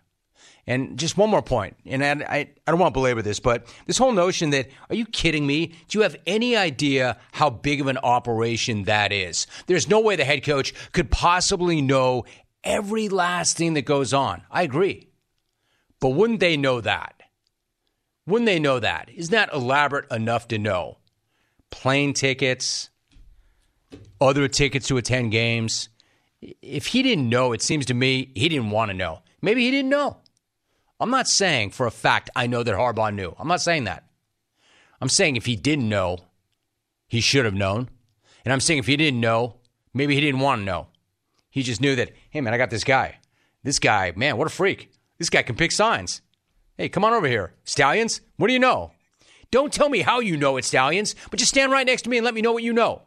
And 0.68 0.98
just 0.98 1.16
one 1.16 1.30
more 1.30 1.42
point, 1.42 1.76
and 1.86 2.04
I, 2.04 2.10
I, 2.28 2.38
I, 2.38 2.70
don't 2.72 2.80
want 2.80 2.92
to 2.92 2.98
belabor 2.98 3.22
this, 3.22 3.38
but 3.38 3.68
this 3.86 3.98
whole 3.98 4.10
notion 4.10 4.50
that, 4.50 4.66
are 4.90 4.96
you 4.96 5.06
kidding 5.06 5.46
me? 5.46 5.68
Do 5.86 5.98
you 5.98 6.02
have 6.02 6.16
any 6.26 6.56
idea 6.56 7.18
how 7.30 7.50
big 7.50 7.80
of 7.80 7.86
an 7.86 7.98
operation 7.98 8.82
that 8.84 9.12
is? 9.12 9.46
There's 9.68 9.88
no 9.88 10.00
way 10.00 10.16
the 10.16 10.24
head 10.24 10.42
coach 10.42 10.74
could 10.90 11.08
possibly 11.08 11.80
know 11.80 12.24
every 12.64 13.08
last 13.08 13.56
thing 13.56 13.74
that 13.74 13.82
goes 13.82 14.12
on. 14.12 14.42
I 14.50 14.62
agree. 14.62 15.08
But 16.00 16.10
wouldn't 16.10 16.40
they 16.40 16.56
know 16.56 16.80
that? 16.80 17.22
Wouldn't 18.26 18.46
they 18.46 18.58
know 18.58 18.80
that? 18.80 19.08
Isn't 19.14 19.32
that 19.32 19.52
elaborate 19.52 20.10
enough 20.10 20.48
to 20.48 20.58
know? 20.58 20.98
Plane 21.70 22.12
tickets, 22.12 22.90
other 24.20 24.48
tickets 24.48 24.88
to 24.88 24.96
attend 24.96 25.30
games. 25.30 25.90
If 26.40 26.88
he 26.88 27.04
didn't 27.04 27.28
know, 27.28 27.52
it 27.52 27.62
seems 27.62 27.86
to 27.86 27.94
me 27.94 28.32
he 28.34 28.48
didn't 28.48 28.70
want 28.70 28.90
to 28.90 28.96
know. 28.96 29.22
Maybe 29.40 29.64
he 29.64 29.70
didn't 29.70 29.90
know. 29.90 30.18
I'm 30.98 31.10
not 31.10 31.28
saying 31.28 31.70
for 31.70 31.86
a 31.86 31.90
fact 31.90 32.30
I 32.34 32.46
know 32.46 32.62
that 32.62 32.74
Harbaugh 32.74 33.14
knew. 33.14 33.34
I'm 33.38 33.48
not 33.48 33.60
saying 33.60 33.84
that. 33.84 34.04
I'm 35.00 35.08
saying 35.08 35.36
if 35.36 35.46
he 35.46 35.56
didn't 35.56 35.88
know, 35.88 36.18
he 37.06 37.20
should 37.20 37.44
have 37.44 37.54
known. 37.54 37.88
And 38.44 38.52
I'm 38.52 38.60
saying 38.60 38.78
if 38.78 38.86
he 38.86 38.96
didn't 38.96 39.20
know, 39.20 39.56
maybe 39.92 40.14
he 40.14 40.20
didn't 40.20 40.40
want 40.40 40.60
to 40.60 40.64
know. 40.64 40.88
He 41.50 41.62
just 41.62 41.80
knew 41.80 41.96
that, 41.96 42.12
hey, 42.30 42.40
man, 42.40 42.54
I 42.54 42.58
got 42.58 42.70
this 42.70 42.84
guy. 42.84 43.18
This 43.62 43.78
guy, 43.78 44.12
man, 44.16 44.36
what 44.36 44.46
a 44.46 44.50
freak. 44.50 44.90
This 45.18 45.30
guy 45.30 45.42
can 45.42 45.56
pick 45.56 45.72
signs. 45.72 46.22
Hey, 46.76 46.88
come 46.88 47.04
on 47.04 47.12
over 47.12 47.26
here. 47.26 47.54
Stalions, 47.64 48.20
what 48.36 48.46
do 48.46 48.52
you 48.52 48.58
know? 48.58 48.92
Don't 49.50 49.72
tell 49.72 49.88
me 49.88 50.00
how 50.00 50.20
you 50.20 50.36
know 50.36 50.56
it, 50.56 50.64
Stalions, 50.64 51.14
but 51.30 51.38
just 51.38 51.50
stand 51.50 51.72
right 51.72 51.86
next 51.86 52.02
to 52.02 52.10
me 52.10 52.18
and 52.18 52.24
let 52.24 52.34
me 52.34 52.42
know 52.42 52.52
what 52.52 52.62
you 52.62 52.72
know. 52.72 53.02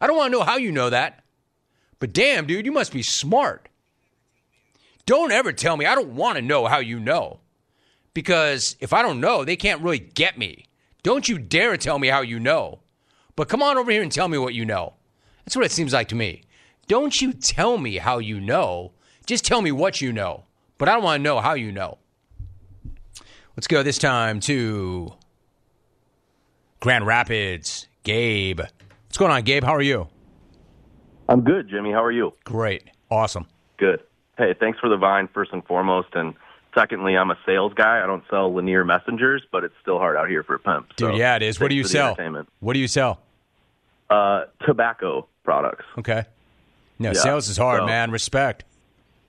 I 0.00 0.06
don't 0.06 0.16
want 0.16 0.32
to 0.32 0.38
know 0.38 0.44
how 0.44 0.56
you 0.56 0.72
know 0.72 0.90
that. 0.90 1.24
But 1.98 2.12
damn, 2.12 2.46
dude, 2.46 2.66
you 2.66 2.72
must 2.72 2.92
be 2.92 3.02
smart. 3.02 3.68
Don't 5.06 5.32
ever 5.32 5.52
tell 5.52 5.76
me. 5.76 5.86
I 5.86 5.94
don't 5.94 6.14
want 6.14 6.36
to 6.36 6.42
know 6.42 6.66
how 6.66 6.78
you 6.78 6.98
know. 6.98 7.40
Because 8.14 8.76
if 8.80 8.92
I 8.92 9.02
don't 9.02 9.20
know, 9.20 9.44
they 9.44 9.56
can't 9.56 9.82
really 9.82 9.98
get 9.98 10.38
me. 10.38 10.66
Don't 11.02 11.28
you 11.28 11.38
dare 11.38 11.76
tell 11.76 11.98
me 11.98 12.08
how 12.08 12.20
you 12.20 12.38
know. 12.38 12.80
But 13.36 13.48
come 13.48 13.62
on 13.62 13.76
over 13.76 13.90
here 13.90 14.02
and 14.02 14.12
tell 14.12 14.28
me 14.28 14.38
what 14.38 14.54
you 14.54 14.64
know. 14.64 14.94
That's 15.44 15.56
what 15.56 15.64
it 15.64 15.72
seems 15.72 15.92
like 15.92 16.08
to 16.08 16.14
me. 16.14 16.44
Don't 16.86 17.20
you 17.20 17.32
tell 17.32 17.76
me 17.76 17.98
how 17.98 18.18
you 18.18 18.40
know. 18.40 18.92
Just 19.26 19.44
tell 19.44 19.60
me 19.60 19.72
what 19.72 20.00
you 20.00 20.12
know. 20.12 20.44
But 20.78 20.88
I 20.88 20.94
don't 20.94 21.02
want 21.02 21.20
to 21.20 21.22
know 21.22 21.40
how 21.40 21.54
you 21.54 21.72
know. 21.72 21.98
Let's 23.56 23.66
go 23.66 23.82
this 23.82 23.98
time 23.98 24.40
to 24.40 25.12
Grand 26.80 27.06
Rapids. 27.06 27.86
Gabe. 28.02 28.60
What's 28.60 29.16
going 29.16 29.32
on, 29.32 29.42
Gabe? 29.42 29.64
How 29.64 29.74
are 29.74 29.82
you? 29.82 30.08
I'm 31.28 31.40
good, 31.42 31.68
Jimmy. 31.68 31.90
How 31.90 32.02
are 32.04 32.12
you? 32.12 32.32
Great. 32.44 32.84
Awesome. 33.10 33.46
Good. 33.78 34.02
Hey, 34.36 34.54
thanks 34.58 34.78
for 34.78 34.88
the 34.88 34.96
vine, 34.96 35.28
first 35.32 35.52
and 35.52 35.64
foremost. 35.64 36.08
And 36.14 36.34
secondly, 36.74 37.16
I'm 37.16 37.30
a 37.30 37.38
sales 37.46 37.72
guy. 37.74 38.02
I 38.02 38.06
don't 38.06 38.24
sell 38.28 38.52
linear 38.52 38.84
messengers, 38.84 39.42
but 39.50 39.64
it's 39.64 39.74
still 39.80 39.98
hard 39.98 40.16
out 40.16 40.28
here 40.28 40.42
for 40.42 40.54
a 40.54 40.58
pimp. 40.58 40.88
Dude, 40.96 41.10
so 41.10 41.16
yeah, 41.16 41.36
it 41.36 41.42
is. 41.42 41.60
What 41.60 41.68
do 41.68 41.76
you 41.76 41.84
sell? 41.84 42.16
What 42.60 42.72
do 42.72 42.78
you 42.78 42.88
sell? 42.88 43.20
Uh, 44.10 44.44
tobacco 44.66 45.26
products. 45.44 45.84
Okay. 45.98 46.24
No, 46.98 47.10
yeah. 47.10 47.20
sales 47.20 47.48
is 47.48 47.56
hard, 47.56 47.80
so, 47.80 47.86
man. 47.86 48.10
Respect. 48.10 48.64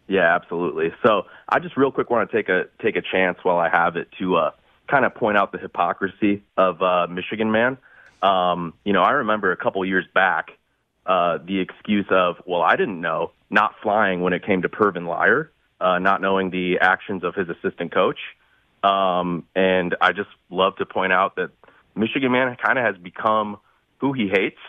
Yeah, 0.08 0.36
absolutely. 0.36 0.94
So 1.04 1.24
I 1.50 1.60
just 1.60 1.78
real 1.78 1.92
quick 1.92 2.10
want 2.10 2.30
to 2.30 2.36
take 2.36 2.50
a 2.50 2.66
take 2.82 2.96
a 2.96 3.02
chance 3.02 3.40
while 3.44 3.58
I 3.58 3.70
have 3.70 3.96
it 3.96 4.08
to 4.20 4.36
uh, 4.36 4.52
kind 4.88 5.04
of 5.06 5.16
point 5.16 5.38
out 5.38 5.52
the 5.52 5.58
hypocrisy 5.58 6.44
of 6.58 6.82
uh, 6.82 7.08
Michigan 7.08 7.52
man. 7.52 7.78
Um, 8.22 8.74
you 8.84 8.94
know, 8.94 9.02
I 9.02 9.12
remember 9.12 9.52
a 9.52 9.58
couple 9.58 9.84
years 9.86 10.06
back 10.14 10.52
uh, 11.06 11.40
the 11.46 11.60
excuse 11.60 12.06
of, 12.10 12.38
well, 12.46 12.62
I 12.62 12.76
didn't 12.76 13.02
know, 13.02 13.32
not 13.50 13.76
flying 13.82 14.22
when 14.22 14.34
it 14.34 14.46
came 14.46 14.62
to 14.64 14.70
Urban 14.80 15.04
Meyer, 15.04 15.52
uh, 15.80 16.00
not 16.00 16.22
knowing 16.22 16.50
the 16.50 16.80
actions 16.80 17.24
of 17.24 17.36
his 17.36 17.48
assistant 17.50 17.94
coach. 17.94 18.20
Um, 18.84 19.46
and 19.56 19.96
I 20.02 20.12
just 20.12 20.30
love 20.50 20.76
to 20.78 20.86
point 20.86 21.14
out 21.14 21.36
that 21.36 21.52
Michigan 21.96 22.32
man 22.32 22.56
kind 22.56 22.78
of 22.78 22.86
has 22.86 22.98
become 23.02 23.58
who 24.00 24.14
he 24.14 24.28
hates 24.28 24.60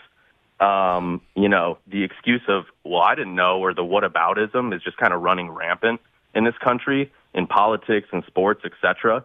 um, 0.61 1.21
you 1.35 1.49
know, 1.49 1.79
the 1.87 2.03
excuse 2.03 2.43
of, 2.49 2.65
well, 2.85 3.03
I 3.03 3.15
didn't 3.15 3.35
know, 3.35 3.61
or 3.61 3.75
the 3.75 3.83
whataboutism 3.83 4.75
is 4.75 4.83
just 4.83 4.97
kind 4.97 5.13
of 5.13 5.21
running 5.21 5.51
rampant 5.51 6.01
in 6.35 6.45
this 6.45 6.57
country, 6.63 7.13
in 7.35 7.47
politics 7.47 8.09
and 8.13 8.25
sports, 8.27 8.63
etc. 8.65 9.25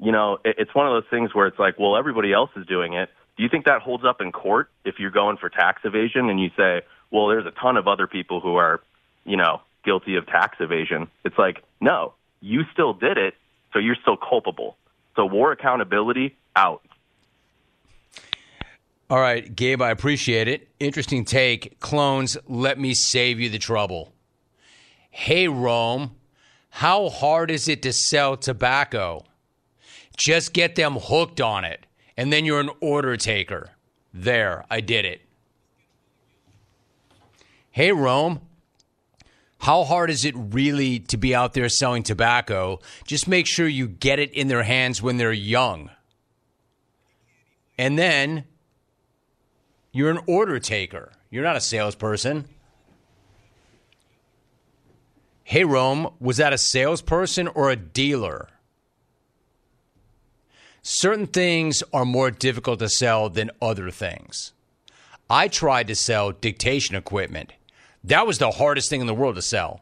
You 0.00 0.12
know, 0.12 0.38
it, 0.44 0.56
it's 0.58 0.74
one 0.74 0.86
of 0.86 0.92
those 0.92 1.08
things 1.08 1.34
where 1.34 1.46
it's 1.46 1.58
like, 1.58 1.78
well, 1.78 1.96
everybody 1.96 2.32
else 2.32 2.50
is 2.56 2.66
doing 2.66 2.94
it. 2.94 3.10
Do 3.36 3.42
you 3.42 3.48
think 3.48 3.66
that 3.66 3.82
holds 3.82 4.04
up 4.04 4.20
in 4.20 4.32
court 4.32 4.70
if 4.84 4.98
you're 4.98 5.10
going 5.10 5.36
for 5.36 5.48
tax 5.48 5.82
evasion 5.84 6.30
and 6.30 6.40
you 6.40 6.50
say, 6.56 6.82
well, 7.10 7.28
there's 7.28 7.46
a 7.46 7.50
ton 7.50 7.76
of 7.76 7.86
other 7.86 8.06
people 8.06 8.40
who 8.40 8.56
are, 8.56 8.80
you 9.24 9.36
know, 9.36 9.60
guilty 9.84 10.16
of 10.16 10.26
tax 10.26 10.56
evasion? 10.60 11.08
It's 11.24 11.38
like, 11.38 11.62
no, 11.80 12.14
you 12.40 12.62
still 12.72 12.94
did 12.94 13.18
it, 13.18 13.34
so 13.72 13.78
you're 13.78 13.96
still 14.00 14.16
culpable. 14.16 14.76
So 15.16 15.26
war 15.26 15.52
accountability 15.52 16.36
out. 16.54 16.82
All 19.08 19.20
right, 19.20 19.54
Gabe, 19.54 19.82
I 19.82 19.90
appreciate 19.90 20.48
it. 20.48 20.68
Interesting 20.80 21.24
take. 21.24 21.78
Clones, 21.78 22.36
let 22.48 22.78
me 22.78 22.92
save 22.92 23.38
you 23.38 23.48
the 23.48 23.58
trouble. 23.58 24.12
Hey, 25.10 25.46
Rome, 25.46 26.16
how 26.70 27.08
hard 27.08 27.50
is 27.50 27.68
it 27.68 27.82
to 27.82 27.92
sell 27.92 28.36
tobacco? 28.36 29.24
Just 30.16 30.52
get 30.52 30.74
them 30.74 30.96
hooked 30.96 31.40
on 31.40 31.64
it, 31.64 31.85
and 32.16 32.32
then 32.32 32.44
you're 32.44 32.60
an 32.60 32.70
order 32.80 33.16
taker. 33.16 33.70
There, 34.12 34.64
I 34.70 34.80
did 34.80 35.04
it. 35.04 35.22
Hey, 37.70 37.92
Rome, 37.92 38.40
how 39.58 39.84
hard 39.84 40.10
is 40.10 40.24
it 40.24 40.34
really 40.36 41.00
to 41.00 41.16
be 41.16 41.34
out 41.34 41.52
there 41.52 41.68
selling 41.68 42.02
tobacco? 42.02 42.80
Just 43.04 43.28
make 43.28 43.46
sure 43.46 43.68
you 43.68 43.86
get 43.88 44.18
it 44.18 44.32
in 44.32 44.48
their 44.48 44.62
hands 44.62 45.02
when 45.02 45.18
they're 45.18 45.32
young. 45.32 45.90
And 47.76 47.98
then 47.98 48.44
you're 49.92 50.10
an 50.10 50.20
order 50.26 50.58
taker. 50.58 51.12
You're 51.30 51.44
not 51.44 51.56
a 51.56 51.60
salesperson. 51.60 52.46
Hey, 55.44 55.64
Rome, 55.64 56.08
was 56.18 56.38
that 56.38 56.52
a 56.52 56.58
salesperson 56.58 57.48
or 57.48 57.70
a 57.70 57.76
dealer? 57.76 58.48
Certain 60.88 61.26
things 61.26 61.82
are 61.92 62.04
more 62.04 62.30
difficult 62.30 62.78
to 62.78 62.88
sell 62.88 63.28
than 63.28 63.50
other 63.60 63.90
things. 63.90 64.52
I 65.28 65.48
tried 65.48 65.88
to 65.88 65.96
sell 65.96 66.30
dictation 66.30 66.94
equipment. 66.94 67.52
That 68.04 68.24
was 68.24 68.38
the 68.38 68.52
hardest 68.52 68.88
thing 68.88 69.00
in 69.00 69.08
the 69.08 69.12
world 69.12 69.34
to 69.34 69.42
sell. 69.42 69.80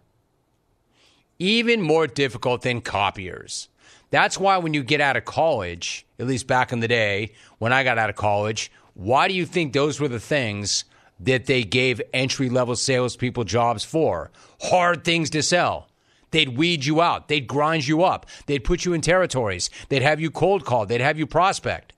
Even 1.39 1.83
more 1.83 2.07
difficult 2.07 2.63
than 2.63 2.81
copiers. 2.81 3.69
That's 4.09 4.39
why 4.39 4.57
when 4.57 4.73
you 4.73 4.83
get 4.83 5.03
out 5.03 5.19
of 5.19 5.27
college, 5.27 6.07
at 6.19 6.27
least 6.27 6.47
back 6.47 6.73
in 6.73 6.81
the 6.81 6.89
day 6.89 7.33
when 7.59 7.71
I 7.71 7.85
got 7.85 7.99
out 7.99 8.09
of 8.09 8.17
college, 8.17 8.73
why 8.95 9.29
do 9.29 9.35
you 9.35 9.45
think 9.45 9.75
those 9.75 10.01
were 10.01 10.09
the 10.09 10.19
things 10.19 10.87
that 11.21 11.45
they 11.45 11.65
gave 11.65 12.01
entry 12.15 12.49
level 12.49 12.77
salespeople 12.77 13.45
jobs 13.45 13.85
for? 13.85 14.31
Hard 14.63 15.05
things 15.05 15.29
to 15.31 15.43
sell. 15.43 15.87
They'd 16.35 16.57
weed 16.57 16.85
you 16.85 17.01
out. 17.01 17.29
They'd 17.29 17.47
grind 17.47 17.87
you 17.87 18.03
up. 18.03 18.27
They'd 18.47 18.65
put 18.65 18.85
you 18.85 18.93
in 18.93 19.03
territories. 19.03 19.71
They'd 19.89 20.03
have 20.03 20.21
you 20.21 20.33
cold 20.33 20.65
call. 20.65 20.85
They'd 20.85 21.01
have 21.01 21.17
you 21.17 21.29
prospect. 21.29 21.93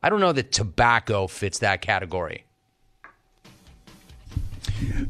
I 0.00 0.08
don't 0.08 0.20
know 0.20 0.30
that 0.30 0.52
tobacco 0.52 1.26
fits 1.26 1.58
that 1.58 1.82
category. 1.82 2.44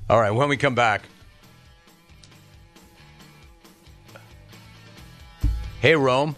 All 0.08 0.18
right, 0.18 0.30
when 0.30 0.48
we 0.48 0.56
come 0.56 0.74
back. 0.74 1.02
Hey, 5.82 5.94
Rome. 5.94 6.34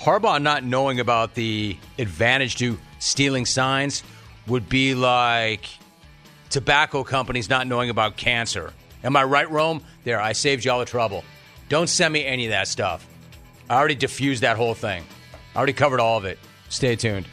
Harbaugh 0.00 0.42
not 0.42 0.64
knowing 0.64 0.98
about 0.98 1.34
the 1.34 1.76
advantage 1.96 2.56
to 2.56 2.76
stealing 2.98 3.46
signs 3.46 4.02
would 4.48 4.68
be 4.68 4.96
like 4.96 5.68
tobacco 6.50 7.04
companies 7.04 7.48
not 7.48 7.68
knowing 7.68 7.88
about 7.88 8.16
cancer. 8.16 8.72
Am 9.06 9.16
I 9.16 9.22
right, 9.22 9.48
Rome? 9.48 9.82
There, 10.02 10.20
I 10.20 10.32
saved 10.32 10.64
you 10.64 10.72
all 10.72 10.80
the 10.80 10.84
trouble. 10.84 11.22
Don't 11.68 11.88
send 11.88 12.12
me 12.12 12.26
any 12.26 12.46
of 12.46 12.50
that 12.50 12.66
stuff. 12.66 13.06
I 13.70 13.76
already 13.76 13.94
diffused 13.94 14.42
that 14.42 14.56
whole 14.56 14.74
thing. 14.74 15.04
I 15.54 15.58
already 15.58 15.74
covered 15.74 16.00
all 16.00 16.18
of 16.18 16.24
it. 16.24 16.40
Stay 16.70 16.96
tuned. 16.96 17.26